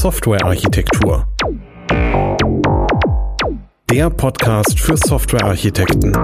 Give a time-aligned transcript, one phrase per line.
[0.00, 1.28] Softwarearchitektur.
[3.90, 6.16] Der Podcast für Softwarearchitekten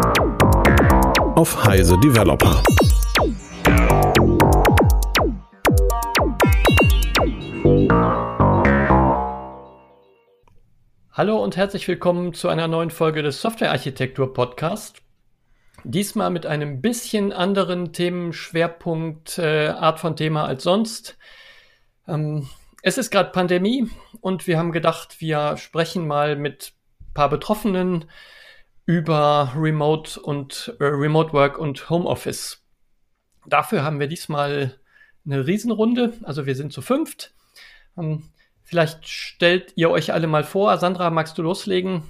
[1.34, 2.62] auf Heise Developer.
[11.12, 15.02] Hallo und herzlich willkommen zu einer neuen Folge des Softwarearchitektur Podcast.
[15.84, 21.18] Diesmal mit einem bisschen anderen Themenschwerpunkt, äh, Art von Thema als sonst.
[22.08, 22.48] Ähm,
[22.86, 26.72] es ist gerade Pandemie und wir haben gedacht, wir sprechen mal mit
[27.14, 28.04] paar Betroffenen
[28.84, 32.64] über Remote und äh, Remote Work und Homeoffice.
[33.44, 34.78] Dafür haben wir diesmal
[35.24, 37.34] eine Riesenrunde, also wir sind zu fünft.
[37.98, 38.30] Ähm,
[38.62, 40.78] vielleicht stellt ihr euch alle mal vor.
[40.78, 42.04] Sandra, magst du loslegen?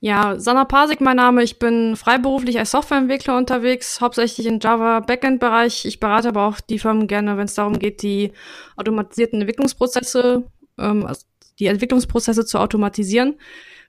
[0.00, 1.42] Ja, Sandra Pasik, mein Name.
[1.42, 5.86] Ich bin freiberuflich als Softwareentwickler unterwegs, hauptsächlich im Java Backend-Bereich.
[5.86, 8.32] Ich berate aber auch die Firmen gerne, wenn es darum geht, die
[8.76, 10.44] automatisierten Entwicklungsprozesse,
[10.78, 11.22] ähm, also
[11.58, 13.36] die Entwicklungsprozesse zu automatisieren.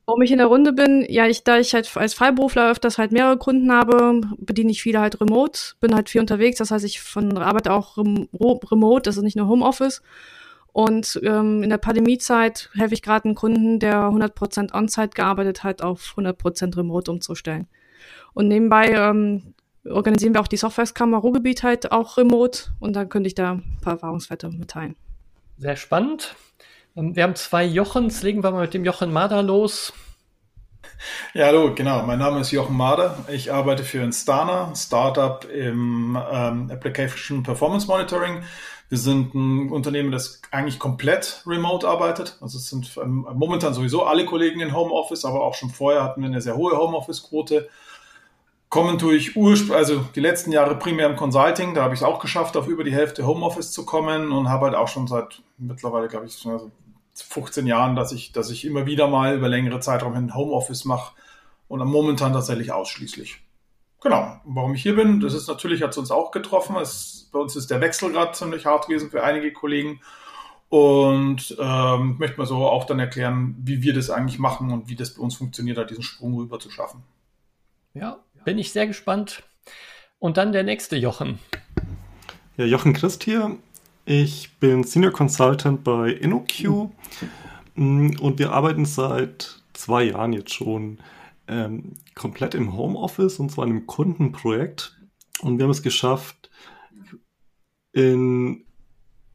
[0.06, 3.12] Warum ich in der Runde bin, ja, ich, da ich halt als Freiberufler öfters halt
[3.12, 7.02] mehrere Kunden habe, bediene ich viele halt remote, bin halt viel unterwegs, das heißt, ich
[7.02, 10.02] von arbeite auch rem remote, das ist nicht nur Homeoffice.
[10.74, 15.82] Und ähm, in der Pandemiezeit helfe ich gerade einen Kunden, der 100% On-Site gearbeitet hat,
[15.82, 17.68] auf 100% Remote umzustellen.
[18.34, 19.56] Und nebenbei ähm,
[19.90, 23.78] organisieren wir auch die Softwareskammer Ruhrgebiet halt auch remote und dann könnte ich da ein
[23.82, 24.96] paar Erfahrungswerte mitteilen.
[25.58, 26.36] Sehr spannend.
[26.96, 28.22] Ähm, wir haben zwei Jochens.
[28.22, 29.94] Legen wir mal mit dem Jochen Mader los.
[31.34, 32.04] Ja, hallo, genau.
[32.04, 33.26] Mein Name ist Jochen Mader.
[33.30, 38.44] Ich arbeite für Instana, Startup im ähm, Application Performance Monitoring.
[38.90, 42.38] Wir sind ein Unternehmen, das eigentlich komplett remote arbeitet.
[42.40, 46.22] Also es sind ähm, momentan sowieso alle Kollegen in Homeoffice, aber auch schon vorher hatten
[46.22, 47.70] wir eine sehr hohe Homeoffice-Quote.
[48.70, 52.20] Kommen durch Urspr also die letzten Jahre primär im Consulting, da habe ich es auch
[52.20, 56.08] geschafft, auf über die Hälfte Homeoffice zu kommen und habe halt auch schon seit mittlerweile,
[56.08, 56.72] glaube ich, also
[57.14, 61.14] 15 Jahren, dass ich, dass ich immer wieder mal über längere Zeitraum hin Homeoffice mache
[61.68, 63.42] und momentan tatsächlich ausschließlich.
[64.02, 66.76] Genau, warum ich hier bin, das ist natürlich, hat es uns auch getroffen.
[66.76, 70.02] Es, bei uns ist der Wechsel gerade ziemlich hart gewesen für einige Kollegen.
[70.70, 74.96] Und ähm, möchte mal so auch dann erklären, wie wir das eigentlich machen und wie
[74.96, 77.04] das bei uns funktioniert hat, diesen Sprung rüber zu schaffen.
[77.94, 79.44] Ja, bin ich sehr gespannt.
[80.20, 81.40] Und dann der nächste Jochen.
[82.58, 83.58] Ja, Jochen Christ hier.
[84.06, 86.90] Ich bin Senior Consultant bei InnoQ
[87.76, 91.00] mm, und wir arbeiten seit zwei Jahren jetzt schon
[91.48, 94.98] ähm, komplett im Homeoffice und zwar in einem Kundenprojekt.
[95.42, 96.50] Und wir haben es geschafft,
[97.94, 98.66] in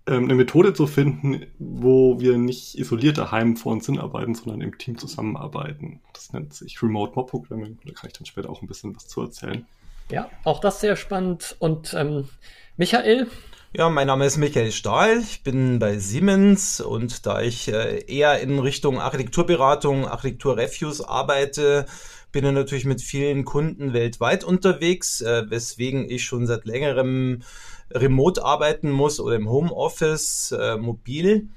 [0.06, 4.76] ähm, eine Methode zu finden, wo wir nicht isoliert daheim vor uns hinarbeiten, sondern im
[4.76, 6.00] Team zusammenarbeiten.
[6.12, 7.78] Das nennt sich Remote Mob Programming.
[7.84, 9.64] Da kann ich dann später auch ein bisschen was zu erzählen.
[10.10, 11.56] Ja, auch das sehr spannend.
[11.60, 12.28] Und ähm,
[12.76, 13.28] Michael,
[13.74, 15.20] ja, mein Name ist Michael Stahl.
[15.20, 21.86] Ich bin bei Siemens und da ich äh, eher in Richtung Architekturberatung, Architektur-Reviews arbeite,
[22.32, 27.42] bin ich natürlich mit vielen Kunden weltweit unterwegs, äh, weswegen ich schon seit längerem
[27.90, 31.48] remote arbeiten muss oder im Homeoffice äh, mobil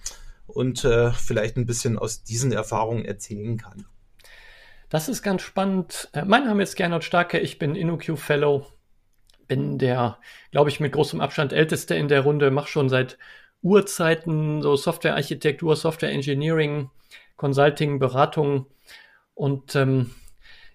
[0.47, 0.87] und
[1.17, 3.85] vielleicht ein bisschen aus diesen Erfahrungen erzählen kann.
[4.89, 6.09] Das ist ganz spannend.
[6.25, 8.65] Mein Name ist Gernot Starke, ich bin InnoQ Fellow
[9.47, 10.17] bin der,
[10.51, 13.17] glaube ich, mit großem Abstand älteste in der Runde, mache schon seit
[13.61, 16.89] Urzeiten so Softwarearchitektur, Software Engineering,
[17.35, 18.67] Consulting, Beratung.
[19.33, 20.11] Und ähm,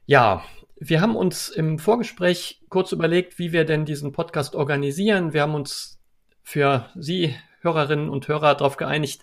[0.06, 0.44] ja,
[0.76, 5.32] wir haben uns im Vorgespräch kurz überlegt, wie wir denn diesen Podcast organisieren.
[5.32, 6.00] Wir haben uns
[6.42, 9.22] für Sie, Hörerinnen und Hörer, darauf geeinigt,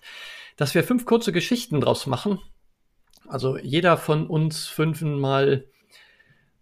[0.56, 2.40] dass wir fünf kurze Geschichten draus machen.
[3.28, 5.66] Also jeder von uns fünfmal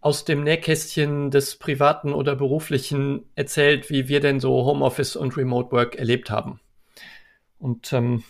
[0.05, 5.71] aus dem Nähkästchen des privaten oder beruflichen erzählt, wie wir denn so Homeoffice und Remote
[5.71, 6.59] Work erlebt haben.
[7.57, 8.23] Und ähm,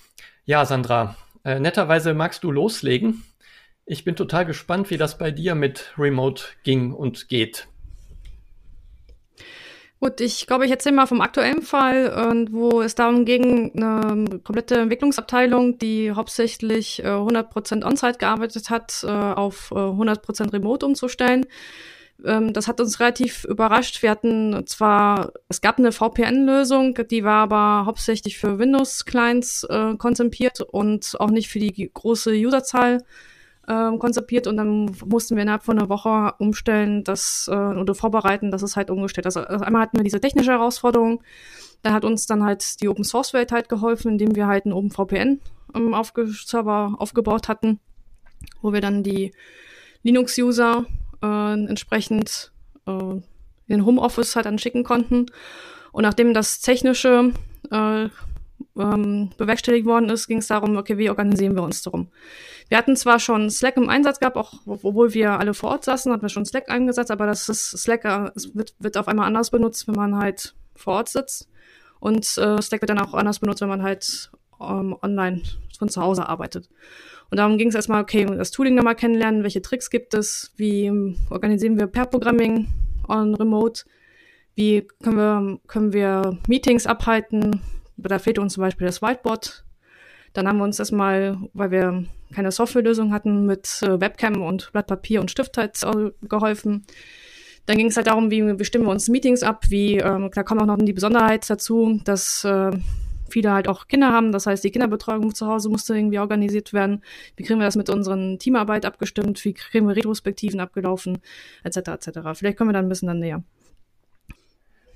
[0.45, 3.25] ja, Sandra, äh, netterweise magst du loslegen.
[3.85, 7.67] Ich bin total gespannt, wie das bei dir mit Remote ging und geht.
[10.05, 14.39] Gut, ich glaube, ich erzähle mal vom aktuellen Fall, äh, wo es darum ging, eine
[14.43, 21.47] komplette Entwicklungsabteilung, die hauptsächlich äh, 100% On-Site gearbeitet hat, äh, auf äh, 100% Remote umzustellen.
[22.23, 24.03] Ähm, das hat uns relativ überrascht.
[24.03, 30.61] Wir hatten zwar, es gab eine VPN-Lösung, die war aber hauptsächlich für Windows-Clients äh, konzipiert
[30.61, 32.99] und auch nicht für die große Userzahl
[33.67, 38.51] äh, konzipiert und dann mussten wir innerhalb von einer Woche umstellen, das äh, oder vorbereiten,
[38.51, 39.25] dass es halt umgestellt.
[39.25, 41.21] Also, also einmal hatten wir diese technische Herausforderung,
[41.81, 44.73] dann hat uns dann halt die Open Source Welt halt geholfen, indem wir halt einen
[44.73, 45.39] OpenVPN
[45.75, 47.79] ähm, aufge Server aufgebaut hatten,
[48.61, 49.31] wo wir dann die
[50.03, 50.85] Linux-User
[51.21, 52.51] äh, entsprechend
[52.87, 53.21] äh,
[53.67, 55.27] in Homeoffice halt anschicken konnten.
[55.91, 57.31] Und nachdem das technische
[57.71, 58.09] äh,
[58.77, 62.09] ähm, bewerkstelligt worden ist, ging es darum, okay, wie organisieren wir uns darum?
[62.67, 66.11] Wir hatten zwar schon Slack im Einsatz gehabt, auch obwohl wir alle vor Ort saßen,
[66.11, 69.51] hatten wir schon Slack eingesetzt, aber das ist Slack äh, wird, wird auf einmal anders
[69.51, 71.49] benutzt, wenn man halt vor Ort sitzt.
[71.99, 75.41] Und äh, Slack wird dann auch anders benutzt, wenn man halt ähm, online
[75.77, 76.69] von zu Hause arbeitet.
[77.31, 80.91] Und darum ging es erstmal, okay, das Tooling nochmal kennenlernen, welche Tricks gibt es, wie
[81.29, 82.67] organisieren wir Pair-Programming
[83.07, 83.83] on Remote,
[84.55, 87.61] wie können wir, können wir Meetings abhalten,
[87.97, 89.65] da fehlt uns zum Beispiel das Whiteboard.
[90.33, 94.87] Dann haben wir uns erstmal, weil wir keine Softwarelösung hatten, mit äh, Webcam und Blatt
[94.87, 96.85] Papier und Stift halt äh, geholfen.
[97.65, 100.61] Dann ging es halt darum, wie bestimmen wir uns Meetings ab, wie, ähm, da kommt
[100.61, 102.71] auch noch die Besonderheit dazu, dass äh,
[103.29, 104.31] viele halt auch Kinder haben.
[104.31, 107.03] Das heißt, die Kinderbetreuung zu Hause musste irgendwie organisiert werden.
[107.35, 109.43] Wie kriegen wir das mit unseren Teamarbeit abgestimmt?
[109.45, 111.19] Wie kriegen wir Retrospektiven abgelaufen?
[111.63, 111.77] Etc.
[111.77, 112.09] etc.
[112.33, 113.43] Vielleicht kommen wir da ein bisschen dann näher.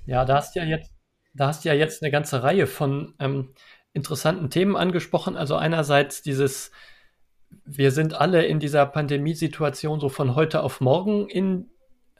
[0.06, 0.92] Ja, da hast ja jetzt,
[1.34, 3.54] da hast ja jetzt eine ganze Reihe von ähm,
[3.92, 5.36] interessanten Themen angesprochen.
[5.36, 6.70] Also einerseits dieses,
[7.64, 11.70] wir sind alle in dieser Pandemiesituation so von heute auf morgen in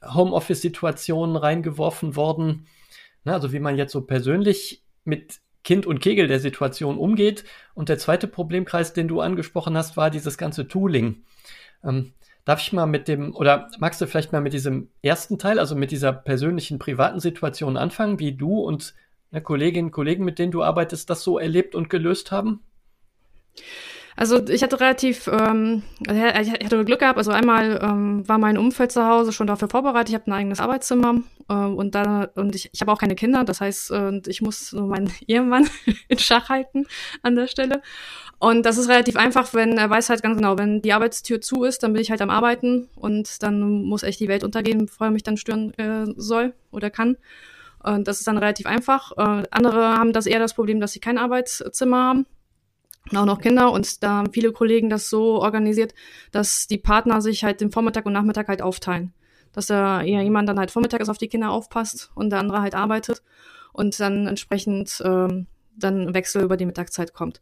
[0.03, 2.67] Homeoffice-Situationen reingeworfen worden.
[3.25, 7.45] Na, also wie man jetzt so persönlich mit Kind und Kegel der Situation umgeht.
[7.75, 11.25] Und der zweite Problemkreis, den du angesprochen hast, war dieses ganze Tooling.
[11.85, 12.15] Ähm,
[12.45, 15.75] darf ich mal mit dem, oder magst du vielleicht mal mit diesem ersten Teil, also
[15.75, 18.95] mit dieser persönlichen, privaten Situation anfangen, wie du und
[19.31, 22.61] ne, Kolleginnen und Kollegen, mit denen du arbeitest, das so erlebt und gelöst haben?
[24.21, 26.21] Also ich hatte relativ, ähm, also
[26.53, 27.17] ich hatte Glück gehabt.
[27.17, 30.11] Also einmal ähm, war mein Umfeld zu Hause schon dafür vorbereitet.
[30.11, 33.45] Ich habe ein eigenes Arbeitszimmer äh, und da und ich, ich habe auch keine Kinder.
[33.45, 35.71] Das heißt, äh, ich muss nur meinen Ehemann
[36.09, 36.87] in Schach halten
[37.23, 37.81] an der Stelle.
[38.39, 41.65] Und das ist relativ einfach, wenn er weiß halt ganz genau, wenn die Arbeitstür zu
[41.65, 45.07] ist, dann bin ich halt am Arbeiten und dann muss echt die Welt untergehen, bevor
[45.07, 47.17] er mich dann stören äh, soll oder kann.
[47.83, 49.13] Und das ist dann relativ einfach.
[49.17, 52.27] Äh, andere haben das eher das Problem, dass sie kein Arbeitszimmer haben
[53.17, 53.73] auch noch Kinder.
[53.73, 55.95] Und da haben viele Kollegen das so organisiert,
[56.33, 59.13] dass die Partner sich halt den Vormittag und Nachmittag halt aufteilen.
[59.53, 62.75] Dass da eher jemand dann halt vormittags auf die Kinder aufpasst und der andere halt
[62.75, 63.23] arbeitet
[63.73, 65.47] und dann entsprechend ähm,
[65.77, 67.41] dann Wechsel über die Mittagszeit kommt.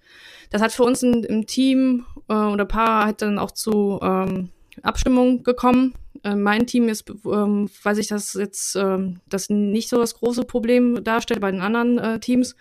[0.50, 4.50] Das hat für uns in, im Team äh, oder Paar halt dann auch zu ähm,
[4.82, 5.94] Abstimmung gekommen.
[6.22, 10.44] Äh, mein Team ist, ähm, weiß ich, dass jetzt ähm, das nicht so das große
[10.44, 12.56] Problem darstellt bei den anderen äh, Teams.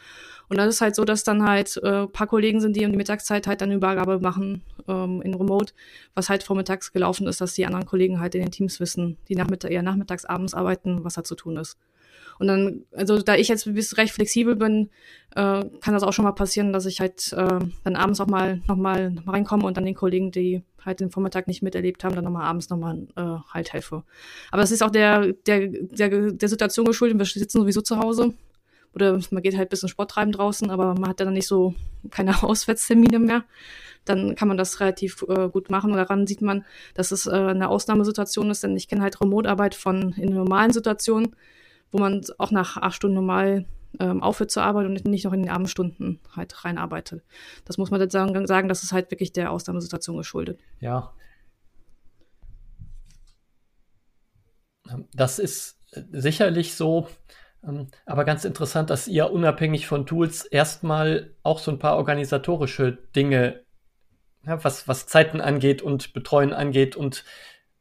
[0.49, 2.97] Und das ist halt so, dass dann halt äh, paar Kollegen sind, die um die
[2.97, 5.73] Mittagszeit halt eine Übergabe machen ähm, in Remote,
[6.15, 9.35] was halt vormittags gelaufen ist, dass die anderen Kollegen halt in den Teams wissen, die
[9.35, 11.77] nachmittag, eher nachmittags, abends arbeiten, was da zu tun ist.
[12.39, 14.89] Und dann, also da ich jetzt bis recht flexibel bin,
[15.35, 18.61] äh, kann das auch schon mal passieren, dass ich halt äh, dann abends auch mal
[18.67, 22.15] nochmal noch mal reinkomme und dann den Kollegen, die halt den Vormittag nicht miterlebt haben,
[22.15, 24.03] dann nochmal abends nochmal äh, halt helfe.
[24.51, 27.17] Aber das ist auch der, der, der, der Situation geschuldet.
[27.17, 28.33] Wir sitzen sowieso zu Hause
[28.97, 31.75] oder man geht halt ein bisschen Sport treiben draußen, aber man hat dann nicht so
[32.09, 33.43] keine Auswärtstermine mehr.
[34.05, 35.91] Dann kann man das relativ äh, gut machen.
[35.91, 36.65] Und daran sieht man,
[36.95, 41.35] dass es äh, eine Ausnahmesituation ist, denn ich kenne halt Remote-Arbeit von in normalen Situationen,
[41.91, 43.65] wo man auch nach acht Stunden normal
[43.99, 47.23] ähm, aufhört zu arbeiten und nicht noch in den Abendstunden halt reinarbeitet.
[47.65, 50.59] Das muss man jetzt sagen, sagen, das ist halt wirklich der Ausnahmesituation geschuldet.
[50.79, 51.13] Ja.
[55.13, 55.77] Das ist
[56.11, 57.07] sicherlich so.
[57.63, 62.97] Ähm, aber ganz interessant, dass ihr unabhängig von Tools erstmal auch so ein paar organisatorische
[63.15, 63.63] Dinge,
[64.45, 67.23] ja, was, was Zeiten angeht und Betreuen angeht und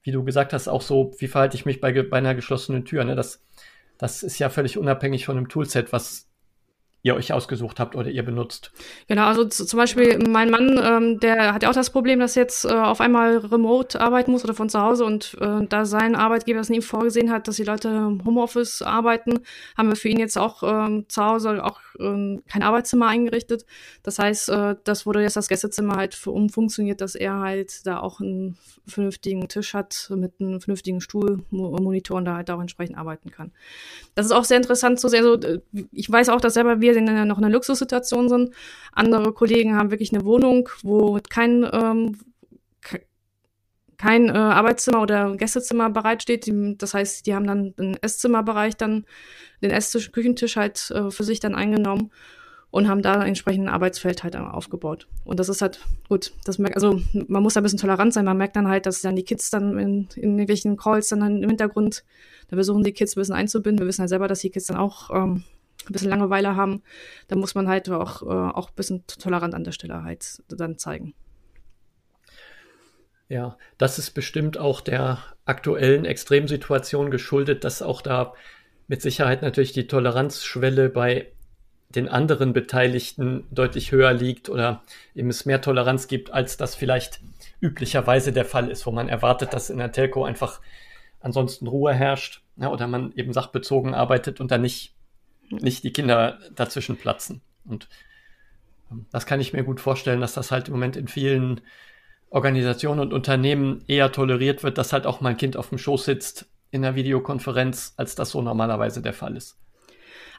[0.02, 3.04] wie du gesagt hast, auch so, wie verhalte ich mich bei, bei einer geschlossenen Tür.
[3.04, 3.16] Ne?
[3.16, 3.44] Das,
[3.98, 6.25] das ist ja völlig unabhängig von einem Toolset, was
[7.02, 8.72] ihr euch ausgesucht habt oder ihr benutzt.
[9.06, 12.42] Genau, also zum Beispiel mein Mann, ähm, der hat ja auch das Problem, dass er
[12.42, 16.16] jetzt äh, auf einmal remote arbeiten muss oder von zu Hause und äh, da sein
[16.16, 19.40] Arbeitgeber es nie vorgesehen hat, dass die Leute im Homeoffice arbeiten,
[19.76, 23.66] haben wir für ihn jetzt auch ähm, zu Hause auch ähm, kein Arbeitszimmer eingerichtet.
[24.02, 28.20] Das heißt, äh, das wurde jetzt das Gästezimmer halt umfunktioniert, dass er halt da auch
[28.20, 33.52] einen vernünftigen Tisch hat mit einem vernünftigen Stuhlmonitor und da halt auch entsprechend arbeiten kann.
[34.14, 35.24] Das ist auch sehr interessant zu sehen.
[35.24, 35.60] Also, äh,
[35.92, 38.54] ich weiß auch, dass selber wir in einer, noch in einer Luxussituation sind.
[38.92, 42.18] Andere Kollegen haben wirklich eine Wohnung, wo kein, ähm,
[43.96, 46.50] kein äh, Arbeitszimmer oder Gästezimmer bereitsteht.
[46.78, 49.06] Das heißt, die haben dann den Esszimmerbereich dann,
[49.62, 52.10] den Esstisch, Küchentisch halt äh, für sich dann eingenommen
[52.70, 55.08] und haben da entsprechend ein Arbeitsfeld halt aufgebaut.
[55.24, 56.32] Und das ist halt gut.
[56.44, 58.26] Das merkt, also man muss da ein bisschen tolerant sein.
[58.26, 61.48] Man merkt dann halt, dass dann die Kids dann in, in irgendwelchen Calls dann im
[61.48, 62.04] Hintergrund,
[62.48, 63.80] da versuchen die Kids ein bisschen einzubinden.
[63.80, 65.44] Wir wissen halt selber, dass die Kids dann auch ähm,
[65.88, 66.82] ein bisschen Langeweile haben,
[67.28, 70.78] dann muss man halt auch, äh, auch ein bisschen tolerant an der Stelle halt dann
[70.78, 71.14] zeigen.
[73.28, 78.34] Ja, das ist bestimmt auch der aktuellen Extremsituation geschuldet, dass auch da
[78.86, 81.32] mit Sicherheit natürlich die Toleranzschwelle bei
[81.88, 84.82] den anderen Beteiligten deutlich höher liegt oder
[85.14, 87.20] eben es mehr Toleranz gibt, als das vielleicht
[87.60, 90.60] üblicherweise der Fall ist, wo man erwartet, dass in der Telco einfach
[91.20, 94.94] ansonsten Ruhe herrscht ja, oder man eben sachbezogen arbeitet und dann nicht,
[95.50, 97.40] nicht die Kinder dazwischen platzen.
[97.64, 97.88] Und
[98.90, 101.60] ähm, das kann ich mir gut vorstellen, dass das halt im Moment in vielen
[102.30, 106.04] Organisationen und Unternehmen eher toleriert wird, dass halt auch mal ein Kind auf dem Schoß
[106.04, 109.56] sitzt in der Videokonferenz, als das so normalerweise der Fall ist.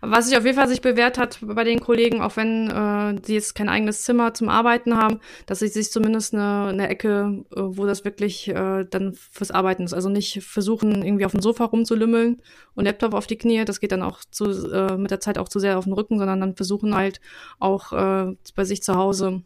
[0.02, 3.34] Was sich auf jeden Fall sich bewährt hat bei den Kollegen, auch wenn äh, sie
[3.34, 7.60] jetzt kein eigenes Zimmer zum Arbeiten haben, dass sie sich zumindest eine, eine Ecke, äh,
[7.62, 9.94] wo das wirklich äh, dann fürs Arbeiten ist.
[9.94, 12.42] Also nicht versuchen, irgendwie auf dem Sofa rumzulümmeln
[12.76, 13.66] und Laptop auf die Knie.
[13.66, 16.18] Das geht dann auch zu, äh, mit der Zeit auch zu sehr auf den Rücken,
[16.20, 17.20] sondern dann versuchen halt
[17.60, 19.42] auch äh, bei sich zu Hause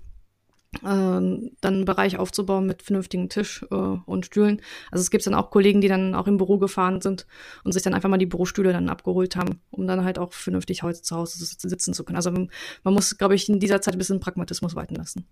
[0.82, 4.62] dann einen Bereich aufzubauen mit vernünftigen Tisch äh, und Stühlen.
[4.90, 7.28] Also es gibt dann auch Kollegen, die dann auch im Büro gefahren sind
[7.66, 10.82] und sich dann einfach mal die Bürostühle dann abgeholt haben, um dann halt auch vernünftig
[10.82, 12.16] heute zu Hause sitzen zu können.
[12.16, 12.50] Also man
[12.94, 15.28] muss, glaube ich, in dieser Zeit ein bisschen Pragmatismus walten lassen.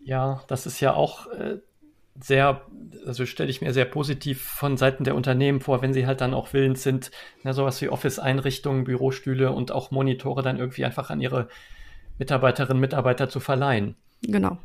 [0.00, 1.58] Ja, das ist ja auch äh,
[2.18, 2.62] sehr,
[3.06, 6.32] also stelle ich mir sehr positiv von Seiten der Unternehmen vor, wenn sie halt dann
[6.32, 7.10] auch willens sind,
[7.42, 11.48] na, sowas wie Office-Einrichtungen, Bürostühle und auch Monitore dann irgendwie einfach an ihre
[12.18, 13.94] Mitarbeiterinnen und Mitarbeiter zu verleihen.
[14.22, 14.58] Genau.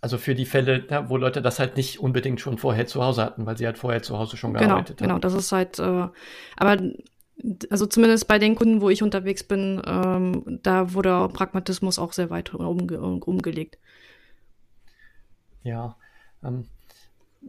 [0.00, 3.44] Also für die Fälle, wo Leute das halt nicht unbedingt schon vorher zu Hause hatten,
[3.44, 5.20] weil sie halt vorher zu Hause schon genau, gearbeitet genau, haben.
[5.20, 6.08] Genau, das ist halt, äh,
[6.56, 6.82] aber
[7.70, 12.30] also zumindest bei den Kunden, wo ich unterwegs bin, ähm, da wurde Pragmatismus auch sehr
[12.30, 13.78] weit umge umgelegt.
[15.62, 15.96] Ja,
[16.42, 16.66] ähm,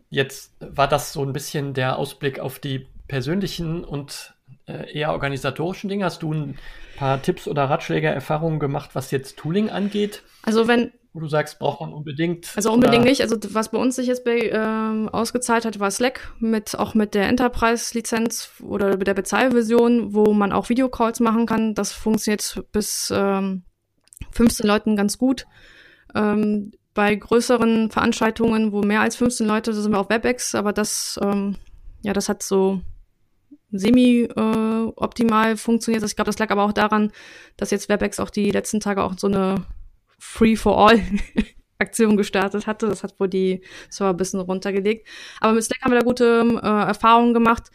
[0.09, 4.33] jetzt war das so ein bisschen der Ausblick auf die persönlichen und
[4.67, 6.05] äh, eher organisatorischen Dinge.
[6.05, 6.57] Hast du ein
[6.97, 10.23] paar Tipps oder Ratschläge, Erfahrungen gemacht, was jetzt Tooling angeht?
[10.43, 12.51] Also wenn wo du sagst, braucht man unbedingt.
[12.55, 13.21] Also unbedingt nicht.
[13.21, 17.13] Also was bei uns sich jetzt bei, ähm, ausgezahlt hat, war Slack mit auch mit
[17.13, 21.75] der Enterprise-Lizenz oder mit der Bezahlversion, wo man auch Videocalls machen kann.
[21.75, 23.63] Das funktioniert bis ähm,
[24.31, 25.47] 15 Leuten ganz gut.
[26.15, 30.73] Ähm, bei größeren Veranstaltungen, wo mehr als 15 Leute, da sind wir auf WebEx, aber
[30.73, 31.57] das, ähm,
[32.03, 32.81] ja, das hat so
[33.71, 36.03] semi-optimal äh, funktioniert.
[36.03, 37.11] Ich glaube, das lag aber auch daran,
[37.57, 39.65] dass jetzt WebEx auch die letzten Tage auch so eine
[40.21, 42.87] Free-for-All-Aktion gestartet hatte.
[42.87, 45.07] Das hat wohl die Server ein bisschen runtergelegt.
[45.39, 47.71] Aber mit Slack haben wir da gute äh, Erfahrungen gemacht.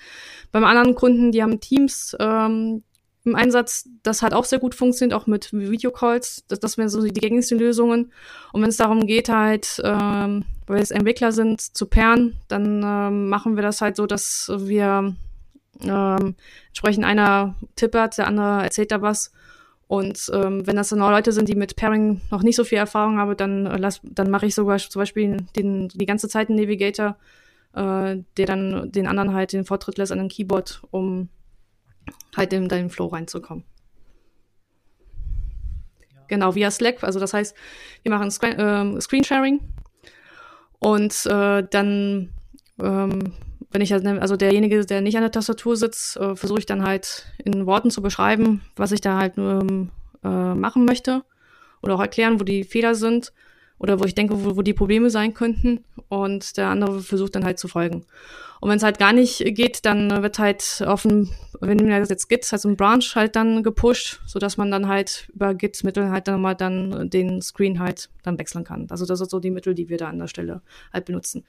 [0.52, 2.84] Beim anderen Kunden, die haben Teams ähm,
[3.24, 6.44] im Einsatz, das hat auch sehr gut funktioniert, auch mit Videocalls.
[6.46, 8.12] Das, das wären so die gängigsten Lösungen.
[8.52, 13.28] Und wenn es darum geht, halt, ähm, weil es Entwickler sind, zu pairen, dann ähm,
[13.28, 15.16] machen wir das halt so, dass wir
[15.82, 16.36] ähm,
[16.68, 19.32] entsprechend einer tippert, der andere erzählt da was
[19.88, 22.78] und ähm, wenn das dann auch Leute sind, die mit Pairing noch nicht so viel
[22.78, 26.58] Erfahrung haben, dann, äh, dann mache ich sogar zum Beispiel den, die ganze Zeit einen
[26.58, 27.16] Navigator,
[27.72, 31.28] äh, der dann den anderen halt den Vortritt lässt an den Keyboard, um
[32.36, 33.64] halt in deinen Flow reinzukommen.
[36.12, 36.22] Ja.
[36.26, 37.04] Genau, via Slack.
[37.04, 37.56] Also das heißt,
[38.02, 39.60] wir machen Screen, äh, Screensharing
[40.80, 42.32] und äh, dann
[42.82, 43.32] ähm,
[43.70, 47.26] wenn ich also derjenige, der nicht an der Tastatur sitzt, äh, versuche ich dann halt
[47.44, 49.90] in Worten zu beschreiben, was ich da halt ähm,
[50.24, 51.24] äh, machen möchte
[51.82, 53.32] oder auch erklären, wo die Fehler sind
[53.78, 57.44] oder wo ich denke, wo, wo die Probleme sein könnten und der andere versucht dann
[57.44, 58.04] halt zu folgen.
[58.60, 61.28] Und wenn es halt gar nicht geht, dann wird halt auf dem,
[61.60, 64.88] wenn mir jetzt Git, halt so ein Branch halt dann gepusht, so dass man dann
[64.88, 68.86] halt über Gits Mittel halt dann mal dann den Screen halt dann wechseln kann.
[68.90, 71.44] Also das sind so die Mittel, die wir da an der Stelle halt benutzen.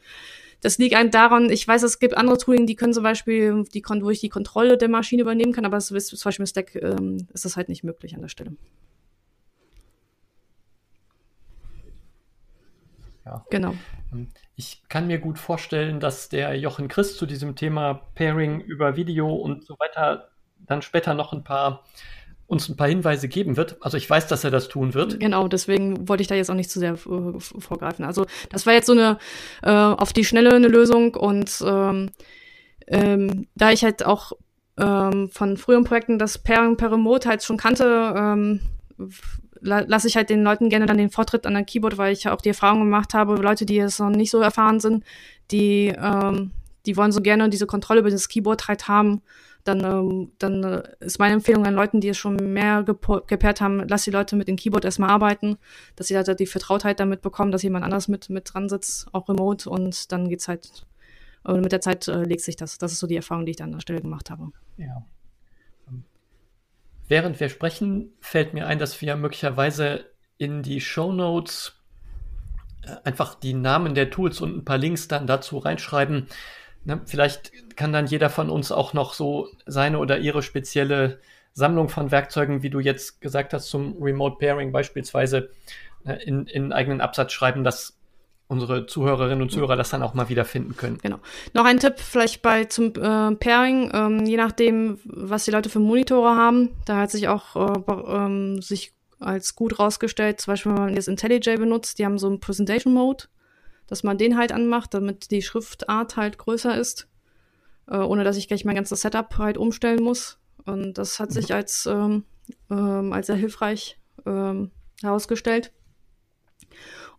[0.62, 3.84] Das liegt einem daran, ich weiß, es gibt andere Tooling, die können zum Beispiel, die,
[3.84, 6.76] wo ich die Kontrolle der Maschine übernehmen kann, aber das ist, zum Beispiel mit Stack
[6.76, 8.52] ähm, ist das halt nicht möglich an der Stelle.
[13.28, 13.46] Ja.
[13.50, 13.74] Genau.
[14.14, 18.96] Ähm, ich kann mir gut vorstellen, dass der Jochen Christ zu diesem Thema Pairing über
[18.96, 20.30] Video und so weiter
[20.60, 21.84] dann später noch ein paar
[22.48, 23.76] uns ein paar Hinweise geben wird.
[23.82, 25.20] Also ich weiß, dass er das tun wird.
[25.20, 28.06] Genau, deswegen wollte ich da jetzt auch nicht zu sehr äh, vorgreifen.
[28.06, 29.18] Also das war jetzt so eine
[29.64, 32.10] äh, auf die Schnelle eine Lösung und ähm,
[32.88, 34.32] ähm, da ich halt auch
[34.78, 38.62] ähm, von früheren Projekten das Pairing per Remote halt schon kannte, ähm,
[39.62, 42.28] la lasse ich halt den Leuten gerne dann den Vortritt an der Keyboard, weil ich
[42.30, 45.04] auch die Erfahrung gemacht habe, Leute, die jetzt noch nicht so erfahren sind,
[45.52, 46.52] die ähm,
[46.86, 49.22] die wollen so gerne diese Kontrolle über das Keyboard halt haben
[49.68, 53.88] dann, ähm, dann äh, ist meine Empfehlung an Leuten, die es schon mehr gepaart haben,
[53.88, 55.58] lass die Leute mit dem Keyboard erstmal arbeiten,
[55.96, 59.28] dass sie halt die Vertrautheit damit bekommen, dass jemand anders mit, mit dran sitzt, auch
[59.30, 60.86] remote und dann geht's halt,
[61.44, 62.78] und mit der Zeit äh, legt sich das.
[62.78, 64.52] Das ist so die Erfahrung, die ich da an der Stelle gemacht habe.
[64.78, 65.06] Ja.
[67.08, 70.06] Während wir sprechen, fällt mir ein, dass wir möglicherweise
[70.38, 71.74] in die Show Notes
[72.84, 76.28] äh, einfach die Namen der Tools und ein paar Links dann dazu reinschreiben,
[76.88, 81.20] Ne, vielleicht kann dann jeder von uns auch noch so seine oder ihre spezielle
[81.52, 85.50] Sammlung von Werkzeugen, wie du jetzt gesagt hast, zum Remote Pairing beispielsweise
[86.06, 87.97] äh, in, in eigenen Absatz schreiben, dass
[88.48, 91.00] unsere Zuhörerinnen und Zuhörer das dann auch mal wieder finden können.
[91.02, 91.20] Genau.
[91.54, 95.80] Noch ein Tipp vielleicht bei zum äh, Pairing, ähm, je nachdem, was die Leute für
[95.80, 100.82] Monitore haben, da hat sich auch äh, ähm, sich als gut rausgestellt, zum Beispiel wenn
[100.82, 103.26] man jetzt IntelliJ benutzt, die haben so einen Presentation Mode,
[103.88, 107.08] dass man den halt anmacht, damit die Schriftart halt größer ist,
[107.88, 110.40] äh, ohne dass ich gleich mein ganzes Setup halt umstellen muss.
[110.66, 112.26] Und das hat sich als, ähm,
[112.70, 115.72] ähm, als sehr hilfreich ähm, herausgestellt.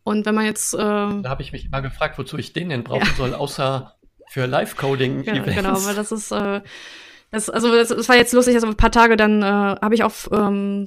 [0.09, 0.73] Und wenn man jetzt.
[0.73, 3.15] Ähm, da habe ich mich immer gefragt, wozu ich den denn brauchen ja.
[3.15, 3.95] soll, außer
[4.27, 5.55] für Live-Coding-Events.
[5.55, 6.33] Genau, genau, weil das ist.
[6.33, 6.63] Äh,
[7.31, 10.03] das, also das, das war jetzt lustig, also ein paar Tage dann äh, habe ich
[10.03, 10.87] auf ähm,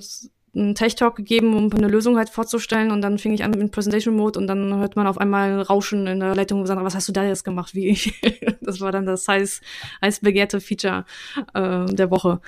[0.55, 4.15] einen Tech-Talk gegeben, um eine Lösung halt vorzustellen und dann fing ich an mit Presentation
[4.15, 7.07] Mode und dann hört man auf einmal Rauschen in der Leitung und sagt, was hast
[7.07, 7.75] du da jetzt gemacht?
[7.75, 8.19] Wie ich?
[8.61, 9.61] das war dann das heiß,
[10.01, 11.05] heiß begehrte Feature
[11.53, 12.41] äh, der Woche.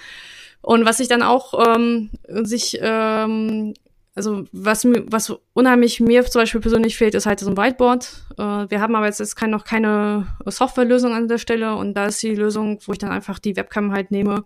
[0.62, 3.76] Und was ich dann auch ähm, sich ähm,
[4.16, 8.26] also was mir, was unheimlich mir zum Beispiel persönlich fehlt, ist halt so ein Whiteboard.
[8.38, 12.22] Äh, wir haben aber jetzt, kein, noch keine Softwarelösung an der Stelle und da ist
[12.22, 14.46] die Lösung, wo ich dann einfach die Webcam halt nehme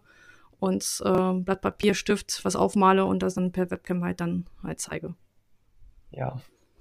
[0.59, 4.79] und äh, Blatt Papier, Stift, was aufmale und das dann per Webcam halt dann halt
[4.79, 5.15] zeige.
[6.11, 6.39] Ja,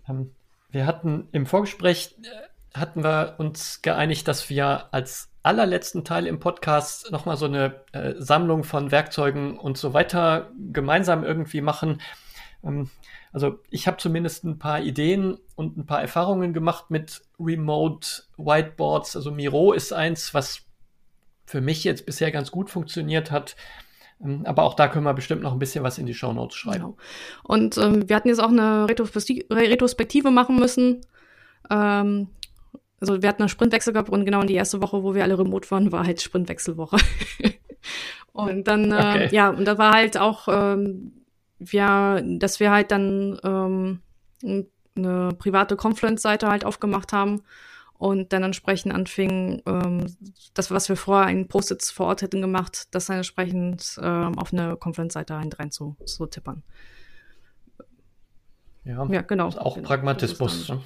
[0.09, 0.31] ähm,
[0.71, 6.41] wir hatten im Vorgespräch äh, hatten wir uns geeinigt, dass wir als allerletzten Teil im
[6.41, 12.01] Podcast nochmal so eine äh, Sammlung von Werkzeugen und so weiter gemeinsam irgendwie machen.
[12.65, 12.91] Ähm,
[13.33, 19.17] also ich habe zumindest ein paar Ideen und ein paar Erfahrungen gemacht mit Remote Whiteboards.
[19.17, 20.63] Also Miro ist eins, was
[21.47, 23.57] für mich jetzt bisher ganz gut funktioniert hat.
[24.23, 26.57] Ähm, aber auch da können wir bestimmt noch ein bisschen was in die Show Notes
[26.57, 26.79] schreiben.
[26.79, 26.97] Genau.
[27.43, 31.03] Und ähm, wir hatten jetzt auch eine Retrospektive machen müssen.
[31.71, 32.29] Ähm,
[33.01, 35.39] also wir hatten einen Sprintwechsel gehabt und genau in die erste Woche, wo wir alle
[35.39, 36.97] remote waren, war halt Sprintwechselwoche.
[38.33, 39.29] und dann, äh, okay.
[39.33, 41.13] ja, und da war halt auch ähm,
[41.59, 44.03] wir, dass wir halt dann ähm,
[44.97, 47.43] eine private Confluence-Seite halt aufgemacht haben
[47.99, 50.17] und dann entsprechend anfingen, ähm,
[50.55, 54.53] das, was wir vorher in Post-its vor Ort hätten gemacht, das dann entsprechend ähm, auf
[54.53, 56.63] eine Confluence-Seite rein, rein zu, zu tippern.
[58.85, 59.49] Ja, ja genau.
[59.49, 60.69] Ist auch genau, Pragmatismus.
[60.69, 60.81] Ne?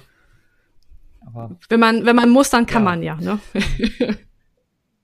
[1.25, 2.89] Aber wenn man, wenn man muss, dann kann ja.
[2.89, 3.15] man ja.
[3.15, 3.39] Ne?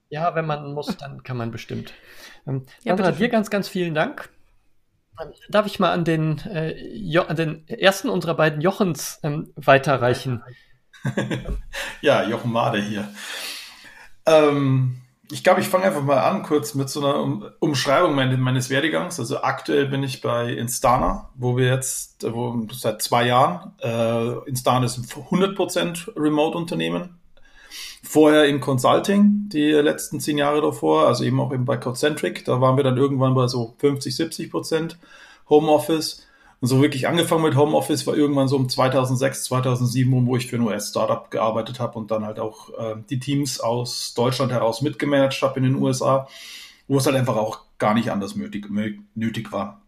[0.08, 1.92] ja, wenn man muss, dann kann man bestimmt.
[2.46, 4.30] Ähm, ja, Sandra, dir ganz, ganz vielen Dank.
[5.48, 10.42] Darf ich mal an den, äh, jo an den ersten unserer beiden Jochens ähm, weiterreichen?
[12.00, 13.08] ja, Jochen Made hier.
[14.26, 18.38] Ähm, ich glaube, ich fange einfach mal an, kurz mit so einer um Umschreibung meines,
[18.38, 19.20] meines Werdegangs.
[19.20, 24.86] Also aktuell bin ich bei Instana, wo wir jetzt, wo seit zwei Jahren, äh, Instana
[24.86, 27.18] ist ein 100% Remote-Unternehmen,
[28.10, 32.58] Vorher im Consulting, die letzten zehn Jahre davor, also eben auch eben bei Codecentric, da
[32.58, 34.98] waren wir dann irgendwann bei so 50, 70 Prozent
[35.50, 36.26] Homeoffice.
[36.62, 40.56] Und so wirklich angefangen mit Homeoffice war irgendwann so um 2006, 2007, wo ich für
[40.56, 45.42] ein US-Startup gearbeitet habe und dann halt auch äh, die Teams aus Deutschland heraus mitgemanagt
[45.42, 46.28] habe in den USA,
[46.86, 48.68] wo es halt einfach auch gar nicht anders nötig,
[49.16, 49.82] nötig war.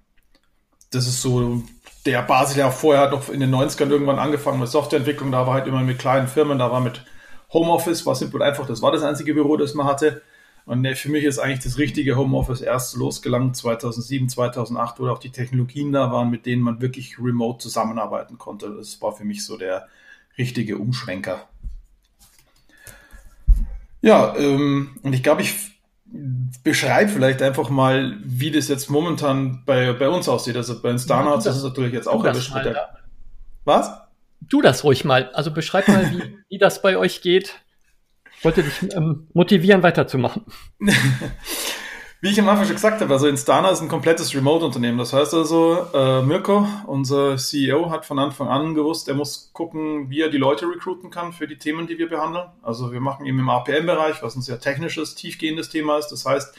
[0.90, 1.62] Das ist so
[2.04, 5.46] der Basis, der auch vorher hat noch in den 90ern irgendwann angefangen mit Softwareentwicklung, da
[5.46, 7.02] war halt immer mit kleinen Firmen, da war mit
[7.52, 10.22] Homeoffice war simpel einfach, das war das einzige Büro, das man hatte.
[10.66, 15.30] Und für mich ist eigentlich das richtige Homeoffice erst losgelangt 2007, 2008, wo auch die
[15.30, 18.74] Technologien da waren, mit denen man wirklich remote zusammenarbeiten konnte.
[18.76, 19.88] Das war für mich so der
[20.38, 21.48] richtige Umschwenker.
[24.02, 25.80] Ja, ähm, und ich glaube, ich
[26.62, 30.56] beschreibe vielleicht einfach mal, wie das jetzt momentan bei, bei uns aussieht.
[30.56, 32.52] Also bei Instana hat es natürlich jetzt auch erwischt.
[33.64, 33.90] Was?
[34.40, 35.30] Du das ruhig mal.
[35.32, 37.60] Also beschreib mal, wie, wie das bei euch geht.
[38.38, 40.44] Ich wollte dich ähm, motivieren, weiterzumachen.
[42.22, 44.98] Wie ich am Anfang schon gesagt habe, also Instana ist ein komplettes Remote-Unternehmen.
[44.98, 50.10] Das heißt also, äh, Mirko, unser CEO, hat von Anfang an gewusst, er muss gucken,
[50.10, 52.44] wie er die Leute recruiten kann für die Themen, die wir behandeln.
[52.60, 56.08] Also wir machen eben im APM-Bereich, was ein sehr technisches, tiefgehendes Thema ist.
[56.08, 56.54] Das heißt,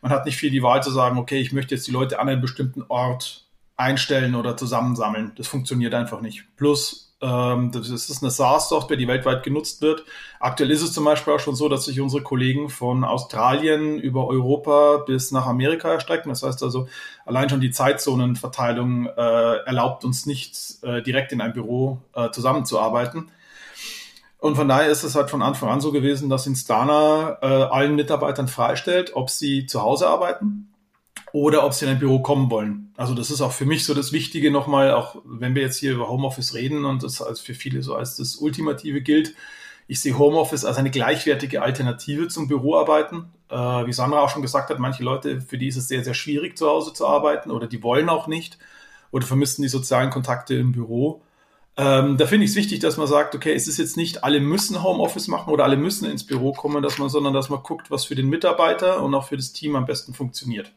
[0.00, 2.30] man hat nicht viel die Wahl zu sagen, okay, ich möchte jetzt die Leute an
[2.30, 3.44] einem bestimmten Ort
[3.76, 5.32] einstellen oder zusammensammeln.
[5.36, 6.46] Das funktioniert einfach nicht.
[6.56, 10.04] Plus, das ist eine SaaS-Software, die weltweit genutzt wird.
[10.40, 14.26] Aktuell ist es zum Beispiel auch schon so, dass sich unsere Kollegen von Australien über
[14.26, 16.30] Europa bis nach Amerika erstrecken.
[16.30, 16.88] Das heißt also,
[17.24, 23.30] allein schon die Zeitzonenverteilung äh, erlaubt uns nicht, äh, direkt in einem Büro äh, zusammenzuarbeiten.
[24.38, 27.94] Und von daher ist es halt von Anfang an so gewesen, dass Instana äh, allen
[27.94, 30.71] Mitarbeitern freistellt, ob sie zu Hause arbeiten
[31.32, 32.92] oder ob sie in ein Büro kommen wollen.
[32.96, 35.92] Also das ist auch für mich so das Wichtige nochmal, auch wenn wir jetzt hier
[35.92, 39.34] über Homeoffice reden und das als für viele so als das Ultimative gilt.
[39.88, 43.32] Ich sehe Homeoffice als eine gleichwertige Alternative zum Büroarbeiten.
[43.48, 46.14] Äh, wie Sandra auch schon gesagt hat, manche Leute, für die ist es sehr, sehr
[46.14, 48.58] schwierig, zu Hause zu arbeiten oder die wollen auch nicht
[49.10, 51.22] oder vermissen die sozialen Kontakte im Büro.
[51.76, 54.40] Ähm, da finde ich es wichtig, dass man sagt, okay, es ist jetzt nicht, alle
[54.40, 57.90] müssen Homeoffice machen oder alle müssen ins Büro kommen, dass man, sondern dass man guckt,
[57.90, 60.72] was für den Mitarbeiter und auch für das Team am besten funktioniert.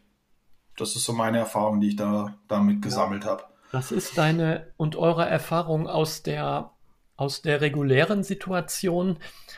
[0.78, 3.32] Das ist so meine Erfahrung, die ich da damit gesammelt ja.
[3.32, 3.44] habe.
[3.72, 6.72] Was ist deine und eure Erfahrung aus der,
[7.18, 9.18] aus der regulären Situation?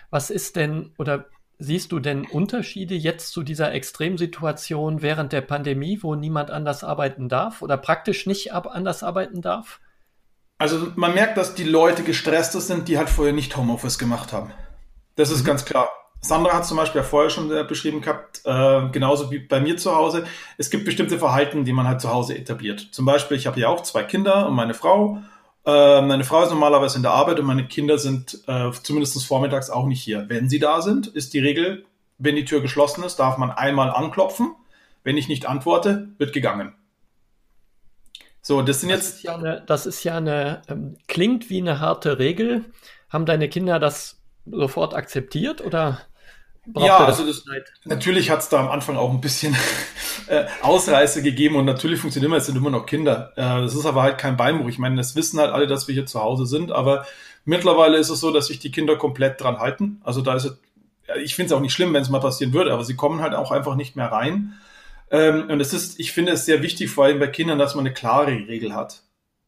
[0.10, 1.26] Was ist denn oder
[1.60, 7.30] siehst du denn Unterschiede jetzt zu dieser Extremsituation während der Pandemie, wo niemand anders arbeiten
[7.30, 9.80] darf oder praktisch nicht ab anders arbeiten darf?
[10.60, 14.52] Also man merkt, dass die Leute gestresster sind, die halt vorher nicht Homeoffice gemacht haben.
[15.16, 15.48] Das ist mhm.
[15.48, 15.90] ganz klar.
[16.22, 19.78] Sandra hat zum Beispiel ja vorher schon äh, beschrieben gehabt, äh, genauso wie bei mir
[19.78, 20.26] zu Hause.
[20.58, 22.88] Es gibt bestimmte Verhalten, die man halt zu Hause etabliert.
[22.92, 25.22] Zum Beispiel, ich habe ja auch zwei Kinder und meine Frau.
[25.66, 29.70] Äh, meine Frau ist normalerweise in der Arbeit und meine Kinder sind äh, zumindest vormittags
[29.70, 30.26] auch nicht hier.
[30.28, 31.86] Wenn sie da sind, ist die Regel,
[32.18, 34.56] wenn die Tür geschlossen ist, darf man einmal anklopfen.
[35.04, 36.74] Wenn ich nicht antworte, wird gegangen.
[38.42, 39.08] So, das sind jetzt.
[39.08, 42.64] Das ist ja eine, das ist ja eine ähm, klingt wie eine harte Regel.
[43.10, 46.07] Haben deine Kinder das sofort akzeptiert oder?
[46.76, 47.44] Ja, das also das,
[47.86, 49.56] natürlich hat es da am Anfang auch ein bisschen
[50.28, 53.32] äh, Ausreißer gegeben und natürlich funktioniert es, sind immer noch Kinder.
[53.36, 54.68] Äh, das ist aber halt kein Beinbruch.
[54.68, 57.06] Ich meine, das wissen halt alle, dass wir hier zu Hause sind, aber
[57.46, 60.02] mittlerweile ist es so, dass sich die Kinder komplett dran halten.
[60.04, 60.58] Also da ist es,
[61.24, 63.34] ich finde es auch nicht schlimm, wenn es mal passieren würde, aber sie kommen halt
[63.34, 64.54] auch einfach nicht mehr rein.
[65.10, 67.86] Ähm, und es ist, ich finde es sehr wichtig, vor allem bei Kindern, dass man
[67.86, 69.04] eine klare Regel hat.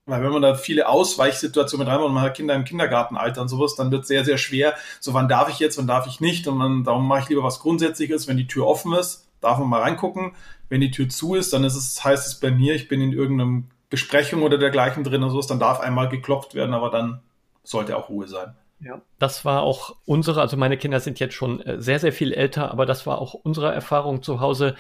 [0.10, 3.48] Weil wenn man da viele Ausweichsituationen mit reinmacht und man hat Kinder im Kindergartenalter und
[3.48, 4.76] sowas, dann wird es sehr, sehr schwer.
[5.00, 6.48] So, wann darf ich jetzt, wann darf ich nicht?
[6.48, 8.28] Und man, darum mache ich lieber was Grundsätzliches.
[8.28, 10.34] Wenn die Tür offen ist, darf man mal reingucken.
[10.70, 13.14] Wenn die Tür zu ist, dann ist es, heißt es bei mir, ich bin in
[13.14, 17.22] irgendeiner Besprechung oder dergleichen drin und sowas, dann darf einmal geklopft werden, aber dann
[17.64, 18.56] sollte auch Ruhe sein.
[18.82, 22.32] Ja, das war auch unsere, also meine Kinder sind jetzt schon äh, sehr, sehr viel
[22.32, 24.76] älter, aber das war auch unsere Erfahrung zu Hause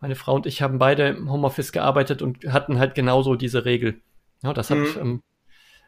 [0.00, 4.00] meine Frau und ich haben beide im Homeoffice gearbeitet und hatten halt genauso diese Regel.
[4.42, 4.96] Ja, das hat mhm.
[5.00, 5.22] ähm,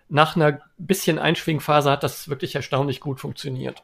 [0.09, 3.83] nach einer bisschen Einschwingphase hat das wirklich erstaunlich gut funktioniert.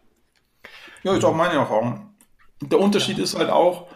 [1.02, 2.14] Ja, ist auch meine Erfahrung.
[2.61, 3.24] Der Unterschied ja.
[3.24, 3.87] ist halt auch,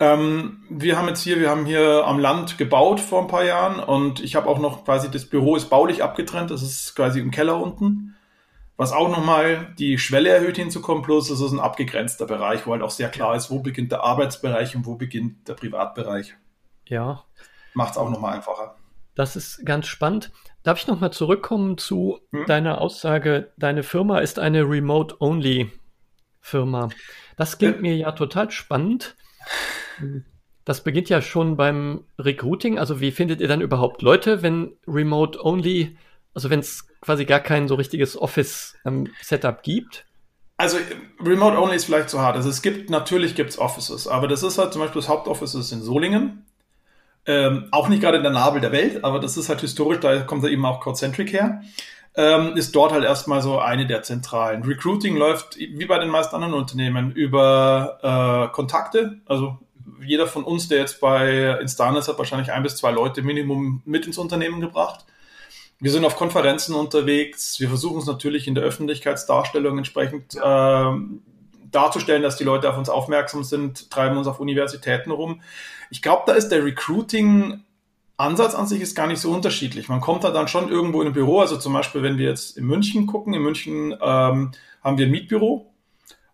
[0.00, 3.80] ähm, wir haben jetzt hier, wir haben hier am Land gebaut vor ein paar Jahren
[3.80, 7.30] und ich habe auch noch quasi das Büro ist baulich abgetrennt, das ist quasi im
[7.30, 8.14] Keller unten
[8.76, 12.82] was auch nochmal die Schwelle erhöht hinzukommen, plus es ist ein abgegrenzter Bereich, wo halt
[12.82, 16.34] auch sehr klar ist, wo beginnt der Arbeitsbereich und wo beginnt der Privatbereich.
[16.86, 17.22] Ja.
[17.74, 18.76] Macht es auch nochmal einfacher.
[19.14, 20.30] Das ist ganz spannend.
[20.62, 22.44] Darf ich nochmal zurückkommen zu hm?
[22.46, 26.88] deiner Aussage, deine Firma ist eine Remote-Only-Firma.
[27.36, 27.82] Das klingt äh.
[27.82, 29.16] mir ja total spannend.
[30.64, 32.78] Das beginnt ja schon beim Recruiting.
[32.78, 35.96] Also wie findet ihr dann überhaupt Leute, wenn Remote-Only,
[36.32, 40.06] also wenn es quasi gar kein so richtiges Office-Setup ähm, gibt?
[40.56, 40.78] Also
[41.20, 42.36] Remote Only ist vielleicht zu hart.
[42.36, 45.54] Also es gibt, natürlich gibt es Offices, aber das ist halt zum Beispiel das Hauptoffice
[45.54, 46.46] ist in Solingen.
[47.26, 50.20] Ähm, auch nicht gerade in der Nabel der Welt, aber das ist halt historisch, da
[50.20, 51.62] kommt da eben auch Codecentric her.
[52.16, 54.62] Ähm, ist dort halt erstmal so eine der zentralen.
[54.62, 57.98] Recruiting läuft wie bei den meisten anderen Unternehmen über
[58.50, 59.20] äh, Kontakte.
[59.26, 59.58] Also
[60.04, 63.82] jeder von uns, der jetzt bei Instana ist, hat wahrscheinlich ein bis zwei Leute Minimum
[63.84, 65.04] mit ins Unternehmen gebracht.
[65.80, 67.58] Wir sind auf Konferenzen unterwegs.
[67.58, 70.92] Wir versuchen es natürlich in der Öffentlichkeitsdarstellung entsprechend äh,
[71.70, 75.42] darzustellen, dass die Leute auf uns aufmerksam sind, treiben uns auf Universitäten rum.
[75.94, 77.62] Ich glaube, da ist der Recruiting
[78.16, 79.88] Ansatz an sich ist gar nicht so unterschiedlich.
[79.88, 82.58] Man kommt da dann schon irgendwo in ein Büro, also zum Beispiel, wenn wir jetzt
[82.58, 84.52] in München gucken, in München ähm,
[84.82, 85.72] haben wir ein Mietbüro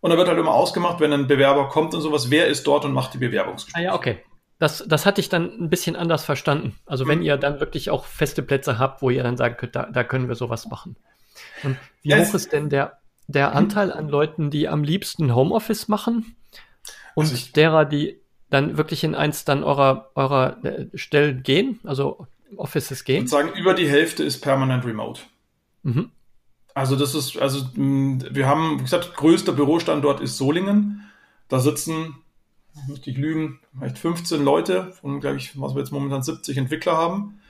[0.01, 2.87] und da wird halt immer ausgemacht, wenn ein Bewerber kommt und sowas, wer ist dort
[2.87, 3.89] und macht die Bewerbungsgespräche.
[3.89, 4.19] Ah ja, okay.
[4.59, 6.79] Das, das hatte ich dann ein bisschen anders verstanden.
[6.87, 7.25] Also wenn mhm.
[7.25, 10.29] ihr dann wirklich auch feste Plätze habt, wo ihr dann sagen könnt, da, da können
[10.29, 10.97] wir sowas machen.
[11.63, 12.29] Und wie yes.
[12.29, 13.57] hoch ist denn der, der mhm.
[13.57, 16.37] Anteil an Leuten, die am liebsten Homeoffice machen
[17.15, 18.20] und also ich, derer, die
[18.51, 23.25] dann wirklich in eins dann eurer, eurer äh, Stellen gehen, also Offices gehen?
[23.25, 25.23] Ich würde sagen, über die Hälfte ist permanent remote.
[25.83, 26.11] Mhm.
[26.75, 31.11] Also das ist, also wir haben, wie gesagt, größter Bürostandort ist Solingen.
[31.49, 32.15] Da sitzen
[32.87, 36.97] müsste ich lügen, vielleicht 15 Leute von, glaube ich, was wir jetzt momentan 70 Entwickler
[36.97, 37.41] haben.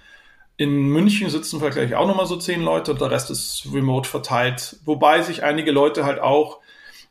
[0.56, 4.76] In München sitzen vielleicht auch nochmal so 10 Leute und der Rest ist remote verteilt.
[4.84, 6.60] Wobei sich einige Leute halt auch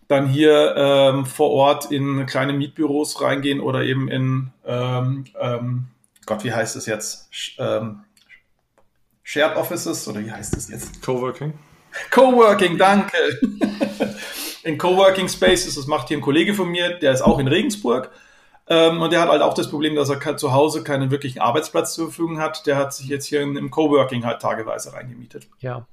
[0.09, 5.87] dann hier ähm, vor Ort in kleine Mietbüros reingehen oder eben in, ähm, ähm,
[6.25, 7.27] Gott, wie heißt es jetzt?
[7.31, 8.01] Sh ähm,
[9.23, 11.03] Shared Offices oder wie heißt es jetzt?
[11.03, 11.53] Coworking.
[12.09, 13.15] Coworking, danke.
[14.63, 15.75] in Coworking Spaces.
[15.75, 18.09] Das macht hier ein Kollege von mir, der ist auch in Regensburg.
[18.65, 21.93] Ähm, und der hat halt auch das Problem, dass er zu Hause keinen wirklichen Arbeitsplatz
[21.93, 22.65] zur Verfügung hat.
[22.65, 25.47] Der hat sich jetzt hier in, im Coworking halt tageweise reingemietet.
[25.59, 25.87] Ja.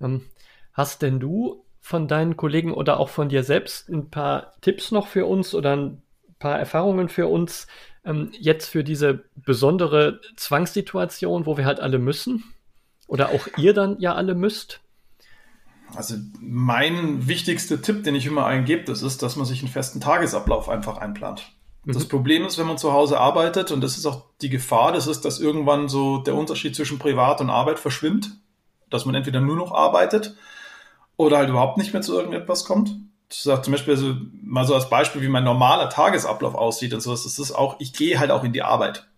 [0.00, 0.28] Ähm,
[0.72, 5.06] hast denn du von deinen Kollegen oder auch von dir selbst ein paar Tipps noch
[5.06, 6.02] für uns oder ein
[6.40, 7.68] paar Erfahrungen für uns
[8.04, 12.42] ähm, jetzt für diese besondere Zwangssituation, wo wir halt alle müssen?
[13.06, 14.80] Oder auch ihr dann ja alle müsst?
[15.94, 20.00] Also mein wichtigster Tipp, den ich immer eingebe, das ist, dass man sich einen festen
[20.00, 21.52] Tagesablauf einfach einplant.
[21.84, 21.92] Mhm.
[21.92, 25.06] Das Problem ist, wenn man zu Hause arbeitet, und das ist auch die Gefahr, das
[25.06, 28.32] ist, dass irgendwann so der Unterschied zwischen Privat und Arbeit verschwimmt,
[28.90, 30.36] dass man entweder nur noch arbeitet
[31.16, 32.94] oder halt überhaupt nicht mehr zu irgendetwas kommt.
[33.30, 37.00] Ich sage zum Beispiel also, mal so als Beispiel, wie mein normaler Tagesablauf aussieht und
[37.00, 37.24] sowas.
[37.24, 39.08] Das ist auch, ich gehe halt auch in die Arbeit.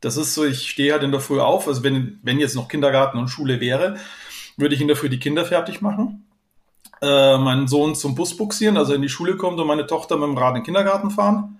[0.00, 1.66] Das ist so, ich stehe halt in der Früh auf.
[1.66, 3.96] Also wenn, wenn jetzt noch Kindergarten und Schule wäre,
[4.56, 6.26] würde ich in der Früh die Kinder fertig machen,
[7.00, 10.28] äh, meinen Sohn zum Bus buxieren, also in die Schule kommt und meine Tochter mit
[10.28, 11.58] dem Rad in den Kindergarten fahren,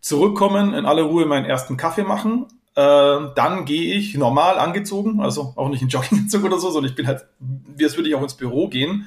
[0.00, 5.54] zurückkommen, in aller Ruhe meinen ersten Kaffee machen, äh, dann gehe ich normal angezogen, also
[5.56, 8.22] auch nicht in Jogginganzug oder so, sondern ich bin halt, wie als würde ich auch
[8.22, 9.06] ins Büro gehen,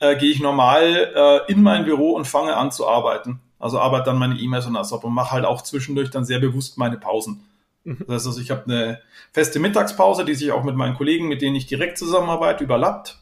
[0.00, 3.40] äh, gehe ich normal äh, in mein Büro und fange an zu arbeiten.
[3.58, 6.38] Also arbeite dann meine E-Mails und das ab und mache halt auch zwischendurch dann sehr
[6.38, 7.44] bewusst meine Pausen.
[7.84, 8.04] Mhm.
[8.06, 9.00] Das heißt also, ich habe eine
[9.32, 13.18] feste Mittagspause, die sich auch mit meinen Kollegen, mit denen ich direkt zusammenarbeite, überlappt.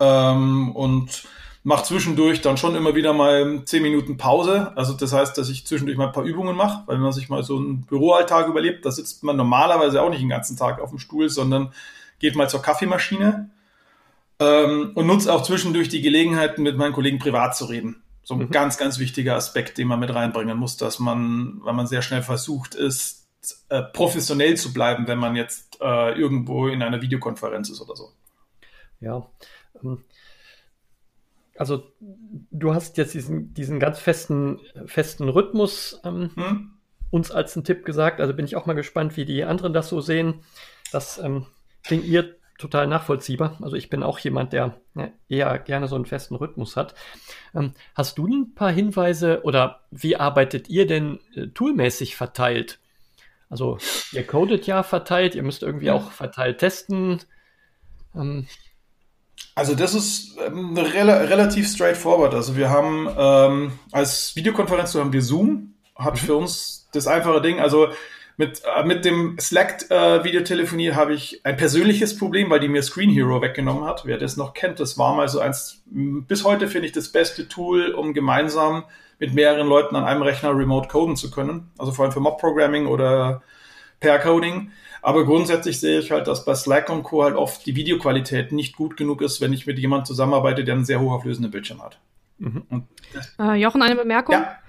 [0.00, 1.24] Ähm, und
[1.62, 4.72] mache zwischendurch dann schon immer wieder mal zehn Minuten Pause.
[4.76, 7.28] Also das heißt, dass ich zwischendurch mal ein paar Übungen mache, weil wenn man sich
[7.28, 10.88] mal so einen Büroalltag überlebt, da sitzt man normalerweise auch nicht den ganzen Tag auf
[10.88, 11.72] dem Stuhl, sondern
[12.18, 13.50] geht mal zur Kaffeemaschine
[14.40, 18.02] ähm, und nutze auch zwischendurch die Gelegenheit, mit meinen Kollegen privat zu reden.
[18.22, 18.50] So ein mhm.
[18.50, 22.22] ganz, ganz wichtiger Aspekt, den man mit reinbringen muss, dass man, weil man sehr schnell
[22.22, 23.28] versucht ist,
[23.68, 28.10] äh, professionell zu bleiben, wenn man jetzt äh, irgendwo in einer Videokonferenz ist oder so.
[29.00, 29.26] Ja.
[29.82, 30.04] Ähm,
[31.56, 31.82] also
[32.50, 36.70] du hast jetzt diesen, diesen ganz festen, festen Rhythmus ähm, hm?
[37.10, 38.20] uns als einen Tipp gesagt.
[38.20, 40.40] Also bin ich auch mal gespannt, wie die anderen das so sehen.
[40.92, 41.46] Das ähm,
[41.82, 43.56] klingt mir total nachvollziehbar.
[43.60, 46.94] Also ich bin auch jemand, der ja, eher gerne so einen festen Rhythmus hat.
[47.54, 52.78] Ähm, hast du ein paar Hinweise oder wie arbeitet ihr denn äh, toolmäßig verteilt?
[53.48, 53.78] Also
[54.12, 57.20] ihr codet ja verteilt, ihr müsst irgendwie auch verteilt testen.
[58.14, 58.46] Ähm.
[59.56, 62.34] Also das ist ähm, rel relativ straightforward.
[62.34, 66.26] Also wir haben ähm, als Videokonferenz haben wir Zoom, hat mhm.
[66.26, 67.58] für uns das einfache Ding.
[67.58, 67.88] Also
[68.40, 73.10] mit, äh, mit dem Slack-Videotelefonie äh, habe ich ein persönliches Problem, weil die mir Screen
[73.10, 74.06] Hero weggenommen hat.
[74.06, 77.48] Wer das noch kennt, das war mal so eins, bis heute finde ich das beste
[77.48, 78.84] Tool, um gemeinsam
[79.18, 81.70] mit mehreren Leuten an einem Rechner remote coden zu können.
[81.76, 83.42] Also vor allem für Mob-Programming oder
[84.00, 84.70] Pair-Coding.
[85.02, 87.22] Aber grundsätzlich sehe ich halt, dass bei Slack und Co.
[87.24, 90.86] halt oft die Videoqualität nicht gut genug ist, wenn ich mit jemandem zusammenarbeite, der einen
[90.86, 91.98] sehr hochauflösenden Bildschirm hat.
[92.38, 92.64] Mhm.
[93.38, 94.34] Äh, Jochen, eine Bemerkung?
[94.34, 94.59] Ja.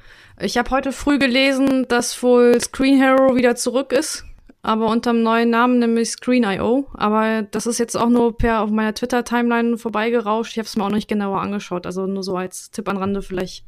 [0.44, 4.26] Ich habe heute früh gelesen, dass wohl Screen Hero wieder zurück ist,
[4.64, 6.88] aber unter dem neuen Namen, nämlich Screen.io.
[6.96, 10.54] Aber das ist jetzt auch nur per auf meiner Twitter-Timeline vorbeigerauscht.
[10.54, 11.86] Ich habe es mir auch nicht genauer angeschaut.
[11.86, 13.66] Also nur so als Tipp an Rande, vielleicht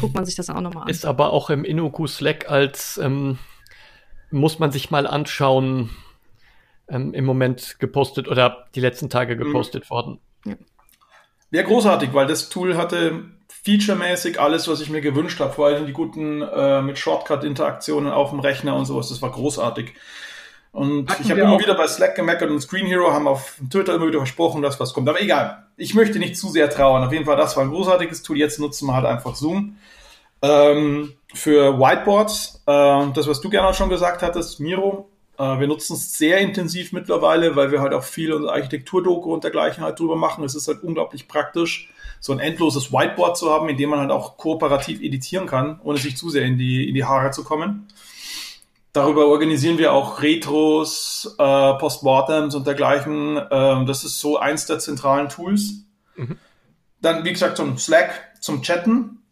[0.00, 0.88] guckt man sich das auch nochmal an.
[0.88, 3.38] Ist aber auch im Inoku Slack als ähm,
[4.30, 5.90] muss man sich mal anschauen,
[6.88, 9.40] ähm, im Moment gepostet oder die letzten Tage mhm.
[9.40, 9.90] gepostet mhm.
[9.90, 10.20] worden.
[10.46, 10.54] Ja.
[11.50, 13.35] Wäre großartig, weil das Tool hatte
[13.66, 18.30] featuremäßig alles, was ich mir gewünscht habe, vor allem die guten äh, mit Shortcut-Interaktionen auf
[18.30, 19.92] dem Rechner und sowas, das war großartig.
[20.70, 23.94] Und Hatten ich habe immer wieder bei Slack gemeckert und Screen Hero haben auf Twitter
[23.94, 25.08] immer wieder versprochen, dass was kommt.
[25.08, 27.02] Aber egal, ich möchte nicht zu sehr trauern.
[27.02, 28.36] Auf jeden Fall, das war ein großartiges Tool.
[28.36, 29.78] Jetzt nutzen wir halt einfach Zoom.
[30.42, 35.94] Ähm, für Whiteboards, äh, das, was du gerne auch schon gesagt hattest, Miro, wir nutzen
[35.94, 40.16] es sehr intensiv mittlerweile, weil wir halt auch viel unsere Architekturdoku und dergleichen halt drüber
[40.16, 40.44] machen.
[40.44, 44.10] Es ist halt unglaublich praktisch, so ein endloses Whiteboard zu haben, in dem man halt
[44.10, 47.88] auch kooperativ editieren kann, ohne sich zu sehr in die, in die Haare zu kommen.
[48.92, 53.38] Darüber organisieren wir auch Retros, äh, Postmortems und dergleichen.
[53.50, 55.84] Ähm, das ist so eins der zentralen Tools.
[56.16, 56.38] Mhm.
[57.02, 59.22] Dann, wie gesagt, zum Slack, zum Chatten.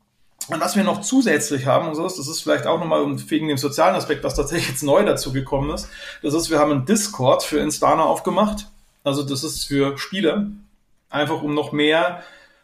[0.48, 3.48] Und was wir noch zusätzlich haben, und so ist, das ist vielleicht auch nochmal wegen
[3.48, 5.88] dem sozialen Aspekt, was tatsächlich jetzt neu dazu gekommen ist,
[6.22, 8.66] das ist, wir haben einen Discord für Instana aufgemacht.
[9.04, 10.50] Also das ist für Spiele.
[11.08, 12.22] Einfach um noch mehr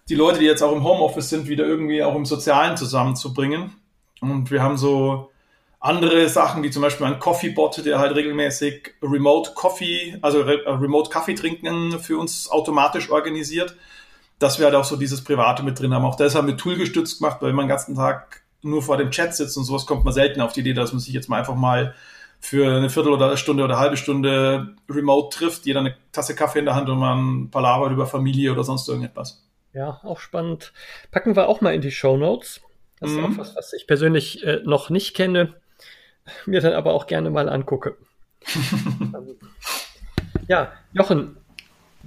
[0.08, 3.72] die Leute, die jetzt auch im Homeoffice sind, wieder irgendwie auch im Sozialen zusammenzubringen.
[4.20, 5.30] Und wir haben so
[5.78, 11.34] andere Sachen, wie zum Beispiel ein Coffee-Bot, der halt regelmäßig Remote Coffee, also Remote Kaffee
[11.34, 13.76] trinken für uns automatisch organisiert,
[14.40, 16.04] dass wir halt auch so dieses Private mit drin haben.
[16.04, 19.34] Auch das haben wir toolgestützt gemacht, weil man den ganzen Tag nur vor dem Chat
[19.34, 21.54] sitzt und sowas kommt man selten auf die Idee, dass man sich jetzt mal einfach
[21.54, 21.94] mal
[22.40, 26.34] für eine Viertel oder eine Stunde oder eine halbe Stunde remote trifft, jeder eine Tasse
[26.34, 29.46] Kaffee in der Hand und man ein paar Labert über Familie oder sonst irgendetwas.
[29.72, 30.72] Ja, auch spannend.
[31.12, 32.60] Packen wir auch mal in die Show Notes.
[32.98, 33.24] Das ist mhm.
[33.24, 35.54] auch was, was ich persönlich äh, noch nicht kenne
[36.46, 37.96] mir dann aber auch gerne mal angucke.
[39.12, 39.36] Ähm,
[40.46, 41.36] ja, Jochen,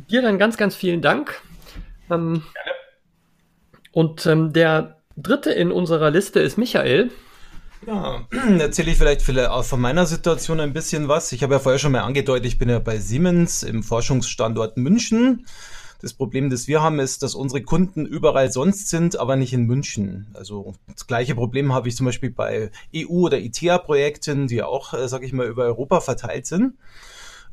[0.10, 1.42] dir dann ganz, ganz vielen Dank.
[2.10, 2.44] Ähm,
[3.94, 7.12] Und ähm, der dritte in unserer Liste ist Michael.
[7.86, 8.28] Ja,
[8.60, 11.32] erzähle ich vielleicht auch von meiner Situation ein bisschen was.
[11.32, 15.46] Ich habe ja vorher schon mal angedeutet, ich bin ja bei Siemens im Forschungsstandort München.
[16.02, 19.66] Das Problem, das wir haben, ist, dass unsere Kunden überall sonst sind, aber nicht in
[19.66, 20.28] München.
[20.34, 25.08] Also das gleiche Problem habe ich zum Beispiel bei EU- oder ITEA-Projekten, die auch, äh,
[25.08, 26.74] sage ich mal, über Europa verteilt sind.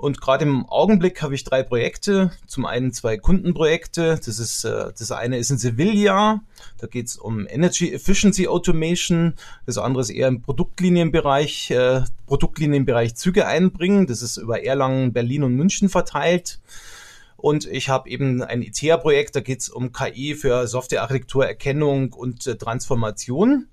[0.00, 2.30] Und gerade im Augenblick habe ich drei Projekte.
[2.46, 4.18] Zum einen zwei Kundenprojekte.
[4.24, 6.40] Das ist äh, das eine ist in Sevilla.
[6.78, 9.34] Da geht es um Energy Efficiency Automation.
[9.66, 14.06] Das andere ist eher im Produktlinienbereich, äh, Produktlinienbereich Züge einbringen.
[14.06, 16.60] Das ist über Erlangen, Berlin und München verteilt.
[17.36, 22.46] Und ich habe eben ein ITEA-Projekt, da geht es um KI für Softwarearchitektur, Erkennung und
[22.46, 23.66] äh, Transformation.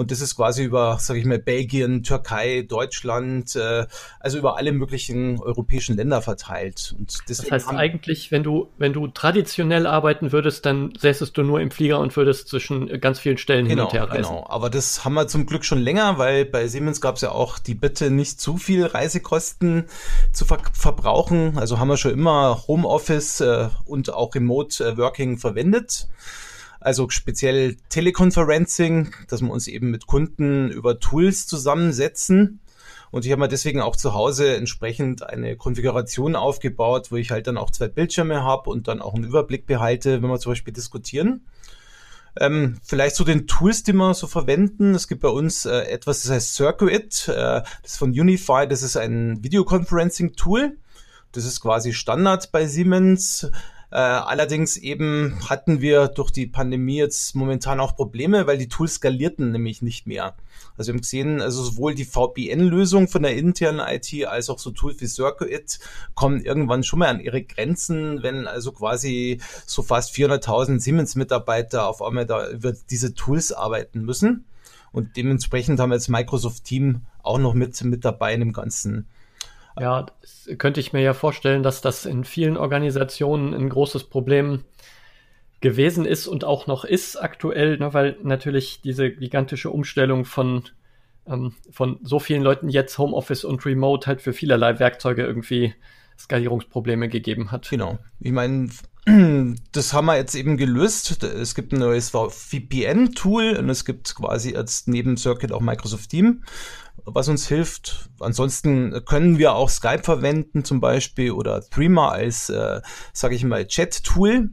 [0.00, 3.86] Und das ist quasi über, sage ich mal, Belgien, Türkei, Deutschland, äh,
[4.18, 6.94] also über alle möglichen europäischen Länder verteilt.
[6.98, 11.60] Und das heißt eigentlich, wenn du, wenn du traditionell arbeiten würdest, dann säßest du nur
[11.60, 14.32] im Flieger und würdest zwischen ganz vielen Stellen genau, hin und her reisen.
[14.32, 17.32] Genau, aber das haben wir zum Glück schon länger, weil bei Siemens gab es ja
[17.32, 19.84] auch die Bitte, nicht zu viel Reisekosten
[20.32, 21.58] zu ver verbrauchen.
[21.58, 26.08] Also haben wir schon immer Homeoffice äh, und auch Remote äh, Working verwendet
[26.80, 32.60] also speziell Teleconferencing, dass wir uns eben mit Kunden über Tools zusammensetzen.
[33.10, 37.46] Und ich habe mir deswegen auch zu Hause entsprechend eine Konfiguration aufgebaut, wo ich halt
[37.46, 40.72] dann auch zwei Bildschirme habe und dann auch einen Überblick behalte, wenn wir zum Beispiel
[40.72, 41.44] diskutieren.
[42.38, 44.94] Ähm, vielleicht zu den Tools, die wir so verwenden.
[44.94, 47.28] Es gibt bei uns äh, etwas, das heißt Circuit.
[47.28, 47.34] Äh,
[47.82, 48.68] das ist von Unify.
[48.68, 50.78] Das ist ein Videoconferencing-Tool.
[51.32, 53.50] Das ist quasi Standard bei Siemens.
[53.92, 58.94] Äh, allerdings eben hatten wir durch die Pandemie jetzt momentan auch Probleme, weil die Tools
[58.94, 60.34] skalierten nämlich nicht mehr.
[60.76, 64.70] Also wir haben gesehen, also sowohl die VPN-Lösung von der internen IT als auch so
[64.70, 65.80] Tools wie Circuit
[66.14, 72.00] kommen irgendwann schon mal an ihre Grenzen, wenn also quasi so fast 400.000 Siemens-Mitarbeiter auf
[72.00, 74.44] einmal da über diese Tools arbeiten müssen.
[74.92, 79.06] Und dementsprechend haben wir jetzt Microsoft Team auch noch mit, mit dabei in dem ganzen
[79.80, 80.06] ja,
[80.58, 84.64] könnte ich mir ja vorstellen, dass das in vielen Organisationen ein großes Problem
[85.60, 90.64] gewesen ist und auch noch ist aktuell, ne, weil natürlich diese gigantische Umstellung von,
[91.26, 95.74] ähm, von so vielen Leuten jetzt Homeoffice und Remote halt für vielerlei Werkzeuge irgendwie
[96.18, 97.70] Skalierungsprobleme gegeben hat.
[97.70, 97.98] Genau.
[98.20, 98.68] Ich meine,
[99.72, 101.22] das haben wir jetzt eben gelöst.
[101.22, 106.42] Es gibt ein neues VPN-Tool und es gibt quasi jetzt neben Circuit auch Microsoft Team
[107.04, 108.10] was uns hilft.
[108.20, 112.80] Ansonsten können wir auch Skype verwenden zum Beispiel oder Threema als, äh,
[113.12, 114.50] sage ich mal, Chat-Tool.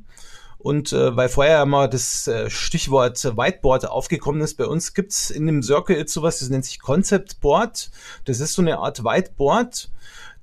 [0.57, 5.45] Und äh, weil vorher mal das äh, Stichwort Whiteboard aufgekommen ist, bei uns gibt's in
[5.45, 7.91] dem Circle jetzt sowas, das nennt sich Concept Board.
[8.25, 9.89] Das ist so eine Art Whiteboard.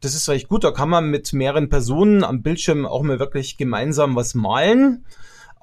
[0.00, 3.56] Das ist recht gut, da kann man mit mehreren Personen am Bildschirm auch mal wirklich
[3.56, 5.04] gemeinsam was malen.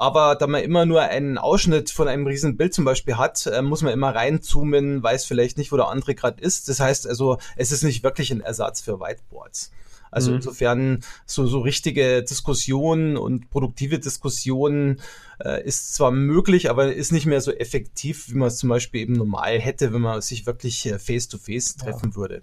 [0.01, 3.61] Aber da man immer nur einen Ausschnitt von einem riesen Bild zum Beispiel hat, äh,
[3.61, 6.69] muss man immer reinzoomen, weiß vielleicht nicht, wo der andere gerade ist.
[6.69, 9.71] Das heißt also, es ist nicht wirklich ein Ersatz für Whiteboards.
[10.09, 10.37] Also mhm.
[10.37, 15.01] insofern so, so richtige Diskussionen und produktive Diskussionen
[15.39, 19.01] äh, ist zwar möglich, aber ist nicht mehr so effektiv, wie man es zum Beispiel
[19.01, 22.15] eben normal hätte, wenn man sich wirklich äh, face-to-face -face treffen ja.
[22.15, 22.41] würde.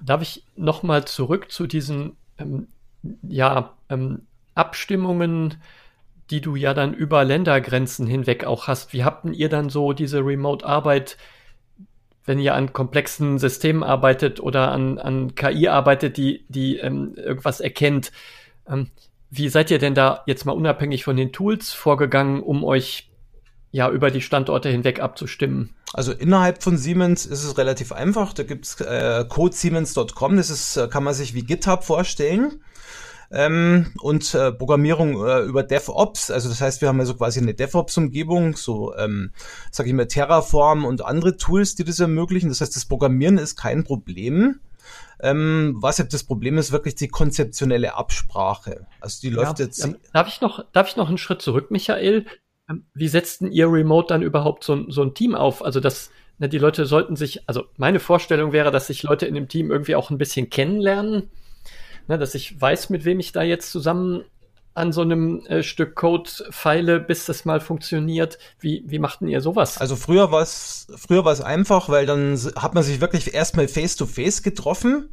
[0.00, 2.68] Darf ich nochmal zurück zu diesen ähm,
[3.22, 4.22] ja, ähm,
[4.54, 5.56] Abstimmungen
[6.32, 8.94] die du ja dann über Ländergrenzen hinweg auch hast.
[8.94, 11.18] Wie habt ihr dann so diese Remote-Arbeit,
[12.24, 17.60] wenn ihr an komplexen Systemen arbeitet oder an, an KI arbeitet, die, die ähm, irgendwas
[17.60, 18.12] erkennt?
[18.66, 18.88] Ähm,
[19.28, 23.10] wie seid ihr denn da jetzt mal unabhängig von den Tools vorgegangen, um euch
[23.70, 25.74] ja über die Standorte hinweg abzustimmen?
[25.92, 28.32] Also innerhalb von Siemens ist es relativ einfach.
[28.32, 32.62] Da gibt's äh, codesiemens.com, das ist, äh, kann man sich wie GitHub vorstellen
[33.32, 36.30] ähm, und äh, Programmierung äh, über DevOps.
[36.30, 39.32] Also das heißt, wir haben also quasi eine DevOps-Umgebung, so ähm,
[39.70, 42.50] sage ich mal Terraform und andere Tools, die das ermöglichen.
[42.50, 44.60] Das heißt, das Programmieren ist kein Problem.
[45.20, 48.86] Ähm, was jetzt das Problem ist, wirklich die konzeptionelle Absprache.
[49.00, 49.84] Also die läuft ja, jetzt.
[49.84, 52.26] Ähm, darf ich noch, darf ich noch einen Schritt zurück, Michael?
[52.68, 55.64] Ähm, wie setzt denn ihr Remote dann überhaupt so, so ein Team auf?
[55.64, 59.34] Also das, ne, die Leute sollten sich, also meine Vorstellung wäre, dass sich Leute in
[59.34, 61.30] dem Team irgendwie auch ein bisschen kennenlernen
[62.08, 64.24] ne, dass ich weiß, mit wem ich da jetzt zusammen
[64.74, 68.38] an so einem äh, Stück Code feile, bis das mal funktioniert.
[68.58, 69.78] Wie, wie machten ihr sowas?
[69.78, 73.68] Also früher war es früher war es einfach, weil dann hat man sich wirklich erstmal
[73.68, 75.10] face to face getroffen.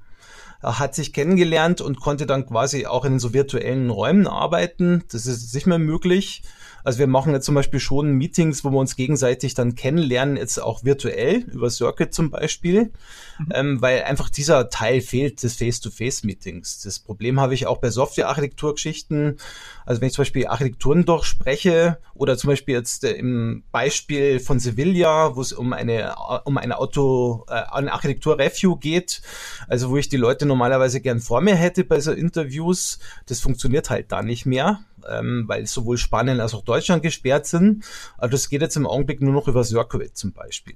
[0.62, 5.04] hat sich kennengelernt und konnte dann quasi auch in so virtuellen Räumen arbeiten.
[5.12, 6.44] Das ist nicht mehr möglich.
[6.84, 10.62] Also wir machen jetzt zum Beispiel schon Meetings, wo wir uns gegenseitig dann kennenlernen, jetzt
[10.62, 12.92] auch virtuell, über Circuit zum Beispiel,
[13.40, 13.48] mhm.
[13.54, 16.82] ähm, weil einfach dieser Teil fehlt des Face-to-Face-Meetings.
[16.82, 19.38] Das Problem habe ich auch bei Software-Architekturgeschichten.
[19.86, 24.60] Also wenn ich zum Beispiel Architekturen durchspreche oder zum Beispiel jetzt äh, im Beispiel von
[24.60, 26.16] Sevilla, wo es um eine,
[26.46, 29.22] um eine Auto, äh, eine Architektur-Review geht,
[29.68, 33.90] also wo ich die Leute normalerweise gern vor mir hätte bei so Interviews, das funktioniert
[33.90, 37.86] halt da nicht mehr ähm, weil sowohl Spanien als auch Deutschland gesperrt sind.
[38.18, 40.76] Also das geht jetzt im Augenblick nur noch über Circuit zum Beispiel.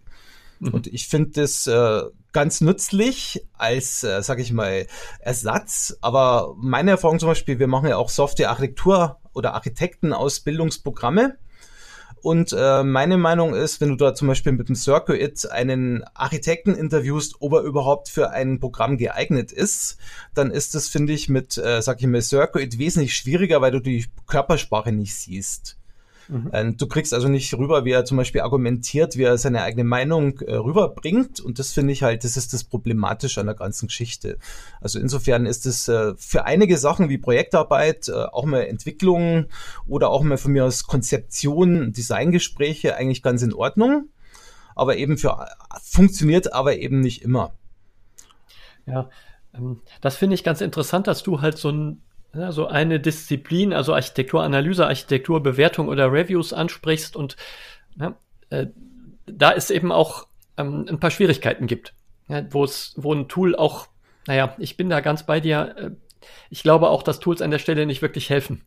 [0.60, 0.74] Mhm.
[0.74, 2.02] Und ich finde das äh,
[2.32, 4.88] ganz nützlich als, äh, sag ich mal,
[5.20, 5.98] Ersatz.
[6.02, 11.38] Aber meine Erfahrung zum Beispiel, wir machen ja auch Software-Architektur oder Architektenausbildungsprogramme.
[12.22, 16.76] Und äh, meine Meinung ist, wenn du da zum Beispiel mit dem Circuit einen Architekten
[16.76, 19.98] interviewst, ob er überhaupt für ein Programm geeignet ist,
[20.34, 23.80] dann ist das, finde ich, mit, äh, sag ich mal, Circuit wesentlich schwieriger, weil du
[23.80, 25.78] die Körpersprache nicht siehst.
[26.28, 26.50] Mhm.
[26.54, 29.84] Ähm, du kriegst also nicht rüber, wie er zum Beispiel argumentiert, wie er seine eigene
[29.84, 31.40] Meinung äh, rüberbringt.
[31.40, 34.38] Und das finde ich halt, das ist das Problematische an der ganzen Geschichte.
[34.82, 39.48] Also insofern ist es äh, für einige Sachen wie Projektarbeit, äh, auch mal Entwicklung
[39.88, 44.10] oder auch mal von mir aus Konzeption, Designgespräche eigentlich ganz in Ordnung.
[44.76, 45.46] Aber eben für
[45.84, 47.54] funktioniert aber eben nicht immer.
[48.86, 49.10] Ja,
[49.54, 52.02] ähm, das finde ich ganz interessant, dass du halt so ein
[52.36, 57.36] ja, so eine Disziplin, also Architekturanalyse, Architekturbewertung oder Reviews ansprichst und
[58.00, 58.16] ja,
[58.50, 58.68] äh,
[59.26, 60.28] da es eben auch
[60.58, 61.94] ähm, ein paar Schwierigkeiten gibt,
[62.28, 63.88] ja, wo es, wo ein Tool auch,
[64.28, 65.76] naja, ich bin da ganz bei dir.
[65.78, 65.92] Äh,
[66.50, 68.64] ich glaube auch, dass Tools an der Stelle nicht wirklich helfen.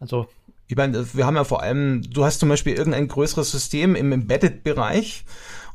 [0.00, 0.28] Also
[0.68, 4.10] ich meine, wir haben ja vor allem, du hast zum Beispiel irgendein größeres System im
[4.10, 5.24] Embedded-Bereich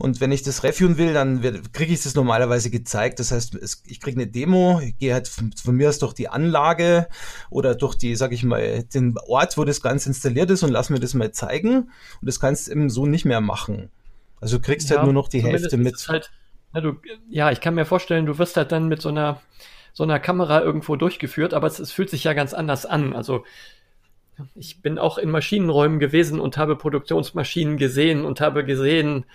[0.01, 1.41] und wenn ich das reviewen will, dann
[1.73, 3.19] kriege ich das normalerweise gezeigt.
[3.19, 6.13] Das heißt, es, ich kriege eine Demo, ich gehe halt von, von, mir aus durch
[6.13, 7.07] die Anlage
[7.51, 10.89] oder durch die, sag ich mal, den Ort, wo das Ganze installiert ist und lass
[10.89, 11.91] mir das mal zeigen.
[12.19, 13.91] Und das kannst du eben so nicht mehr machen.
[14.39, 16.03] Also du kriegst halt ja, halt nur noch die Hälfte mit.
[16.07, 16.31] Halt,
[16.73, 16.95] ja, du,
[17.29, 19.39] ja, ich kann mir vorstellen, du wirst halt dann mit so einer
[19.93, 23.13] so einer Kamera irgendwo durchgeführt, aber es, es fühlt sich ja ganz anders an.
[23.13, 23.43] Also
[24.55, 29.25] ich bin auch in Maschinenräumen gewesen und habe Produktionsmaschinen gesehen und habe gesehen,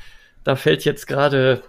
[0.47, 1.63] da fällt jetzt gerade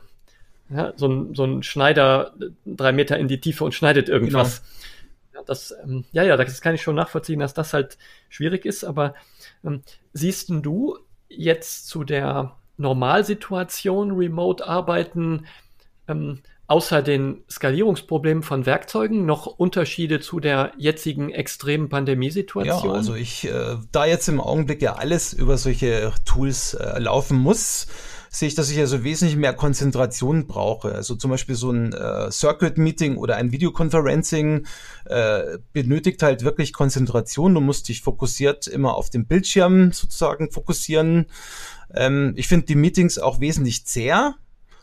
[0.70, 4.62] ja, so, ein, so ein Schneider drei Meter in die Tiefe und schneidet irgendwas.
[4.62, 5.42] Genau.
[5.42, 7.98] Ja, das, ähm, ja, ja, das kann ich schon nachvollziehen, dass das halt
[8.30, 9.16] schwierig ist, aber
[9.66, 9.82] ähm,
[10.14, 15.48] siehst du jetzt zu der Normalsituation Remote arbeiten
[16.08, 22.92] ähm, außer den Skalierungsproblemen von Werkzeugen noch Unterschiede zu der jetzigen extremen Pandemiesituation?
[22.92, 27.38] Ja, also ich, äh, da jetzt im Augenblick ja alles über solche Tools äh, laufen
[27.38, 27.88] muss,
[28.38, 30.94] sehe ich, dass ich also wesentlich mehr Konzentration brauche.
[30.94, 34.68] Also zum Beispiel so ein äh, Circuit-Meeting oder ein Videoconferencing
[35.06, 37.56] äh, benötigt halt wirklich Konzentration.
[37.56, 41.26] Du musst dich fokussiert immer auf den Bildschirm sozusagen fokussieren.
[41.94, 44.36] Ähm, ich finde die Meetings auch wesentlich zäher.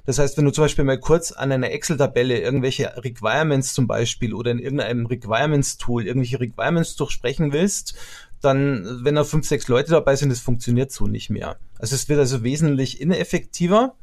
[0.06, 4.34] Das heißt, wenn du zum Beispiel mal kurz an einer Excel-Tabelle irgendwelche Requirements zum Beispiel
[4.34, 7.94] oder in irgendeinem Requirements-Tool irgendwelche Requirements durchsprechen willst,
[8.44, 11.56] dann, wenn da fünf, sechs Leute dabei sind, das funktioniert so nicht mehr.
[11.78, 13.94] Also es wird also wesentlich ineffektiver.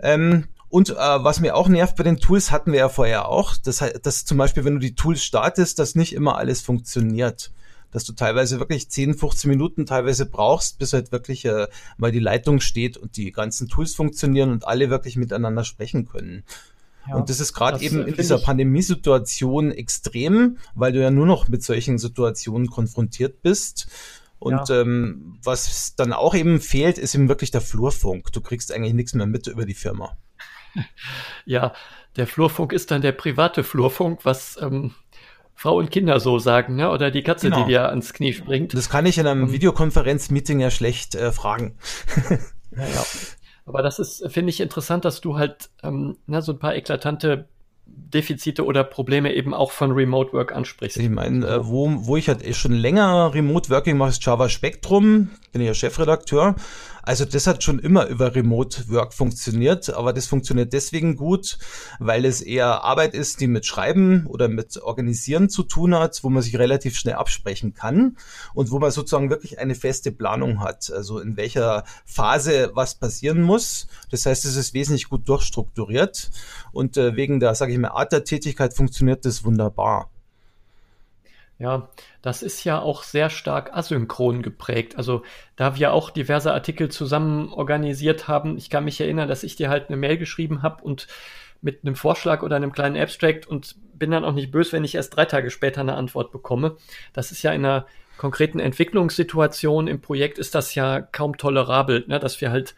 [0.00, 3.56] Ähm, und äh, was mir auch nervt bei den Tools, hatten wir ja vorher auch,
[3.56, 7.52] dass, dass zum Beispiel, wenn du die Tools startest, dass nicht immer alles funktioniert
[7.92, 11.66] dass du teilweise wirklich 10, 15 Minuten teilweise brauchst, bis halt wirklich äh,
[11.96, 16.44] mal die Leitung steht und die ganzen Tools funktionieren und alle wirklich miteinander sprechen können.
[17.08, 21.48] Ja, und das ist gerade eben in dieser Pandemiesituation extrem, weil du ja nur noch
[21.48, 23.88] mit solchen Situationen konfrontiert bist.
[24.38, 24.80] Und ja.
[24.80, 28.32] ähm, was dann auch eben fehlt, ist eben wirklich der Flurfunk.
[28.32, 30.16] Du kriegst eigentlich nichts mehr mit über die Firma.
[31.46, 31.72] Ja,
[32.16, 34.94] der Flurfunk ist dann der private Flurfunk, was ähm,
[35.54, 36.90] Frau und Kinder so sagen, ne?
[36.90, 37.64] oder die Katze, genau.
[37.64, 38.72] die dir ans Knie springt.
[38.72, 41.76] Das kann ich in einem Videokonferenz-Meeting ja schlecht äh, fragen.
[42.76, 43.04] ja, ja.
[43.70, 47.48] Aber das ist, finde ich, interessant, dass du halt ähm, ne, so ein paar eklatante
[47.86, 50.96] Defizite oder Probleme eben auch von Remote Work ansprichst.
[50.96, 55.30] Ich meine, äh, wo, wo ich halt schon länger Remote Working mache, ist Java Spectrum,
[55.52, 56.56] bin ich ja Chefredakteur.
[57.02, 61.58] Also das hat schon immer über Remote Work funktioniert, aber das funktioniert deswegen gut,
[61.98, 66.30] weil es eher Arbeit ist, die mit Schreiben oder mit Organisieren zu tun hat, wo
[66.30, 68.16] man sich relativ schnell absprechen kann
[68.54, 73.42] und wo man sozusagen wirklich eine feste Planung hat, also in welcher Phase was passieren
[73.42, 73.86] muss.
[74.10, 76.30] Das heißt, es ist wesentlich gut durchstrukturiert
[76.72, 80.10] und äh, wegen der, sage ich mal, Art der Tätigkeit funktioniert das wunderbar.
[81.60, 81.90] Ja,
[82.22, 84.96] das ist ja auch sehr stark asynchron geprägt.
[84.96, 85.22] Also
[85.56, 89.68] da wir auch diverse Artikel zusammen organisiert haben, ich kann mich erinnern, dass ich dir
[89.68, 91.06] halt eine Mail geschrieben habe und
[91.60, 94.94] mit einem Vorschlag oder einem kleinen Abstract und bin dann auch nicht böse, wenn ich
[94.94, 96.78] erst drei Tage später eine Antwort bekomme.
[97.12, 97.84] Das ist ja in einer
[98.16, 102.74] konkreten Entwicklungssituation im Projekt ist das ja kaum tolerabel, ne, dass wir halt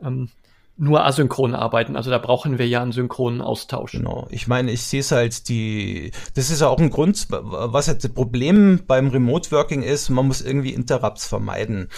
[0.00, 0.30] ähm,
[0.76, 1.96] nur asynchron arbeiten.
[1.96, 3.92] Also da brauchen wir ja einen synchronen Austausch.
[3.92, 4.26] Genau.
[4.30, 8.02] Ich meine, ich sehe es halt die, das ist ja auch ein Grund, was halt
[8.02, 11.88] das Problem beim Remote Working ist, man muss irgendwie Interrupts vermeiden.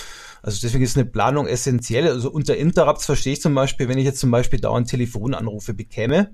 [0.43, 2.07] Also deswegen ist eine Planung essentiell.
[2.07, 6.31] Also unter Interrupts verstehe ich zum Beispiel, wenn ich jetzt zum Beispiel dauernd Telefonanrufe bekäme.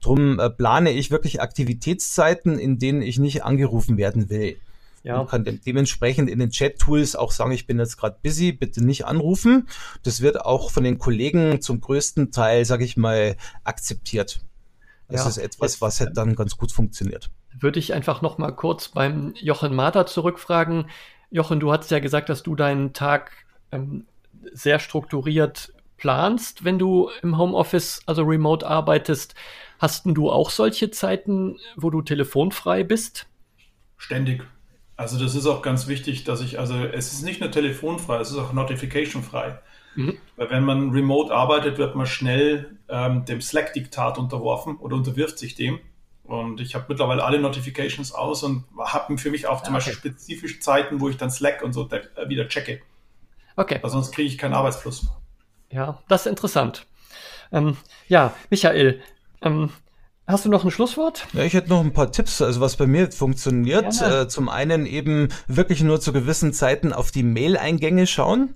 [0.00, 4.56] Drum äh, plane ich wirklich Aktivitätszeiten, in denen ich nicht angerufen werden will.
[5.02, 5.16] Ja.
[5.16, 8.84] Man kann de dementsprechend in den Chat-Tools auch sagen, ich bin jetzt gerade busy, bitte
[8.84, 9.68] nicht anrufen.
[10.02, 14.40] Das wird auch von den Kollegen zum größten Teil, sage ich mal, akzeptiert.
[15.08, 15.28] Das ja.
[15.30, 17.30] ist etwas, was halt dann ganz gut funktioniert.
[17.58, 20.86] Würde ich einfach noch mal kurz beim Jochen Mader zurückfragen.
[21.30, 23.32] Jochen, du hast ja gesagt, dass du deinen Tag
[23.72, 24.06] ähm,
[24.52, 29.34] sehr strukturiert planst, wenn du im Homeoffice, also remote arbeitest.
[29.78, 33.26] Hast du auch solche Zeiten, wo du telefonfrei bist?
[33.96, 34.42] Ständig.
[35.00, 38.32] Also das ist auch ganz wichtig, dass ich, also es ist nicht nur telefonfrei, es
[38.32, 39.58] ist auch notification-frei.
[39.94, 40.18] Mhm.
[40.36, 45.54] Weil wenn man remote arbeitet, wird man schnell ähm, dem Slack-Diktat unterworfen oder unterwirft sich
[45.54, 45.80] dem.
[46.24, 49.86] Und ich habe mittlerweile alle Notifications aus und habe für mich auch zum ah, okay.
[49.86, 52.82] Beispiel spezifische Zeiten, wo ich dann Slack und so äh, wieder checke.
[53.56, 53.78] Okay.
[53.80, 55.06] Weil sonst kriege ich keinen Arbeitsfluss.
[55.70, 56.84] Ja, das ist interessant.
[57.52, 57.78] Ähm,
[58.08, 59.00] ja, Michael,
[59.40, 59.70] ähm,
[60.30, 61.26] Hast du noch ein Schlusswort?
[61.32, 64.00] Ja, ich hätte noch ein paar Tipps, also was bei mir funktioniert.
[64.00, 68.54] Äh, zum einen eben wirklich nur zu gewissen Zeiten auf die Mail-Eingänge schauen.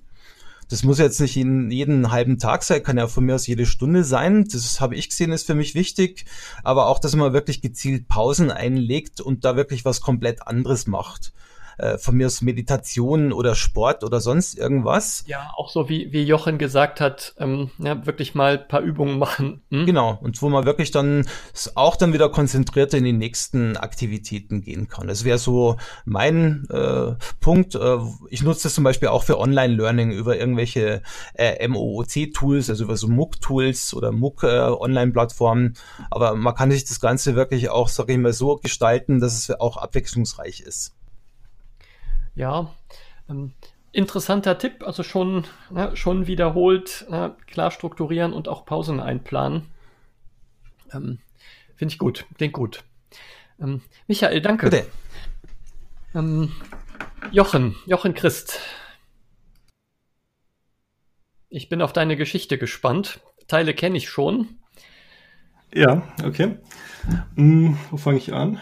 [0.69, 3.65] Das muss jetzt nicht in jeden halben Tag sein, kann ja von mir aus jede
[3.65, 4.47] Stunde sein.
[4.51, 6.25] Das habe ich gesehen, ist für mich wichtig.
[6.63, 11.33] Aber auch, dass man wirklich gezielt Pausen einlegt und da wirklich was komplett anderes macht
[11.77, 15.23] äh, von mir aus Meditation oder Sport oder sonst irgendwas.
[15.27, 19.17] Ja, auch so wie, wie Jochen gesagt hat, ähm, ja, wirklich mal ein paar Übungen
[19.17, 19.61] machen.
[19.69, 19.85] Hm?
[19.85, 21.27] Genau, und wo man wirklich dann
[21.75, 25.07] auch dann wieder konzentriert in die nächsten Aktivitäten gehen kann.
[25.07, 27.75] Das wäre so mein äh, Punkt.
[27.75, 27.97] Äh,
[28.29, 31.01] ich nutze das zum Beispiel auch für Online-Learning über irgendwelche
[31.35, 35.75] äh, MOOC-Tools, also über so MOOC-Tools oder MOOC-Online-Plattformen.
[35.75, 39.33] Äh, Aber man kann sich das Ganze wirklich auch, sage ich mal, so gestalten, dass
[39.33, 40.93] es auch abwechslungsreich ist.
[42.35, 42.73] Ja,
[43.29, 43.53] ähm,
[43.91, 49.71] interessanter Tipp, also schon, na, schon wiederholt, na, klar strukturieren und auch Pausen einplanen.
[50.93, 51.19] Ähm,
[51.75, 52.83] Finde ich gut, klingt gut.
[53.59, 54.69] Ähm, Michael, danke.
[54.69, 54.87] Bitte.
[56.13, 56.51] Ähm,
[57.31, 58.59] Jochen, Jochen Christ.
[61.49, 63.21] Ich bin auf deine Geschichte gespannt.
[63.47, 64.59] Teile kenne ich schon.
[65.73, 66.57] Ja, okay.
[67.35, 68.59] Hm, wo fange ich an?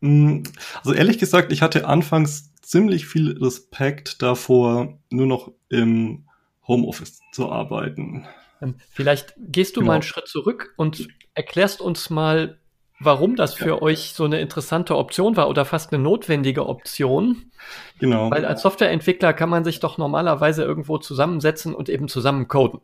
[0.00, 0.44] Hm,
[0.78, 6.24] also ehrlich gesagt, ich hatte anfangs ziemlich viel Respekt davor, nur noch im
[6.66, 8.26] Homeoffice zu arbeiten.
[8.62, 9.88] Ähm, vielleicht gehst du genau.
[9.88, 12.58] mal einen Schritt zurück und erklärst uns mal,
[13.00, 13.82] warum das für ja.
[13.82, 17.50] euch so eine interessante Option war oder fast eine notwendige Option.
[17.98, 18.30] Genau.
[18.30, 22.80] Weil als Softwareentwickler kann man sich doch normalerweise irgendwo zusammensetzen und eben zusammen coden.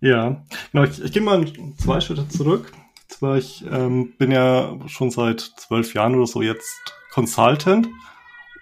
[0.00, 0.84] Ja, genau.
[0.84, 1.44] Ich, ich gehe mal
[1.78, 2.70] zwei Schritte zurück.
[3.14, 6.80] Zwar, ich ähm, bin ja schon seit zwölf Jahren oder so jetzt
[7.12, 7.86] Consultant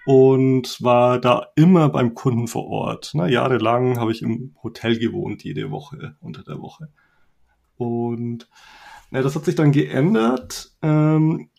[0.05, 3.13] und war da immer beim Kunden vor Ort.
[3.15, 6.89] Na, jahrelang habe ich im Hotel gewohnt, jede Woche, unter der Woche.
[7.77, 8.47] Und
[9.09, 10.71] na, das hat sich dann geändert.
[10.83, 11.49] Ähm,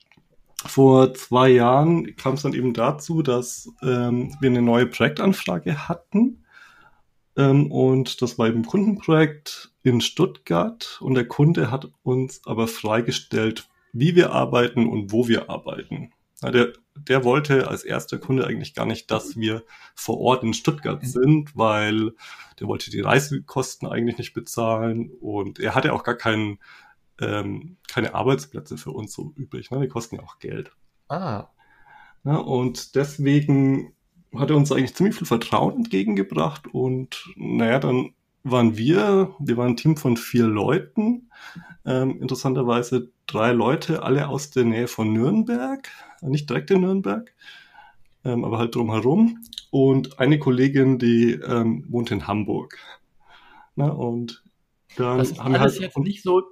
[0.64, 6.43] vor zwei Jahren kam es dann eben dazu, dass ähm, wir eine neue Projektanfrage hatten.
[7.36, 10.98] Ähm, und das war eben ein Kundenprojekt in Stuttgart.
[11.00, 16.12] Und der Kunde hat uns aber freigestellt, wie wir arbeiten und wo wir arbeiten.
[16.42, 19.64] Na, der der wollte als erster Kunde eigentlich gar nicht, dass wir
[19.94, 21.06] vor Ort in Stuttgart mhm.
[21.06, 22.12] sind, weil
[22.60, 26.58] der wollte die Reisekosten eigentlich nicht bezahlen und er hatte auch gar keinen,
[27.20, 29.70] ähm, keine Arbeitsplätze für uns so übrig.
[29.70, 29.80] Ne?
[29.80, 30.70] Die kosten ja auch Geld.
[31.08, 31.48] Ah.
[32.24, 33.92] Ja, und deswegen
[34.38, 39.70] hat er uns eigentlich ziemlich viel Vertrauen entgegengebracht und naja, dann waren wir, wir waren
[39.70, 41.30] ein Team von vier Leuten,
[41.86, 45.88] ähm, interessanterweise drei Leute, alle aus der Nähe von Nürnberg,
[46.20, 47.32] nicht direkt in Nürnberg,
[48.24, 49.38] ähm, aber halt drumherum.
[49.70, 52.78] Und eine Kollegin, die ähm, wohnt in Hamburg.
[53.76, 54.44] Na, und
[54.96, 56.42] dann das haben wir halt jetzt nicht so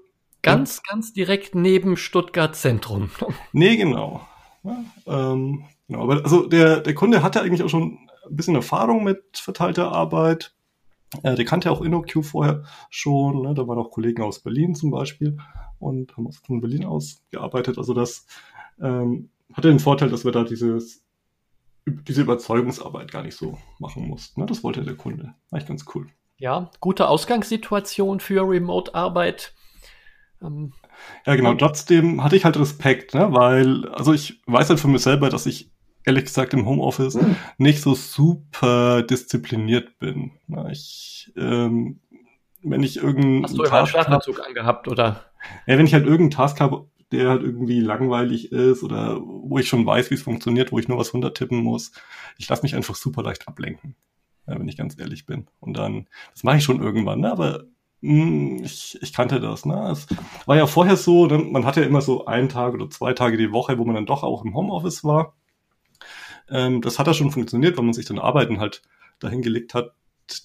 [0.42, 0.94] ganz, ja.
[0.94, 3.10] ganz direkt neben Stuttgart Zentrum.
[3.52, 4.26] Nee, genau.
[4.64, 6.02] Ja, ähm, genau.
[6.02, 10.54] Aber also der, der Kunde hatte eigentlich auch schon ein bisschen Erfahrung mit verteilter Arbeit.
[11.22, 13.42] Äh, der kannte auch InnoQ vorher schon.
[13.42, 13.54] Ne?
[13.54, 15.38] Da waren auch Kollegen aus Berlin zum Beispiel
[15.78, 17.78] und haben von Berlin aus gearbeitet.
[17.78, 18.26] Also das
[18.80, 21.04] ähm, hatte den Vorteil, dass wir da dieses,
[21.86, 24.40] diese Überzeugungsarbeit gar nicht so machen mussten.
[24.40, 24.46] Ne?
[24.46, 25.34] Das wollte der Kunde.
[25.50, 26.06] War echt ganz cool.
[26.38, 29.54] Ja, gute Ausgangssituation für Remote-Arbeit.
[30.42, 30.72] Ähm,
[31.26, 31.54] Ja, genau.
[31.54, 33.32] Trotzdem hatte ich halt Respekt, ne?
[33.32, 35.71] weil, also ich weiß halt von mir selber, dass ich
[36.04, 37.36] ehrlich gesagt im Homeoffice mhm.
[37.58, 40.32] nicht so super diszipliniert bin.
[40.70, 42.00] Ich, ähm,
[42.62, 45.24] wenn ich irgendeinen Hast du immer einen Schlafanzug angehabt, oder?
[45.66, 49.68] Ja, wenn ich halt irgendeinen Task habe, der halt irgendwie langweilig ist oder wo ich
[49.68, 51.92] schon weiß, wie es funktioniert, wo ich nur was runtertippen muss,
[52.38, 53.96] ich lasse mich einfach super leicht ablenken,
[54.46, 55.46] wenn ich ganz ehrlich bin.
[55.60, 57.30] Und dann, das mache ich schon irgendwann, ne?
[57.30, 57.64] aber
[58.00, 59.66] hm, ich, ich kannte das.
[59.66, 59.90] Ne?
[59.90, 60.06] Es
[60.46, 61.38] war ja vorher so, ne?
[61.38, 64.06] man hatte ja immer so einen Tag oder zwei Tage die Woche, wo man dann
[64.06, 65.34] doch auch im Homeoffice war.
[66.52, 68.82] Ähm, das hat ja schon funktioniert, weil man sich dann Arbeiten halt
[69.18, 69.94] dahin gelegt hat,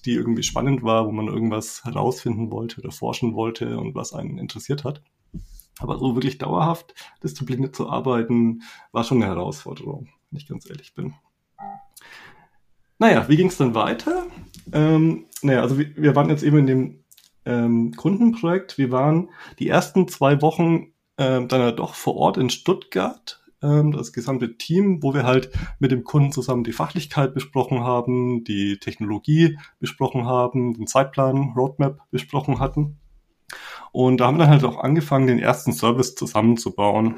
[0.04, 4.38] die irgendwie spannend war, wo man irgendwas herausfinden wollte oder forschen wollte und was einen
[4.38, 5.02] interessiert hat.
[5.78, 10.94] Aber so wirklich dauerhaft diszipliniert zu arbeiten, war schon eine Herausforderung, wenn ich ganz ehrlich
[10.94, 11.14] bin.
[12.98, 14.26] Naja, wie ging es dann weiter?
[14.72, 17.04] Ähm, naja, also wir, wir waren jetzt eben in dem
[17.44, 18.76] ähm, Kundenprojekt.
[18.76, 23.92] Wir waren die ersten zwei Wochen ähm, dann ja doch vor Ort in Stuttgart, ähm,
[23.92, 28.78] das gesamte Team, wo wir halt mit dem Kunden zusammen die Fachlichkeit besprochen haben, die
[28.78, 32.98] Technologie besprochen haben, den Zeitplan, Roadmap besprochen hatten.
[33.92, 37.16] Und da haben wir dann halt auch angefangen, den ersten Service zusammenzubauen.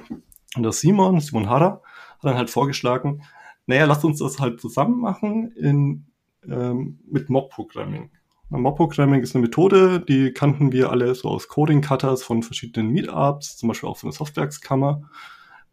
[0.56, 1.82] Und der Simon, Simon Harrer,
[2.18, 3.22] hat dann halt vorgeschlagen,
[3.66, 6.06] naja, lasst uns das halt zusammen machen in,
[6.48, 8.10] ähm, mit Mob-Programming.
[8.50, 13.68] Mob-Programming ist eine Methode, die kannten wir alle so aus Coding-Cutters von verschiedenen Meetups, zum
[13.68, 15.02] Beispiel auch von der Softwerkskammer,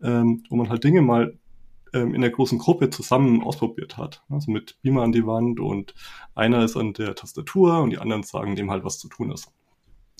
[0.01, 1.37] ähm, wo man halt Dinge mal
[1.93, 4.23] ähm, in der großen Gruppe zusammen ausprobiert hat.
[4.29, 5.93] Also mit Beamer an die Wand und
[6.35, 9.51] einer ist an der Tastatur und die anderen sagen dem halt, was zu tun ist.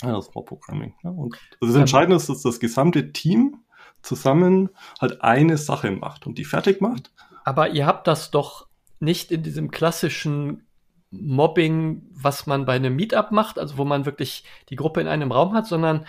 [0.02, 0.94] Ja, das Mob-Programming.
[1.04, 1.10] Ja.
[1.10, 3.58] Und also das Entscheidende ist, dass das gesamte Team
[4.02, 4.70] zusammen
[5.02, 7.12] halt eine Sache macht und die fertig macht.
[7.44, 8.68] Aber ihr habt das doch
[9.00, 10.68] nicht in diesem klassischen
[11.10, 15.32] Mobbing, was man bei einem Meetup macht, also wo man wirklich die Gruppe in einem
[15.32, 16.06] Raum hat, sondern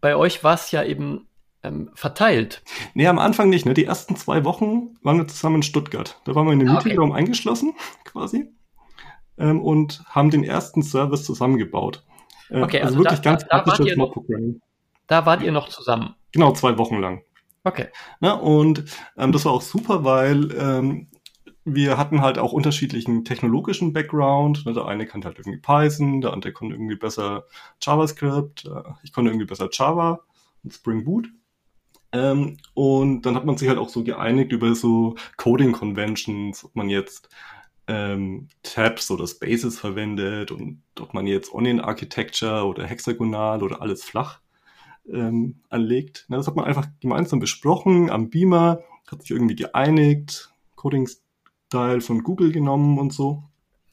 [0.00, 1.28] bei euch war es ja eben
[1.62, 2.62] ähm, verteilt.
[2.94, 3.66] Nee, am Anfang nicht.
[3.66, 3.74] Ne?
[3.74, 6.20] Die ersten zwei Wochen waren wir zusammen in Stuttgart.
[6.24, 8.50] Da waren wir in dem ah, Meetingraum eingeschlossen, quasi,
[9.38, 12.04] ähm, und haben den ersten Service zusammengebaut.
[12.50, 14.60] Äh, okay, also, also wirklich da, ganz da, praktisches Mob-Programming.
[15.06, 16.14] Da wart ihr noch zusammen?
[16.32, 17.22] Genau, zwei Wochen lang.
[17.64, 17.88] Okay.
[18.20, 18.84] Na, und
[19.18, 21.08] ähm, das war auch super, weil ähm,
[21.64, 24.64] wir hatten halt auch unterschiedlichen technologischen Background.
[24.66, 27.44] Der eine kannte halt irgendwie Python, der andere konnte irgendwie besser
[27.82, 30.20] JavaScript, äh, ich konnte irgendwie besser Java
[30.62, 31.28] und Spring Boot.
[32.12, 36.74] Ähm, und dann hat man sich halt auch so geeinigt über so Coding Conventions, ob
[36.74, 37.28] man jetzt
[37.86, 44.04] ähm, Tabs oder Spaces verwendet und ob man jetzt Onion Architecture oder hexagonal oder alles
[44.04, 44.40] flach
[45.12, 46.26] ähm, anlegt.
[46.28, 48.80] das hat man einfach gemeinsam besprochen am Beamer,
[49.10, 51.08] hat sich irgendwie geeinigt, Coding
[51.68, 53.44] Teil von Google genommen und so.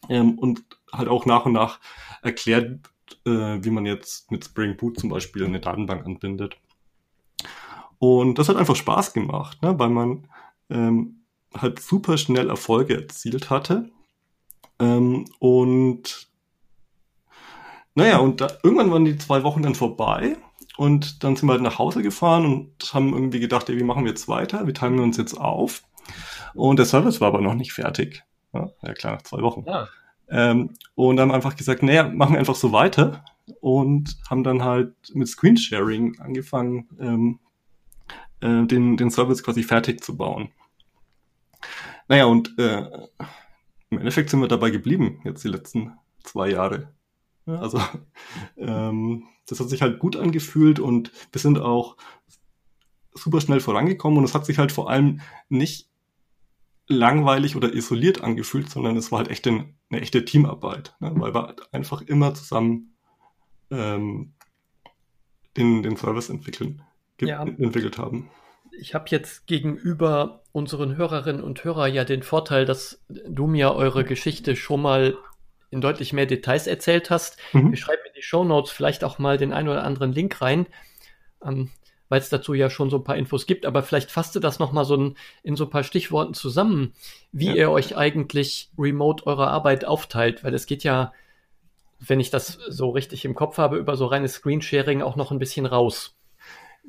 [0.10, 1.80] Ähm, und halt auch nach und nach
[2.22, 2.80] erklärt,
[3.26, 6.58] äh, wie man jetzt mit Spring Boot zum Beispiel eine Datenbank anbindet.
[8.00, 9.78] Und das hat einfach Spaß gemacht, ne?
[9.80, 10.28] weil man
[10.70, 11.24] ähm,
[11.56, 13.90] halt super schnell Erfolge erzielt hatte.
[14.80, 16.28] Ähm, und
[17.96, 20.38] naja, und da, irgendwann waren die zwei Wochen dann vorbei
[20.78, 24.04] und dann sind wir halt nach Hause gefahren und haben irgendwie gedacht, ey, wie machen
[24.04, 24.68] wir jetzt weiter?
[24.68, 25.84] Wie teilen wir uns jetzt auf?
[26.54, 28.24] Und der Service war aber noch nicht fertig.
[28.54, 29.64] Ja, ja klar, zwei Wochen.
[29.66, 29.88] Ja.
[30.30, 33.24] Ähm, und haben einfach gesagt, naja, machen wir einfach so weiter
[33.62, 37.40] und haben dann halt mit Screensharing angefangen, ähm,
[38.42, 40.50] äh, den, den Service quasi fertig zu bauen.
[42.08, 42.90] Naja, und äh,
[43.90, 46.94] im Endeffekt sind wir dabei geblieben, jetzt die letzten zwei Jahre.
[47.46, 47.82] Ja, also
[48.58, 51.98] ähm, das hat sich halt gut angefühlt und wir sind auch
[53.14, 55.90] super schnell vorangekommen und es hat sich halt vor allem nicht
[56.88, 61.12] langweilig oder isoliert angefühlt, sondern es war halt echt eine, eine echte Teamarbeit, ne?
[61.16, 62.96] weil wir halt einfach immer zusammen
[63.72, 64.34] ähm,
[65.58, 66.84] den, den Service entwickeln,
[67.22, 67.42] ja.
[67.44, 68.30] entwickelt haben.
[68.80, 74.04] Ich habe jetzt gegenüber unseren Hörerinnen und Hörern ja den Vorteil, dass du mir eure
[74.04, 75.18] Geschichte schon mal
[75.70, 77.38] in deutlich mehr Details erzählt hast.
[77.54, 77.72] Mhm.
[77.72, 80.68] Wir schreiben in die Show Notes vielleicht auch mal den einen oder anderen Link rein.
[81.44, 81.70] Ähm,
[82.10, 84.60] weil es dazu ja schon so ein paar Infos gibt, aber vielleicht fasst du das
[84.60, 86.94] nochmal so ein, in so ein paar Stichworten zusammen,
[87.32, 87.56] wie ja.
[87.56, 91.14] ihr euch eigentlich remote eure Arbeit aufteilt, weil es geht ja,
[92.00, 95.40] wenn ich das so richtig im Kopf habe, über so reines Screensharing auch noch ein
[95.40, 96.17] bisschen raus.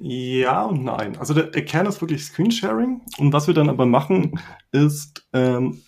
[0.00, 1.16] Ja und nein.
[1.18, 4.40] Also der, der Kern ist wirklich Screensharing und was wir dann aber machen,
[4.70, 5.82] ist, ähm,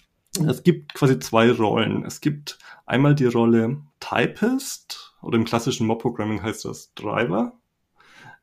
[0.46, 2.04] es gibt quasi zwei Rollen.
[2.04, 7.60] Es gibt einmal die Rolle Typist oder im klassischen Mob-Programming heißt das Driver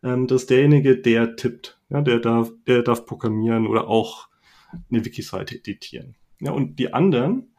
[0.03, 4.27] ähm, dass derjenige, der tippt, ja, der darf, der darf programmieren oder auch
[4.89, 6.15] eine Wiki-Seite editieren.
[6.39, 7.53] Ja, und die anderen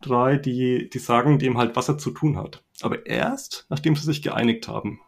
[0.00, 2.64] drei, die, die sagen dem halt, was er zu tun hat.
[2.80, 5.00] Aber erst, nachdem sie sich geeinigt haben.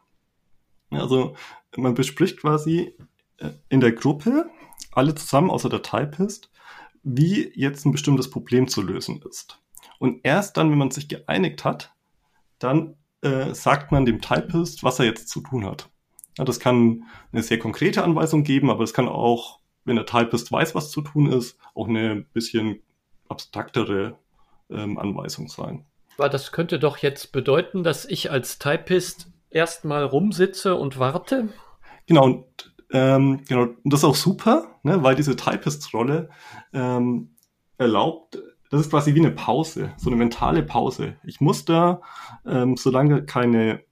[0.90, 1.34] Also
[1.76, 2.94] man bespricht quasi
[3.38, 4.50] äh, in der Gruppe,
[4.92, 6.50] alle zusammen außer der Typist,
[7.02, 9.60] wie jetzt ein bestimmtes Problem zu lösen ist.
[9.98, 11.94] Und erst dann, wenn man sich geeinigt hat,
[12.58, 15.88] dann äh, sagt man dem Typist, was er jetzt zu tun hat.
[16.38, 20.52] Ja, das kann eine sehr konkrete Anweisung geben, aber es kann auch, wenn der Typist
[20.52, 22.80] weiß, was zu tun ist, auch eine bisschen
[23.28, 24.18] abstraktere
[24.70, 25.86] ähm, Anweisung sein.
[26.18, 31.48] Aber das könnte doch jetzt bedeuten, dass ich als Typist erstmal rumsitze und warte.
[32.06, 32.44] Genau, und
[32.92, 36.30] ähm, genau, und das ist auch super, ne, weil diese Typist-Rolle
[36.72, 37.34] ähm,
[37.78, 38.38] erlaubt,
[38.70, 41.16] das ist quasi wie eine Pause, so eine mentale Pause.
[41.24, 42.00] Ich muss da,
[42.44, 43.82] ähm, solange keine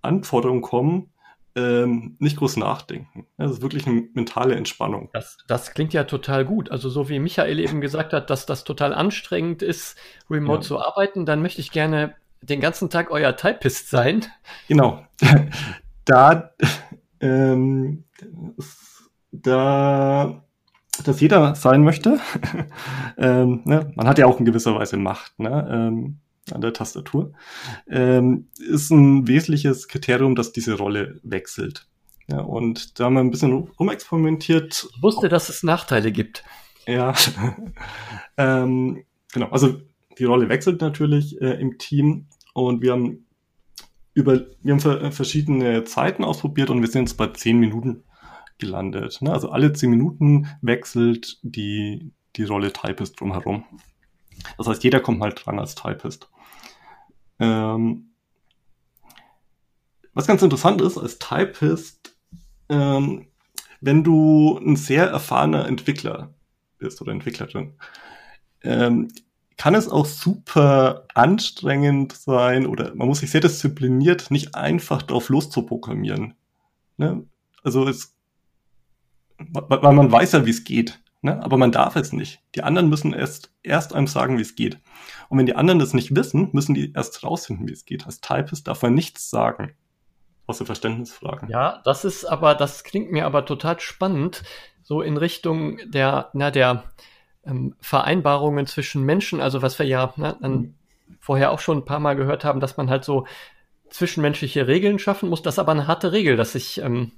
[0.00, 1.12] Anforderungen kommen,
[1.54, 3.26] ähm, nicht groß nachdenken.
[3.36, 5.10] Das ist wirklich eine mentale Entspannung.
[5.12, 6.70] Das, das klingt ja total gut.
[6.70, 9.98] Also so wie Michael eben gesagt hat, dass das total anstrengend ist,
[10.30, 10.68] remote ja.
[10.68, 14.24] zu arbeiten, dann möchte ich gerne den ganzen Tag euer Typist sein.
[14.66, 15.04] Genau.
[16.04, 16.52] da,
[17.22, 18.04] ähm,
[19.30, 20.44] da
[21.04, 22.20] das jeder sein möchte,
[23.16, 23.90] ähm, ne?
[23.94, 25.66] man hat ja auch in gewisser Weise Macht, ne?
[25.70, 26.18] ähm,
[26.50, 27.32] an der Tastatur,
[27.88, 31.88] ähm, ist ein wesentliches Kriterium, dass diese Rolle wechselt.
[32.28, 34.88] Ja, und da haben wir ein bisschen rumexperimentiert.
[34.94, 36.44] Ich wusste, dass es Nachteile gibt.
[36.86, 37.14] Ja,
[38.36, 39.48] ähm, genau.
[39.48, 39.80] Also
[40.18, 43.26] die Rolle wechselt natürlich äh, im Team und wir haben
[44.14, 48.04] über, wir haben verschiedene Zeiten ausprobiert und wir sind jetzt bei zehn Minuten
[48.58, 49.20] gelandet.
[49.22, 49.32] Ne?
[49.32, 53.64] Also alle zehn Minuten wechselt die, die Rolle Typist drumherum.
[54.58, 56.30] Das heißt, jeder kommt mal dran als Typist.
[57.38, 58.12] Ähm,
[60.14, 62.16] was ganz interessant ist, als Typist,
[62.68, 63.28] ähm,
[63.80, 66.34] wenn du ein sehr erfahrener Entwickler
[66.78, 67.74] bist oder Entwicklerin,
[68.62, 69.08] ähm,
[69.62, 75.28] kann es auch super anstrengend sein oder man muss sich sehr diszipliniert nicht einfach drauf
[75.28, 76.34] loszuprogrammieren.
[76.96, 77.24] Ne?
[77.62, 78.16] Also es,
[79.38, 81.00] weil man weiß ja, wie es geht.
[81.20, 81.40] Ne?
[81.44, 82.42] Aber man darf es nicht.
[82.56, 84.80] Die anderen müssen erst, erst einem sagen, wie es geht.
[85.28, 88.04] Und wenn die anderen das nicht wissen, müssen die erst rausfinden, wie es geht.
[88.04, 89.74] Als Typist darf man nichts sagen.
[90.48, 91.48] Außer Verständnisfragen.
[91.48, 94.42] Ja, das ist aber, das klingt mir aber total spannend.
[94.82, 96.82] So in Richtung der, na, der
[97.44, 99.40] ähm, Vereinbarungen zwischen Menschen.
[99.40, 100.74] Also was wir ja na, dann mhm.
[101.20, 103.26] vorher auch schon ein paar Mal gehört haben, dass man halt so
[103.90, 105.42] zwischenmenschliche Regeln schaffen muss.
[105.42, 107.12] Das ist aber eine harte Regel, dass ich ähm,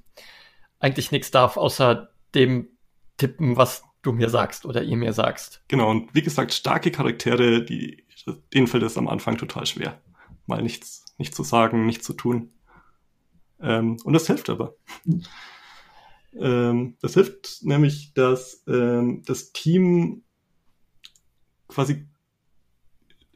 [0.81, 2.69] eigentlich nichts darf, außer dem
[3.17, 5.63] tippen, was du mir sagst oder ihr mir sagst.
[5.69, 8.05] Genau, und wie gesagt, starke Charaktere, die,
[8.53, 10.01] denen fällt es am Anfang total schwer,
[10.47, 12.51] mal nichts, nichts zu sagen, nichts zu tun.
[13.61, 14.75] Ähm, und das hilft aber.
[16.39, 20.23] Ähm, das hilft nämlich, dass ähm, das Team
[21.69, 22.07] quasi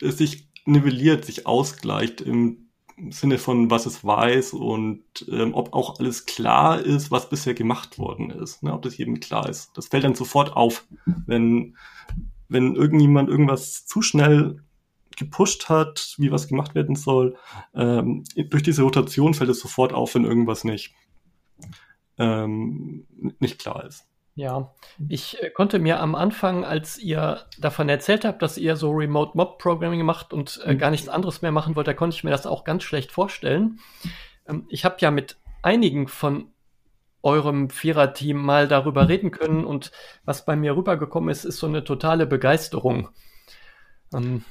[0.01, 2.69] sich nivelliert, sich ausgleicht im
[3.11, 7.99] Sinne von, was es weiß und ähm, ob auch alles klar ist, was bisher gemacht
[7.99, 8.73] worden ist, ne?
[8.73, 9.71] ob das jedem klar ist.
[9.77, 10.85] Das fällt dann sofort auf,
[11.27, 11.77] wenn,
[12.49, 14.63] wenn irgendjemand irgendwas zu schnell
[15.17, 17.37] gepusht hat, wie was gemacht werden soll.
[17.75, 20.95] Ähm, durch diese Rotation fällt es sofort auf, wenn irgendwas nicht,
[22.19, 23.07] ähm,
[23.39, 24.07] nicht klar ist.
[24.35, 24.73] Ja,
[25.09, 29.37] ich äh, konnte mir am Anfang, als ihr davon erzählt habt, dass ihr so Remote
[29.37, 32.31] Mob Programming macht und äh, gar nichts anderes mehr machen wollt, da konnte ich mir
[32.31, 33.81] das auch ganz schlecht vorstellen.
[34.47, 36.53] Ähm, ich habe ja mit einigen von
[37.23, 39.91] eurem Viererteam mal darüber reden können und
[40.25, 43.09] was bei mir rübergekommen ist, ist so eine totale Begeisterung.
[44.15, 44.45] Ähm,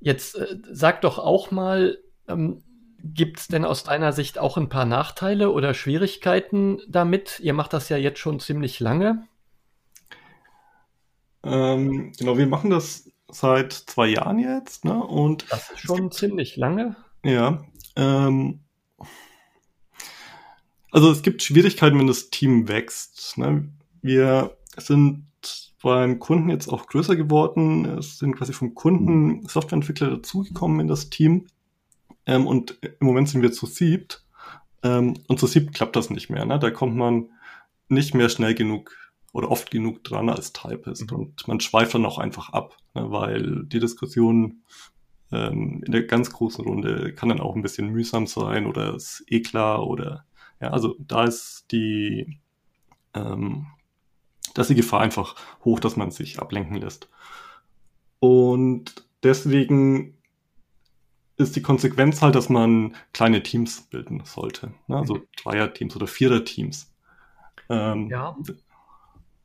[0.00, 2.64] jetzt äh, sag doch auch mal, ähm,
[3.02, 7.40] Gibt es denn aus deiner Sicht auch ein paar Nachteile oder Schwierigkeiten damit?
[7.40, 9.26] Ihr macht das ja jetzt schon ziemlich lange.
[11.42, 14.84] Ähm, genau, wir machen das seit zwei Jahren jetzt.
[14.84, 15.02] Ne?
[15.02, 16.96] Und das ist schon ziemlich lange.
[17.24, 17.64] Ja.
[17.96, 18.60] Ähm,
[20.90, 23.38] also es gibt Schwierigkeiten, wenn das Team wächst.
[23.38, 23.68] Ne?
[24.02, 25.26] Wir sind
[25.82, 27.84] beim Kunden jetzt auch größer geworden.
[27.98, 31.46] Es sind quasi vom Kunden Softwareentwickler dazugekommen in das Team.
[32.30, 34.24] Ähm, und im Moment sind wir zu siebt.
[34.84, 36.44] Ähm, und zu siebt klappt das nicht mehr.
[36.46, 36.58] Ne?
[36.60, 37.30] Da kommt man
[37.88, 38.96] nicht mehr schnell genug
[39.32, 41.10] oder oft genug dran als Typist.
[41.10, 41.18] Mhm.
[41.18, 43.10] Und man schweift dann auch einfach ab, ne?
[43.10, 44.62] weil die Diskussion
[45.32, 49.24] ähm, in der ganz großen Runde kann dann auch ein bisschen mühsam sein oder ist
[49.26, 50.24] eh klar oder
[50.60, 52.38] ja, also da ist die,
[53.14, 53.66] ähm,
[54.54, 57.08] da ist die Gefahr einfach hoch, dass man sich ablenken lässt.
[58.20, 60.19] Und deswegen
[61.40, 64.72] ist die Konsequenz halt, dass man kleine Teams bilden sollte.
[64.86, 64.96] Ne?
[64.96, 65.26] Also mhm.
[65.42, 66.92] Dreier-Teams oder Vierer-Teams.
[67.68, 68.36] Ähm, ja.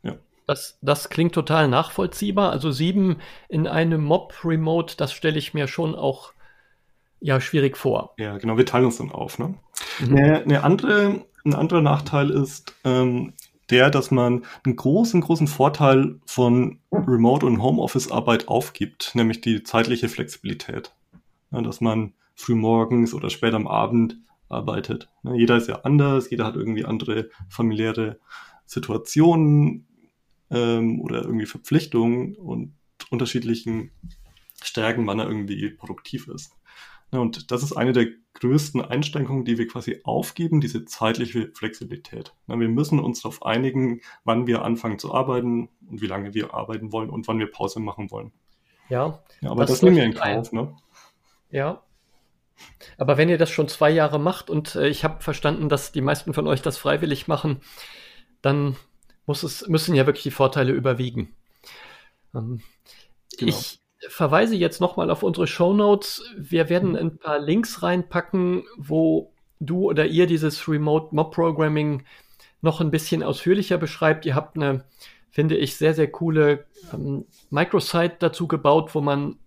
[0.04, 0.16] ja.
[0.48, 2.52] Das, das klingt total nachvollziehbar.
[2.52, 3.18] Also sieben
[3.50, 6.34] in einem Mob-Remote, das stelle ich mir schon auch
[7.20, 8.14] ja, schwierig vor.
[8.18, 9.39] Ja, genau, wir teilen uns dann auf.
[9.39, 9.56] Ne?
[10.00, 10.16] Mhm.
[10.16, 13.34] Eine, eine andere ein anderer Nachteil ist ähm,
[13.70, 20.10] der, dass man einen großen, großen Vorteil von Remote- und Homeoffice-Arbeit aufgibt, nämlich die zeitliche
[20.10, 20.93] Flexibilität.
[21.52, 24.18] Dass man früh morgens oder spät am Abend
[24.50, 25.10] arbeitet.
[25.24, 28.20] Ja, jeder ist ja anders, jeder hat irgendwie andere familiäre
[28.66, 29.88] Situationen
[30.52, 32.76] ähm, oder irgendwie Verpflichtungen und
[33.10, 33.91] unterschiedlichen
[34.62, 36.52] Stärken, wann er irgendwie produktiv ist.
[37.12, 42.34] Ja, und das ist eine der größten Einschränkungen, die wir quasi aufgeben, diese zeitliche Flexibilität.
[42.48, 46.54] Ja, wir müssen uns darauf einigen, wann wir anfangen zu arbeiten und wie lange wir
[46.54, 48.32] arbeiten wollen und wann wir Pause machen wollen.
[48.89, 49.24] Ja.
[49.41, 50.76] ja aber das, das nehmen wir in Kauf, ne?
[51.56, 51.82] Ja.
[52.97, 56.01] Aber wenn ihr das schon zwei Jahre macht und äh, ich habe verstanden, dass die
[56.01, 57.62] meisten von euch das freiwillig machen,
[58.41, 58.76] dann
[59.26, 61.34] muss es, müssen ja wirklich die Vorteile überwiegen.
[62.34, 62.62] Ähm,
[63.38, 63.49] genau.
[63.49, 63.80] Ich
[64.10, 66.24] verweise jetzt nochmal auf unsere Show Notes.
[66.38, 66.97] Wir werden mhm.
[66.97, 69.32] ein paar Links reinpacken, wo
[69.62, 72.03] du oder ihr dieses Remote Mob Programming
[72.60, 74.26] noch ein bisschen ausführlicher beschreibt.
[74.26, 74.84] Ihr habt eine,
[75.32, 79.39] finde ich, sehr, sehr coole ähm, Microsite dazu gebaut, wo man,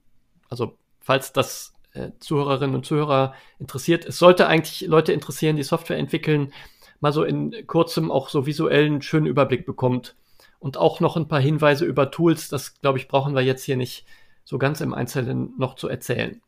[0.48, 5.98] also falls das äh, Zuhörerinnen und Zuhörer interessiert, es sollte eigentlich Leute interessieren, die Software
[5.98, 6.52] entwickeln,
[7.00, 10.16] mal so in kurzem auch so visuellen schönen Überblick bekommt.
[10.60, 13.76] Und auch noch ein paar Hinweise über Tools, das glaube ich, brauchen wir jetzt hier
[13.76, 14.06] nicht
[14.44, 16.40] so ganz im Einzelnen noch zu erzählen.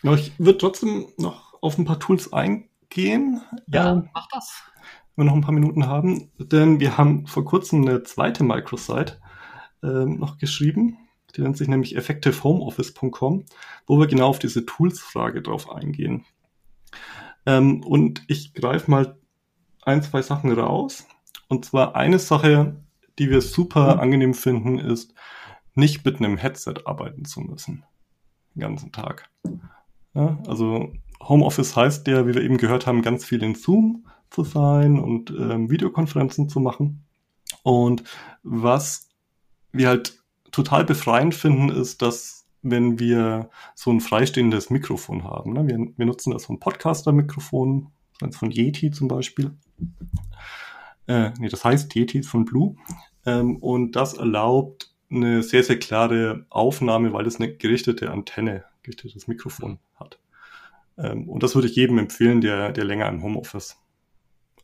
[0.00, 3.42] Genau, ich würde trotzdem noch auf ein paar Tools eingehen.
[3.66, 4.62] Ja, ähm, mach das.
[5.16, 9.20] Wenn wir noch ein paar Minuten haben, denn wir haben vor kurzem eine zweite Microsite
[9.82, 10.96] ähm, noch geschrieben.
[11.36, 13.44] Die nennt sich nämlich effectivehomeoffice.com,
[13.86, 16.24] wo wir genau auf diese Tools-Frage drauf eingehen.
[17.46, 19.18] Ähm, und ich greife mal
[19.82, 21.06] ein, zwei Sachen raus.
[21.48, 22.76] Und zwar eine Sache,
[23.18, 24.00] die wir super mhm.
[24.00, 25.14] angenehm finden, ist
[25.74, 27.84] nicht mit einem Headset arbeiten zu müssen.
[28.54, 29.30] Den ganzen Tag.
[30.14, 34.44] Ja, also Homeoffice heißt ja, wie wir eben gehört haben, ganz viel in Zoom zu
[34.44, 37.04] sein und ähm, Videokonferenzen zu machen.
[37.62, 38.04] Und
[38.42, 39.08] was
[39.72, 40.19] wir halt
[40.50, 45.66] total befreiend finden, ist, dass wenn wir so ein freistehendes Mikrofon haben, ne?
[45.66, 47.88] wir, wir nutzen das ein Podcaster-Mikrofon,
[48.20, 49.52] eins von Yeti zum Beispiel.
[51.06, 52.76] Äh, nee, das heißt Yeti von Blue.
[53.24, 59.26] Ähm, und das erlaubt eine sehr, sehr klare Aufnahme, weil es eine gerichtete Antenne, gerichtetes
[59.26, 60.18] Mikrofon hat.
[60.98, 63.78] Ähm, und das würde ich jedem empfehlen, der, der länger im Homeoffice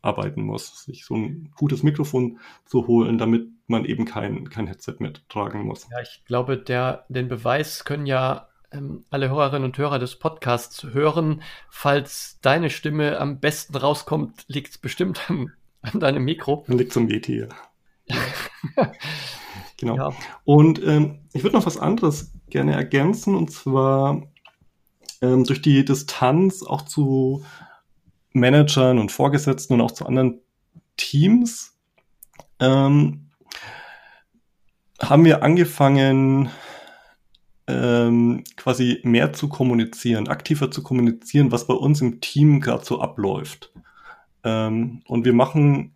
[0.01, 4.95] arbeiten muss, sich so ein gutes Mikrofon zu holen, damit man eben kein, kein Headset
[4.99, 5.87] mittragen muss.
[5.91, 10.83] Ja, ich glaube, der, den Beweis können ja ähm, alle Hörerinnen und Hörer des Podcasts
[10.83, 11.41] hören.
[11.69, 15.51] Falls deine Stimme am besten rauskommt, liegt es bestimmt an,
[15.81, 16.65] an deinem Mikro.
[16.67, 17.49] Dann liegt Yeti, ja.
[19.77, 19.95] Genau.
[19.95, 20.09] Ja.
[20.43, 24.23] Und ähm, ich würde noch was anderes gerne ergänzen, und zwar
[25.21, 27.45] ähm, durch die Distanz auch zu
[28.33, 30.39] Managern und Vorgesetzten und auch zu anderen
[30.95, 31.77] Teams
[32.59, 33.26] ähm,
[34.99, 36.49] haben wir angefangen,
[37.67, 43.01] ähm, quasi mehr zu kommunizieren, aktiver zu kommunizieren, was bei uns im Team gerade so
[43.01, 43.71] abläuft.
[44.43, 45.93] Ähm, und wir machen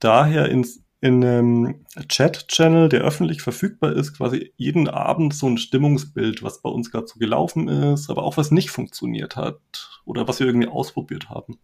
[0.00, 6.42] daher ins, in einem Chat-Channel, der öffentlich verfügbar ist, quasi jeden Abend so ein Stimmungsbild,
[6.42, 10.40] was bei uns gerade so gelaufen ist, aber auch was nicht funktioniert hat oder was
[10.40, 11.58] wir irgendwie ausprobiert haben.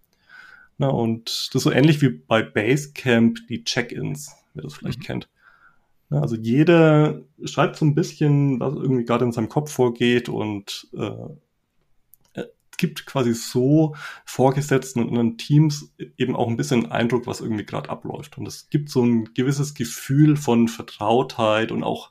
[0.78, 5.04] Na, und das ist so ähnlich wie bei Basecamp die Check-ins, wer das vielleicht mhm.
[5.04, 5.28] kennt.
[6.08, 10.88] Na, also jeder schreibt so ein bisschen, was irgendwie gerade in seinem Kopf vorgeht und
[10.94, 11.34] äh,
[12.80, 13.94] gibt quasi so
[14.24, 18.38] Vorgesetzten und anderen Teams eben auch ein bisschen Eindruck, was irgendwie gerade abläuft.
[18.38, 22.10] Und es gibt so ein gewisses Gefühl von Vertrautheit und auch,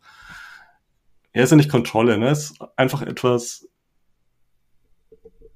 [1.31, 2.29] er ist ja nicht Kontrolle, ne?
[2.29, 3.67] Es ist einfach etwas,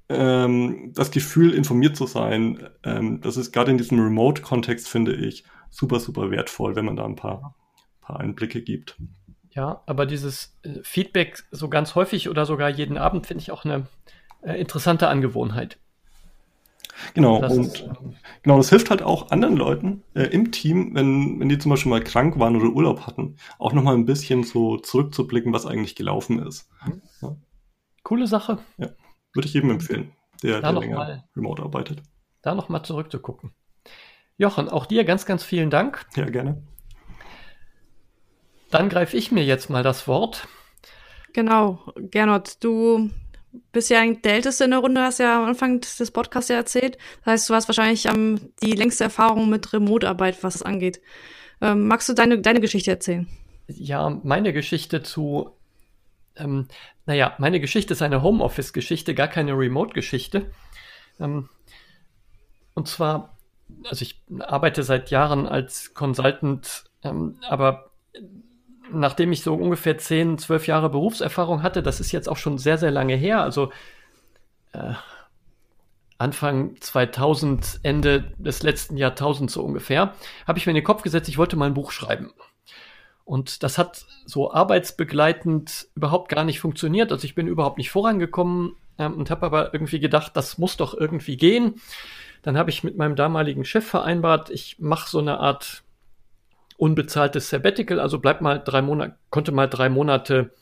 [0.08, 5.44] ähm, das Gefühl, informiert zu sein, ähm, das ist gerade in diesem Remote-Kontext, finde ich,
[5.74, 7.54] super, super wertvoll, wenn man da ein paar,
[8.00, 8.96] paar Einblicke gibt.
[9.50, 13.64] Ja, aber dieses äh, Feedback so ganz häufig oder sogar jeden Abend finde ich auch
[13.64, 13.86] eine
[14.42, 15.78] äh, interessante Angewohnheit.
[17.14, 20.94] Genau, das und ist, ähm, genau, das hilft halt auch anderen Leuten äh, im Team,
[20.94, 24.44] wenn, wenn die zum Beispiel mal krank waren oder Urlaub hatten, auch nochmal ein bisschen
[24.44, 26.68] so zurückzublicken, was eigentlich gelaufen ist.
[26.86, 27.02] Mhm.
[27.20, 27.36] Ja.
[28.04, 28.58] Coole Sache.
[28.78, 28.90] Ja,
[29.32, 30.12] würde ich jedem empfehlen,
[30.42, 32.02] der, der länger mal, remote arbeitet.
[32.42, 33.52] Da nochmal zurückzugucken.
[34.36, 36.06] Jochen, auch dir ganz, ganz vielen Dank.
[36.16, 36.62] Ja, gerne.
[38.70, 40.48] Dann greife ich mir jetzt mal das Wort.
[41.32, 43.10] Genau, Gernot, du
[43.72, 46.98] bist ja der Älteste in der Runde, hast ja am Anfang des Podcasts ja erzählt.
[47.24, 51.00] Das heißt, du hast wahrscheinlich ähm, die längste Erfahrung mit Remote-Arbeit, was es angeht.
[51.60, 53.28] Ähm, magst du deine, deine Geschichte erzählen?
[53.68, 55.50] Ja, meine Geschichte zu,
[56.36, 56.68] ähm,
[57.06, 60.50] naja, meine Geschichte ist eine Homeoffice-Geschichte, gar keine Remote-Geschichte.
[61.20, 61.48] Ähm,
[62.74, 63.33] und zwar
[63.88, 67.90] also ich arbeite seit Jahren als Consultant, ähm, aber
[68.92, 72.78] nachdem ich so ungefähr 10, 12 Jahre Berufserfahrung hatte, das ist jetzt auch schon sehr,
[72.78, 73.70] sehr lange her, also
[74.72, 74.94] äh,
[76.16, 80.14] Anfang 2000, Ende des letzten Jahrtausends so ungefähr,
[80.46, 82.32] habe ich mir in den Kopf gesetzt, ich wollte mal ein Buch schreiben.
[83.24, 87.10] Und das hat so arbeitsbegleitend überhaupt gar nicht funktioniert.
[87.10, 90.94] Also ich bin überhaupt nicht vorangekommen ähm, und habe aber irgendwie gedacht, das muss doch
[90.94, 91.80] irgendwie gehen.
[92.44, 95.82] Dann habe ich mit meinem damaligen Chef vereinbart, ich mache so eine Art
[96.76, 100.52] unbezahltes Sabbatical, also bleib mal drei Monate, konnte mal drei Monate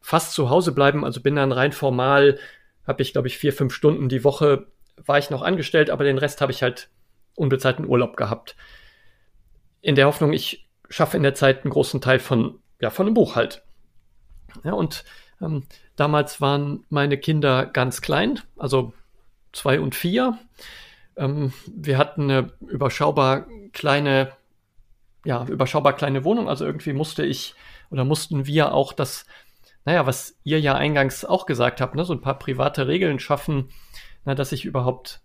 [0.00, 2.38] fast zu Hause bleiben, also bin dann rein formal,
[2.86, 4.66] habe ich glaube ich vier, fünf Stunden die Woche
[5.04, 6.88] war ich noch angestellt, aber den Rest habe ich halt
[7.34, 8.56] unbezahlten Urlaub gehabt.
[9.82, 13.14] In der Hoffnung, ich schaffe in der Zeit einen großen Teil von, ja, von einem
[13.14, 13.62] Buch halt.
[14.64, 15.04] Ja, und
[15.42, 15.64] ähm,
[15.96, 18.94] damals waren meine Kinder ganz klein, also
[19.52, 20.38] zwei und vier.
[21.16, 24.32] Ähm, wir hatten eine überschaubar kleine,
[25.24, 27.54] ja, überschaubar kleine Wohnung, also irgendwie musste ich
[27.90, 29.26] oder mussten wir auch das,
[29.84, 33.70] naja, was ihr ja eingangs auch gesagt habt, ne, so ein paar private Regeln schaffen,
[34.24, 35.22] na, dass ich überhaupt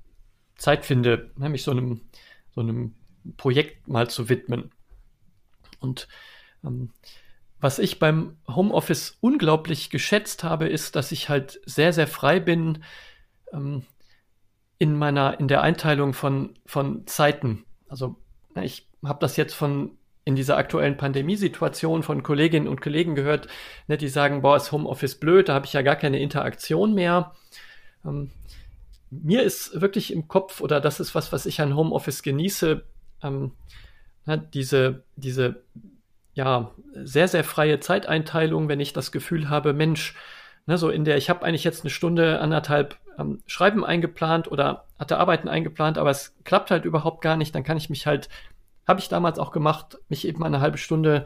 [0.55, 2.01] Zeit finde, ne, mich so einem,
[2.53, 2.95] so einem
[3.37, 4.71] Projekt mal zu widmen.
[5.79, 6.07] Und
[6.63, 6.91] ähm,
[7.59, 12.83] was ich beim Homeoffice unglaublich geschätzt habe, ist, dass ich halt sehr, sehr frei bin
[13.53, 13.85] ähm,
[14.81, 17.65] in meiner, in der Einteilung von, von Zeiten.
[17.87, 18.15] Also
[18.59, 19.91] ich habe das jetzt von
[20.25, 23.47] in dieser aktuellen Pandemiesituation von Kolleginnen und Kollegen gehört,
[23.87, 27.35] ne, die sagen, boah, ist Homeoffice blöd, da habe ich ja gar keine Interaktion mehr.
[28.03, 28.31] Ähm,
[29.11, 32.83] mir ist wirklich im Kopf, oder das ist was, was ich an Homeoffice genieße,
[33.21, 33.51] ähm,
[34.25, 35.61] na, diese, diese
[36.33, 40.15] ja, sehr, sehr freie Zeiteinteilung, wenn ich das Gefühl habe, Mensch,
[40.65, 44.85] ne, so in der, ich habe eigentlich jetzt eine Stunde, anderthalb ähm, Schreiben eingeplant oder
[44.99, 48.29] hatte Arbeiten eingeplant, aber es klappt halt überhaupt gar nicht, dann kann ich mich halt,
[48.87, 51.25] habe ich damals auch gemacht, mich eben eine halbe Stunde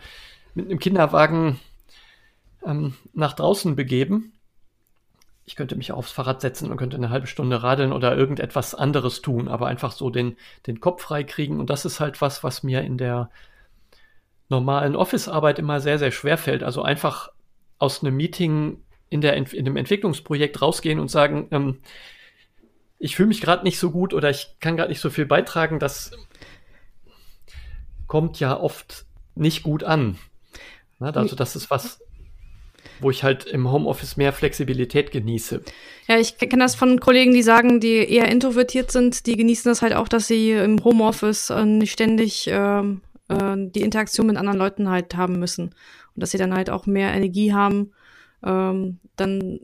[0.54, 1.60] mit einem Kinderwagen
[2.66, 4.34] ähm, nach draußen begeben
[5.46, 9.22] ich könnte mich aufs Fahrrad setzen und könnte eine halbe Stunde radeln oder irgendetwas anderes
[9.22, 11.60] tun, aber einfach so den, den Kopf frei kriegen.
[11.60, 13.30] Und das ist halt was, was mir in der
[14.50, 16.64] normalen Office-Arbeit immer sehr, sehr schwer fällt.
[16.64, 17.32] Also einfach
[17.78, 18.82] aus einem Meeting
[19.16, 21.80] in, der, in einem Entwicklungsprojekt rausgehen und sagen, ähm,
[23.00, 25.80] ich fühle mich gerade nicht so gut oder ich kann gerade nicht so viel beitragen,
[25.80, 26.12] das
[28.08, 29.06] kommt ja oft
[29.36, 30.18] nicht gut an.
[31.00, 32.00] Also das ist was,
[33.00, 35.62] wo ich halt im Homeoffice mehr Flexibilität genieße.
[36.08, 39.82] Ja, ich kenne das von Kollegen, die sagen, die eher introvertiert sind, die genießen das
[39.82, 44.60] halt auch, dass sie im Homeoffice äh, nicht ständig ähm, äh, die Interaktion mit anderen
[44.60, 45.76] Leuten halt haben müssen.
[46.16, 47.92] Und dass sie dann halt auch mehr Energie haben,
[48.44, 49.60] ähm, dann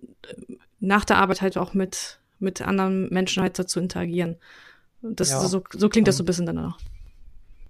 [0.79, 4.37] nach der Arbeit halt auch mit, mit anderen Menschen halt zu interagieren.
[5.01, 5.39] Das, ja.
[5.39, 6.77] so, so klingt das so ein bisschen danach.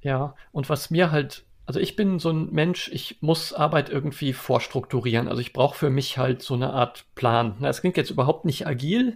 [0.01, 4.33] Ja, und was mir halt also ich bin so ein Mensch, ich muss Arbeit irgendwie
[4.33, 5.29] vorstrukturieren.
[5.29, 7.55] Also ich brauche für mich halt so eine Art Plan.
[7.61, 9.15] Das klingt jetzt überhaupt nicht agil,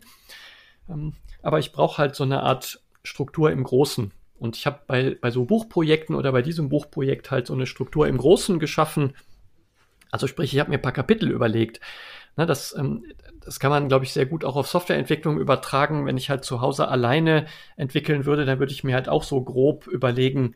[0.90, 4.12] ähm, aber ich brauche halt so eine Art Struktur im Großen.
[4.40, 8.08] Und ich habe bei, bei so Buchprojekten oder bei diesem Buchprojekt halt so eine Struktur
[8.08, 9.16] im Großen geschaffen.
[10.16, 11.82] Also sprich, ich habe mir ein paar Kapitel überlegt.
[12.38, 13.04] Na, das, ähm,
[13.44, 16.06] das kann man, glaube ich, sehr gut auch auf Softwareentwicklung übertragen.
[16.06, 19.42] Wenn ich halt zu Hause alleine entwickeln würde, dann würde ich mir halt auch so
[19.42, 20.56] grob überlegen,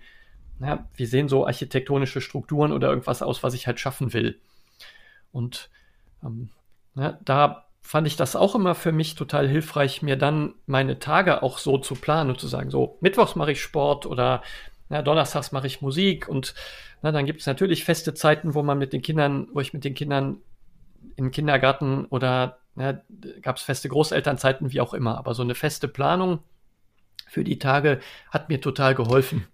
[0.61, 4.39] ja, wie sehen so architektonische Strukturen oder irgendwas aus, was ich halt schaffen will.
[5.33, 5.69] Und
[6.23, 6.51] ähm,
[6.95, 11.43] ja, da fand ich das auch immer für mich total hilfreich, mir dann meine Tage
[11.43, 14.41] auch so zu planen und zu sagen, so Mittwochs mache ich Sport oder
[14.89, 16.53] ja, Donnerstags mache ich Musik und
[17.01, 19.83] na, dann gibt es natürlich feste Zeiten, wo man mit den Kindern, wo ich mit
[19.83, 20.37] den Kindern
[21.15, 22.99] in den Kindergarten oder ja,
[23.41, 25.17] gab es feste Großelternzeiten, wie auch immer.
[25.17, 26.39] Aber so eine feste Planung
[27.27, 27.99] für die Tage
[28.31, 29.47] hat mir total geholfen.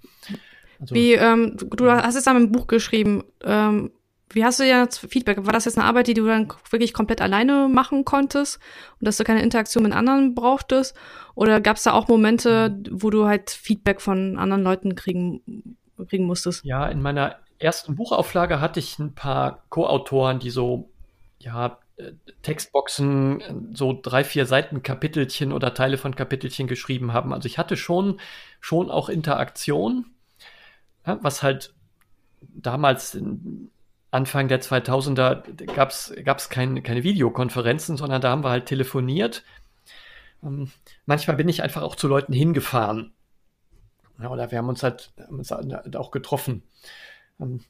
[0.79, 3.23] Also, wie, ähm, du hast jetzt dann ein Buch geschrieben.
[3.43, 3.91] Ähm,
[4.29, 5.45] wie hast du jetzt Feedback?
[5.45, 8.59] War das jetzt eine Arbeit, die du dann wirklich komplett alleine machen konntest
[8.99, 10.95] und dass du keine Interaktion mit anderen brauchtest?
[11.35, 16.25] Oder gab es da auch Momente, wo du halt Feedback von anderen Leuten kriegen, kriegen
[16.25, 16.65] musstest?
[16.65, 20.89] Ja, in meiner ersten Buchauflage hatte ich ein paar Co-Autoren, die so,
[21.39, 22.11] ja, äh,
[22.41, 27.33] Textboxen, so drei, vier Seiten Kapitelchen oder Teile von Kapitelchen geschrieben haben.
[27.33, 28.19] Also ich hatte schon,
[28.59, 30.07] schon auch Interaktion
[31.05, 31.73] ja, was halt
[32.41, 33.17] damals
[34.15, 35.89] Anfang der 2000er gab
[36.39, 39.43] es kein, keine Videokonferenzen, sondern da haben wir halt telefoniert.
[40.43, 40.71] Ähm,
[41.05, 43.13] manchmal bin ich einfach auch zu Leuten hingefahren.
[44.19, 46.63] Ja, oder wir haben uns halt, haben uns halt auch getroffen.
[47.39, 47.61] Ähm,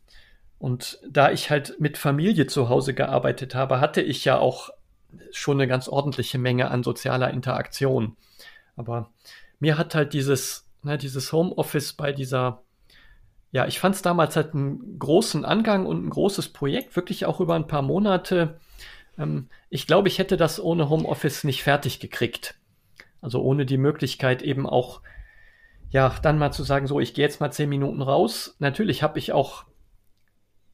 [0.57, 4.69] und da ich halt mit Familie zu Hause gearbeitet habe, hatte ich ja auch
[5.31, 8.15] schon eine ganz ordentliche Menge an sozialer Interaktion.
[8.75, 9.11] Aber
[9.59, 12.63] mir hat halt dieses ne, dieses Homeoffice bei dieser,
[13.55, 17.39] ja, ich fand es damals halt einen großen Angang und ein großes Projekt, wirklich auch
[17.39, 18.59] über ein paar Monate.
[19.17, 22.55] Ähm, ich glaube, ich hätte das ohne Homeoffice nicht fertig gekriegt.
[23.21, 24.99] Also ohne die Möglichkeit eben auch,
[25.89, 28.57] ja, dann mal zu sagen, so, ich gehe jetzt mal zehn Minuten raus.
[28.59, 29.63] Natürlich habe ich auch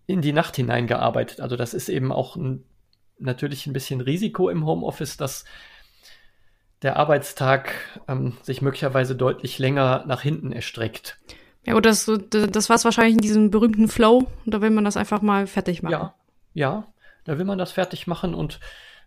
[0.07, 1.39] in die Nacht hineingearbeitet.
[1.39, 2.63] Also das ist eben auch ein,
[3.19, 5.45] natürlich ein bisschen Risiko im Homeoffice, dass
[6.81, 7.75] der Arbeitstag
[8.07, 11.19] ähm, sich möglicherweise deutlich länger nach hinten erstreckt.
[11.65, 14.27] Ja, oder das, das war es wahrscheinlich in diesem berühmten Flow.
[14.45, 15.91] Da will man das einfach mal fertig machen.
[15.91, 16.15] Ja,
[16.53, 16.87] ja,
[17.23, 18.59] da will man das fertig machen und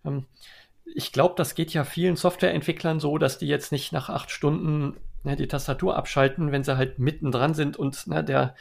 [0.05, 0.27] ähm,
[0.85, 4.97] ich glaube, das geht ja vielen Softwareentwicklern so, dass die jetzt nicht nach acht Stunden
[5.25, 8.55] ne, die Tastatur abschalten, wenn sie halt mittendran sind und ne, der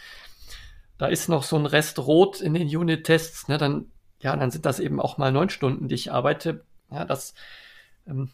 [0.98, 3.88] da ist noch so ein Rest rot in den Unit-Tests, ne, dann
[4.24, 6.64] ja, dann sind das eben auch mal neun Stunden, die ich arbeite.
[6.90, 7.34] Ja, das
[8.08, 8.32] ähm,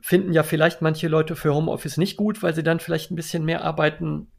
[0.00, 3.44] finden ja vielleicht manche Leute für Homeoffice nicht gut, weil sie dann vielleicht ein bisschen
[3.44, 4.31] mehr arbeiten.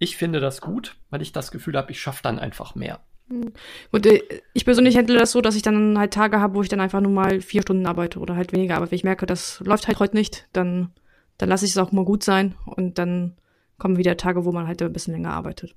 [0.00, 3.00] Ich finde das gut, weil ich das Gefühl habe, ich schaffe dann einfach mehr.
[3.28, 4.12] Und hm.
[4.12, 4.22] äh,
[4.54, 7.00] ich persönlich handle das so, dass ich dann halt Tage habe, wo ich dann einfach
[7.00, 8.76] nur mal vier Stunden arbeite oder halt weniger.
[8.76, 10.90] Aber wenn ich merke, das läuft halt heute nicht, dann,
[11.38, 13.36] dann lasse ich es auch mal gut sein und dann
[13.78, 15.76] kommen wieder Tage, wo man halt ein bisschen länger arbeitet.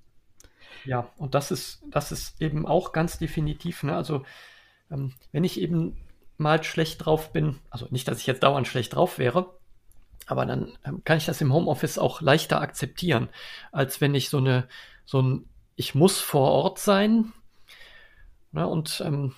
[0.85, 3.95] Ja, und das ist, das ist eben auch ganz definitiv, ne?
[3.95, 4.23] Also,
[4.89, 5.97] ähm, wenn ich eben
[6.37, 9.57] mal schlecht drauf bin, also nicht, dass ich jetzt dauernd schlecht drauf wäre,
[10.27, 13.29] aber dann ähm, kann ich das im Homeoffice auch leichter akzeptieren,
[13.71, 14.67] als wenn ich so eine,
[15.05, 15.45] so ein,
[15.75, 17.33] ich muss vor Ort sein.
[18.51, 19.33] Ne, und ähm,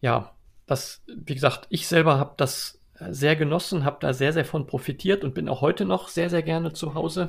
[0.00, 0.32] ja,
[0.66, 4.66] das, wie gesagt, ich selber habe das äh, sehr genossen, habe da sehr, sehr von
[4.66, 7.28] profitiert und bin auch heute noch sehr, sehr gerne zu Hause.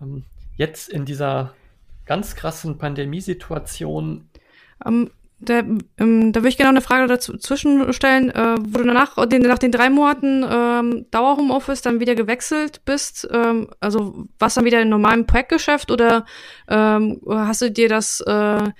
[0.00, 0.24] Ähm,
[0.56, 1.54] jetzt in dieser
[2.04, 4.28] ganz krassen Pandemiesituation.
[4.84, 5.10] Um,
[5.40, 8.30] da, ähm, da würde ich gerne eine Frage dazwischen stellen.
[8.30, 13.28] Äh, wo du danach, den, nach den drei Monaten ähm, Dauer-Homeoffice dann wieder gewechselt bist,
[13.32, 16.26] ähm, also warst dann wieder in normalem Projektgeschäft oder
[16.68, 18.70] ähm, hast du dir das äh,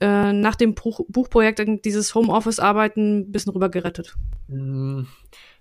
[0.00, 4.14] äh, nach dem Buch, Buchprojekt dieses Homeoffice-Arbeiten ein bisschen rüber gerettet?
[4.48, 5.06] Hm,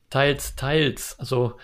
[0.09, 1.19] teils, teils.
[1.19, 1.55] Also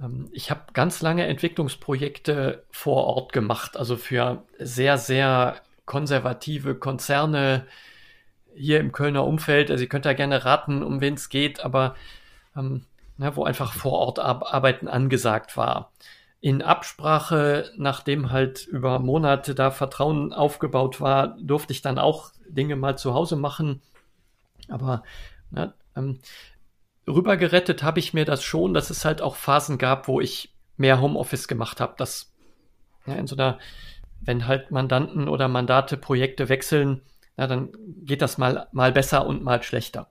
[0.00, 7.66] ähm, ich habe ganz lange Entwicklungsprojekte vor Ort gemacht, also für sehr, sehr konservative Konzerne,
[8.58, 9.70] hier im Kölner Umfeld.
[9.70, 11.94] Also ihr könnt da gerne raten, um wen es geht, aber
[12.56, 12.84] ähm,
[13.16, 15.92] na, wo einfach vor Ort Arbeiten angesagt war.
[16.40, 22.76] In Absprache, nachdem halt über Monate da Vertrauen aufgebaut war, durfte ich dann auch Dinge
[22.76, 23.82] mal zu Hause machen.
[24.68, 25.02] Aber
[25.50, 26.20] na, ähm,
[27.08, 31.00] rübergerettet habe ich mir das schon, dass es halt auch Phasen gab, wo ich mehr
[31.00, 31.94] Homeoffice gemacht habe.
[31.96, 32.32] Dass
[33.06, 33.58] ja, in so einer,
[34.20, 37.02] wenn halt Mandanten oder Mandate Projekte wechseln,
[37.38, 37.70] ja, dann
[38.04, 40.10] geht das mal, mal besser und mal schlechter.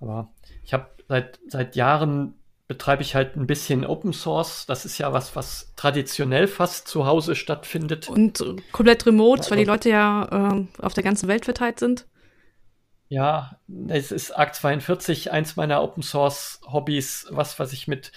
[0.00, 0.30] Aber
[0.64, 2.34] ich habe seit, seit Jahren
[2.68, 4.64] betreibe ich halt ein bisschen Open Source.
[4.66, 8.08] Das ist ja was, was traditionell fast zu Hause stattfindet.
[8.08, 12.06] Und komplett remote, also, weil die Leute ja äh, auf der ganzen Welt verteilt sind.
[13.08, 13.58] Ja,
[13.88, 18.12] es ist Arc 42, eins meiner Open Source Hobbys, was, was ich mit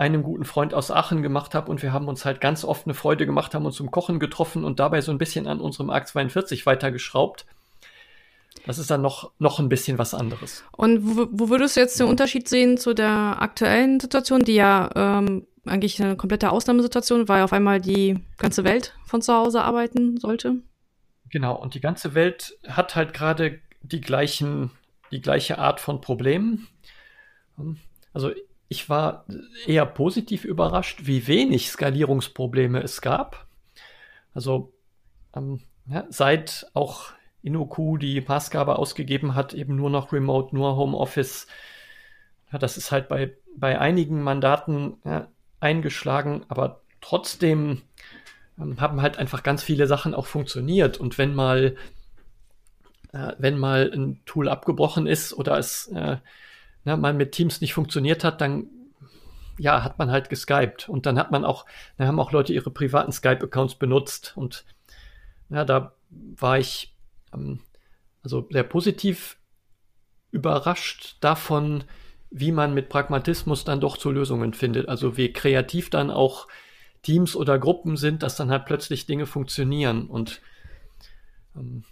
[0.00, 2.94] einem guten Freund aus Aachen gemacht habe und wir haben uns halt ganz oft eine
[2.94, 6.08] Freude gemacht, haben uns zum Kochen getroffen und dabei so ein bisschen an unserem Arc
[6.08, 7.44] 42 weitergeschraubt.
[8.64, 10.64] Das ist dann noch, noch ein bisschen was anderes.
[10.72, 14.88] Und wo, wo würdest du jetzt den Unterschied sehen zu der aktuellen Situation, die ja
[14.96, 20.16] ähm, eigentlich eine komplette Ausnahmesituation, weil auf einmal die ganze Welt von zu Hause arbeiten
[20.18, 20.56] sollte?
[21.28, 24.70] Genau, und die ganze Welt hat halt gerade die gleichen,
[25.12, 26.68] die gleiche Art von Problemen.
[28.14, 28.30] Also
[28.70, 29.24] ich war
[29.66, 33.48] eher positiv überrascht, wie wenig Skalierungsprobleme es gab.
[34.32, 34.72] Also
[35.34, 37.10] ähm, ja, seit auch
[37.42, 41.48] InnoQ die Maßgabe ausgegeben hat, eben nur noch Remote, nur Homeoffice.
[42.52, 45.26] Ja, das ist halt bei, bei einigen Mandaten ja,
[45.58, 47.82] eingeschlagen, aber trotzdem
[48.56, 50.96] ähm, haben halt einfach ganz viele Sachen auch funktioniert.
[50.96, 51.74] Und wenn mal,
[53.12, 56.18] äh, wenn mal ein Tool abgebrochen ist oder es äh,
[56.84, 58.66] ne, mal mit Teams nicht funktioniert hat, dann
[59.58, 60.88] ja, hat man halt geskypt.
[60.88, 61.66] Und dann hat man auch,
[61.98, 64.32] dann haben auch Leute ihre privaten Skype-Accounts benutzt.
[64.36, 64.64] Und
[65.50, 66.94] ja, da war ich
[67.34, 67.60] ähm,
[68.22, 69.38] also sehr positiv
[70.30, 71.84] überrascht davon,
[72.30, 74.88] wie man mit Pragmatismus dann doch zu Lösungen findet.
[74.88, 76.46] Also wie kreativ dann auch
[77.02, 80.06] Teams oder Gruppen sind, dass dann halt plötzlich Dinge funktionieren.
[80.06, 80.40] Und
[81.56, 81.84] ähm,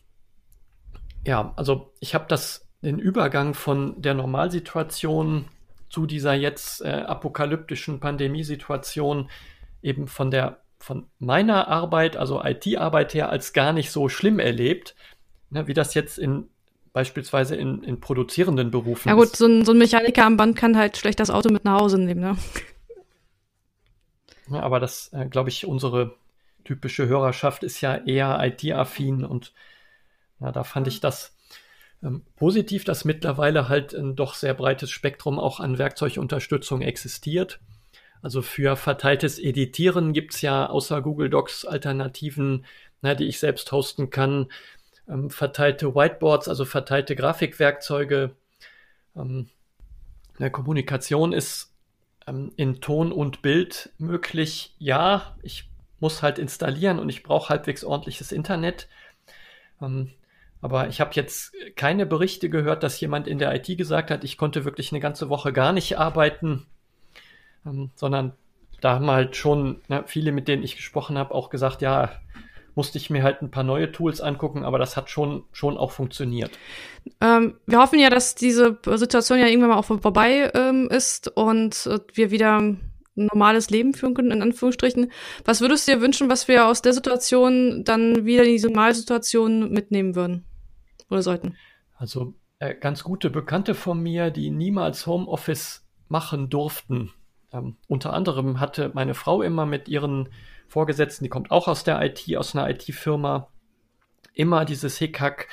[1.26, 5.46] ja, also ich habe das den Übergang von der Normalsituation
[5.88, 9.30] zu dieser jetzt äh, apokalyptischen Pandemiesituation
[9.82, 14.94] eben von der von meiner Arbeit, also IT-Arbeit her, als gar nicht so schlimm erlebt,
[15.50, 16.48] ne, wie das jetzt in
[16.92, 20.76] beispielsweise in, in produzierenden Berufen Ja gut, so ein, so ein Mechaniker am Band kann
[20.76, 22.36] halt schlecht das Auto mit nach Hause nehmen, ne?
[24.50, 26.14] Ja, aber das, äh, glaube ich, unsere
[26.64, 29.52] typische Hörerschaft ist ja eher IT-affin und
[30.40, 31.36] ja, da fand ich das
[32.02, 37.60] ähm, positiv, dass mittlerweile halt ein doch sehr breites Spektrum auch an Werkzeugunterstützung existiert.
[38.22, 42.64] Also für verteiltes Editieren gibt es ja außer Google Docs Alternativen,
[43.00, 44.50] na, die ich selbst hosten kann.
[45.08, 48.32] Ähm, verteilte Whiteboards, also verteilte Grafikwerkzeuge.
[49.16, 49.48] Ähm,
[50.38, 51.72] eine Kommunikation ist
[52.26, 54.74] ähm, in Ton und Bild möglich.
[54.78, 55.68] Ja, ich
[56.00, 58.88] muss halt installieren und ich brauche halbwegs ordentliches Internet.
[59.80, 60.12] Ähm,
[60.60, 64.36] aber ich habe jetzt keine Berichte gehört, dass jemand in der IT gesagt hat, ich
[64.36, 66.66] konnte wirklich eine ganze Woche gar nicht arbeiten,
[67.64, 68.32] ähm, sondern
[68.80, 72.10] da haben halt schon na, viele, mit denen ich gesprochen habe, auch gesagt, ja,
[72.74, 75.90] musste ich mir halt ein paar neue Tools angucken, aber das hat schon, schon auch
[75.90, 76.52] funktioniert.
[77.20, 81.86] Ähm, wir hoffen ja, dass diese Situation ja irgendwann mal auch vorbei ähm, ist und
[81.86, 85.10] äh, wir wieder ein normales Leben führen können, in Anführungsstrichen.
[85.44, 89.72] Was würdest du dir wünschen, was wir aus der Situation dann wieder in diese Normalsituation
[89.72, 90.44] mitnehmen würden
[91.10, 91.56] oder sollten?
[91.96, 97.12] Also äh, ganz gute Bekannte von mir, die niemals Homeoffice machen durften.
[97.52, 100.28] Ähm, unter anderem hatte meine Frau immer mit ihren
[100.68, 103.48] Vorgesetzten, die kommt auch aus der IT, aus einer IT-Firma,
[104.34, 105.48] immer dieses Hickhack.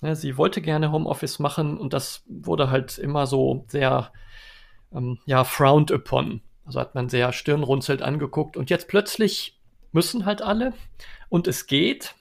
[0.00, 4.12] Ne, sie wollte gerne Homeoffice machen und das wurde halt immer so sehr,
[4.92, 6.42] ähm, ja, frowned upon.
[6.64, 9.58] Also hat man sehr stirnrunzelt angeguckt und jetzt plötzlich
[9.90, 10.74] müssen halt alle
[11.28, 12.14] und es geht.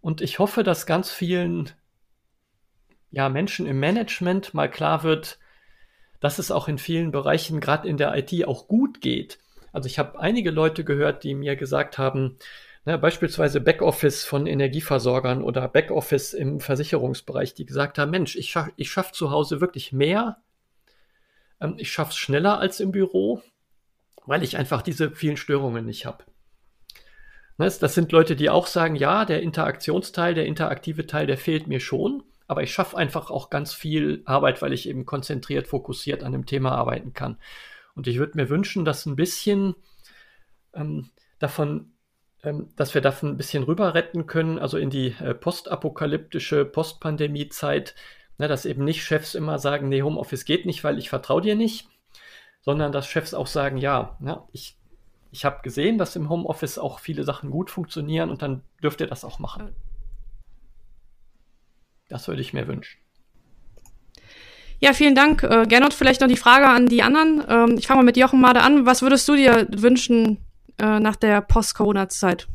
[0.00, 1.70] Und ich hoffe, dass ganz vielen
[3.10, 5.38] ja, Menschen im Management mal klar wird,
[6.20, 9.38] dass es auch in vielen Bereichen, gerade in der IT, auch gut geht.
[9.72, 12.36] Also ich habe einige Leute gehört, die mir gesagt haben,
[12.84, 18.72] ne, beispielsweise Backoffice von Energieversorgern oder Backoffice im Versicherungsbereich, die gesagt haben, Mensch, ich schaffe
[18.76, 20.38] ich schaff zu Hause wirklich mehr,
[21.60, 23.42] ähm, ich schaffe es schneller als im Büro,
[24.26, 26.24] weil ich einfach diese vielen Störungen nicht habe.
[27.58, 31.80] Das sind Leute, die auch sagen, ja, der Interaktionsteil, der interaktive Teil, der fehlt mir
[31.80, 36.32] schon, aber ich schaffe einfach auch ganz viel Arbeit, weil ich eben konzentriert, fokussiert an
[36.32, 37.38] dem Thema arbeiten kann.
[37.94, 39.74] Und ich würde mir wünschen, dass ein bisschen
[40.72, 41.92] ähm, davon,
[42.42, 47.94] ähm, dass wir davon ein bisschen rüber retten können, also in die äh, postapokalyptische Postpandemie-Zeit,
[48.38, 51.54] ne, dass eben nicht Chefs immer sagen, nee, Homeoffice geht nicht, weil ich vertraue dir
[51.54, 51.88] nicht,
[52.62, 54.78] sondern dass Chefs auch sagen, ja, ja ich,
[55.32, 59.06] ich habe gesehen, dass im Homeoffice auch viele Sachen gut funktionieren und dann dürft ihr
[59.06, 59.74] das auch machen.
[62.08, 62.98] Das würde ich mir wünschen.
[64.80, 65.42] Ja, vielen Dank.
[65.42, 67.42] Äh, Gernot, vielleicht noch die Frage an die anderen.
[67.48, 68.86] Ähm, ich fange mal mit Jochen Made an.
[68.86, 70.38] Was würdest du dir wünschen
[70.78, 72.46] äh, nach der Post-Corona-Zeit?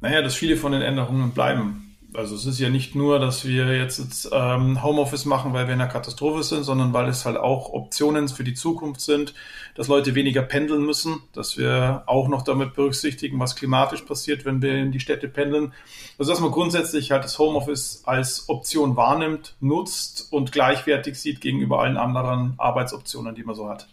[0.00, 1.85] Naja, dass viele von den Änderungen bleiben.
[2.16, 5.74] Also es ist ja nicht nur, dass wir jetzt, jetzt ähm, Homeoffice machen, weil wir
[5.74, 9.34] in einer Katastrophe sind, sondern weil es halt auch Optionen für die Zukunft sind,
[9.74, 14.62] dass Leute weniger pendeln müssen, dass wir auch noch damit berücksichtigen, was klimatisch passiert, wenn
[14.62, 15.74] wir in die Städte pendeln.
[16.18, 21.80] Also dass man grundsätzlich halt das Homeoffice als Option wahrnimmt, nutzt und gleichwertig sieht gegenüber
[21.80, 23.88] allen anderen Arbeitsoptionen, die man so hat.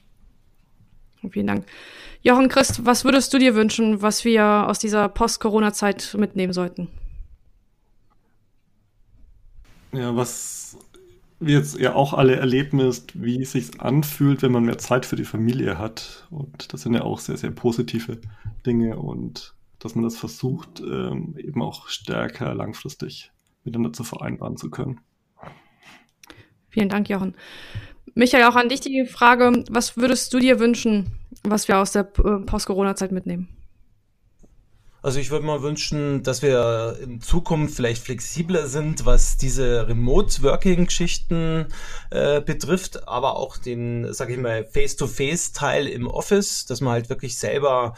[1.29, 1.65] Vielen Dank.
[2.21, 6.87] Jochen Christ, was würdest du dir wünschen, was wir aus dieser Post-Corona-Zeit mitnehmen sollten?
[9.93, 10.77] Ja, was
[11.39, 15.05] wir jetzt ja auch alle erleben, ist, wie es sich anfühlt, wenn man mehr Zeit
[15.05, 16.27] für die Familie hat.
[16.31, 18.19] Und das sind ja auch sehr, sehr positive
[18.65, 23.31] Dinge und dass man das versucht, ähm, eben auch stärker langfristig
[23.63, 25.01] miteinander zu vereinbaren zu können.
[26.69, 27.35] Vielen Dank, Jochen.
[28.15, 31.11] Michael, auch an dich die Frage, was würdest du dir wünschen,
[31.43, 33.49] was wir aus der Post-Corona-Zeit mitnehmen?
[35.03, 41.65] Also ich würde mal wünschen, dass wir in Zukunft vielleicht flexibler sind, was diese Remote-Working-Geschichten
[42.09, 47.37] äh, betrifft, aber auch den, sag ich mal, Face-to-Face-Teil im Office, dass man halt wirklich
[47.37, 47.95] selber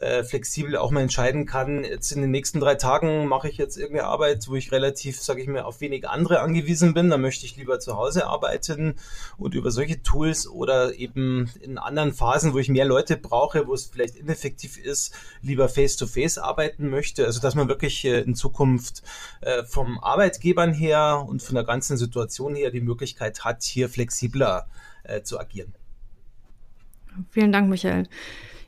[0.00, 3.76] äh, flexibel auch mal entscheiden kann, jetzt in den nächsten drei Tagen mache ich jetzt
[3.76, 7.46] irgendeine Arbeit, wo ich relativ, sage ich mal, auf wenig andere angewiesen bin, dann möchte
[7.46, 8.96] ich lieber zu Hause arbeiten
[9.38, 13.74] und über solche Tools oder eben in anderen Phasen, wo ich mehr Leute brauche, wo
[13.74, 17.24] es vielleicht ineffektiv ist, lieber face-to-face -face arbeiten möchte.
[17.24, 19.02] Also dass man wirklich äh, in Zukunft
[19.42, 24.66] äh, vom Arbeitgebern her und von der ganzen Situation her die Möglichkeit hat, hier flexibler
[25.04, 25.72] äh, zu agieren.
[27.30, 28.08] Vielen Dank, Michael.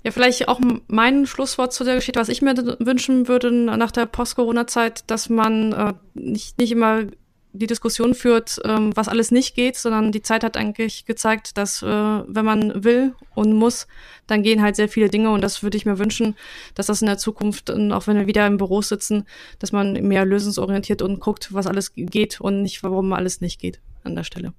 [0.07, 4.07] Ja, vielleicht auch mein Schlusswort zu der Geschichte, was ich mir wünschen würde nach der
[4.07, 7.07] Post-Corona-Zeit, dass man äh, nicht, nicht immer
[7.53, 11.83] die Diskussion führt, ähm, was alles nicht geht, sondern die Zeit hat eigentlich gezeigt, dass
[11.83, 13.89] äh, wenn man will und muss,
[14.29, 16.37] dann gehen halt sehr viele Dinge und das würde ich mir wünschen,
[16.77, 19.25] dass das in der Zukunft, auch wenn wir wieder im Büro sitzen,
[19.59, 23.81] dass man mehr lösungsorientiert und guckt, was alles geht und nicht, warum alles nicht geht
[24.05, 24.53] an der Stelle.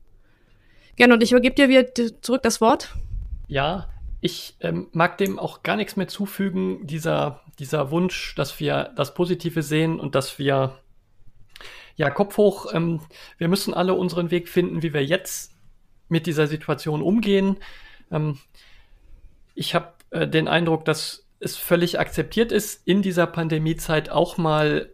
[0.98, 1.86] Gerne und ich übergebe dir wieder
[2.22, 2.94] zurück das Wort.
[3.48, 3.88] Ja,
[4.22, 9.14] ich ähm, mag dem auch gar nichts mehr zufügen, dieser, dieser Wunsch, dass wir das
[9.14, 10.80] Positive sehen und dass wir,
[11.96, 13.02] ja, Kopf hoch, ähm,
[13.38, 15.54] wir müssen alle unseren Weg finden, wie wir jetzt
[16.10, 17.58] mit dieser Situation umgehen.
[18.12, 18.40] Ähm,
[19.54, 24.90] ich habe äh, den Eindruck, dass es völlig akzeptiert ist, in dieser Pandemiezeit auch mal,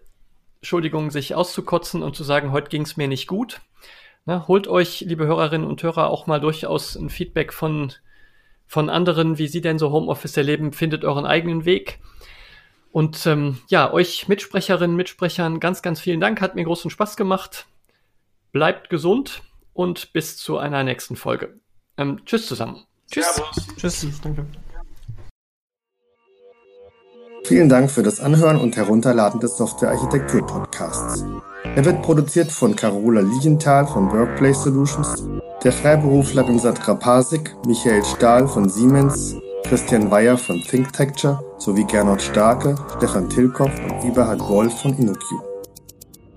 [0.60, 3.62] Entschuldigung, sich auszukotzen und zu sagen, heute ging es mir nicht gut.
[4.26, 7.94] Na, holt euch, liebe Hörerinnen und Hörer, auch mal durchaus ein Feedback von,
[8.68, 12.00] von anderen, wie sie denn so Homeoffice erleben, findet euren eigenen Weg.
[12.92, 16.42] Und ähm, ja, euch Mitsprecherinnen, Mitsprechern, ganz, ganz vielen Dank.
[16.42, 17.66] Hat mir großen Spaß gemacht.
[18.52, 19.42] Bleibt gesund
[19.74, 21.60] und bis zu einer nächsten Folge.
[21.98, 22.84] Ähm, tschüss zusammen.
[23.10, 23.42] Tschüss.
[23.78, 24.22] Tschüss.
[24.22, 24.46] Danke.
[27.46, 31.26] Vielen Dank für das Anhören und Herunterladen des Software Architektur Podcasts.
[31.64, 35.24] Er wird produziert von Carola Lienthal von Workplace Solutions,
[35.64, 42.76] der Freiberuflerin Sandra Pasik, Michael Stahl von Siemens, Christian Weyer von ThinkTecture sowie Gernot Starke,
[42.98, 45.24] Stefan Tilkoff und Eberhard Wolf von InnoQ.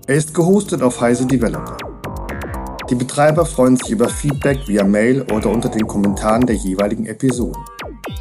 [0.07, 1.77] Er ist gehostet auf Heise Developer.
[2.89, 7.61] Die Betreiber freuen sich über Feedback via Mail oder unter den Kommentaren der jeweiligen Episoden.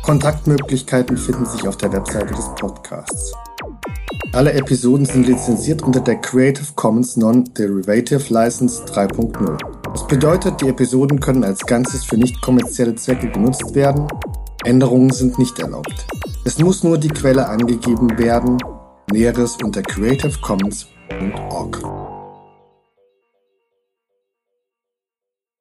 [0.03, 3.33] Kontaktmöglichkeiten finden sich auf der Webseite des Podcasts.
[4.33, 9.57] Alle Episoden sind lizenziert unter der Creative Commons Non-Derivative License 3.0.
[9.91, 14.07] Das bedeutet, die Episoden können als Ganzes für nicht kommerzielle Zwecke genutzt werden.
[14.65, 16.07] Änderungen sind nicht erlaubt.
[16.45, 18.59] Es muss nur die Quelle angegeben werden.
[19.11, 21.96] Näheres unter creativecommons.org.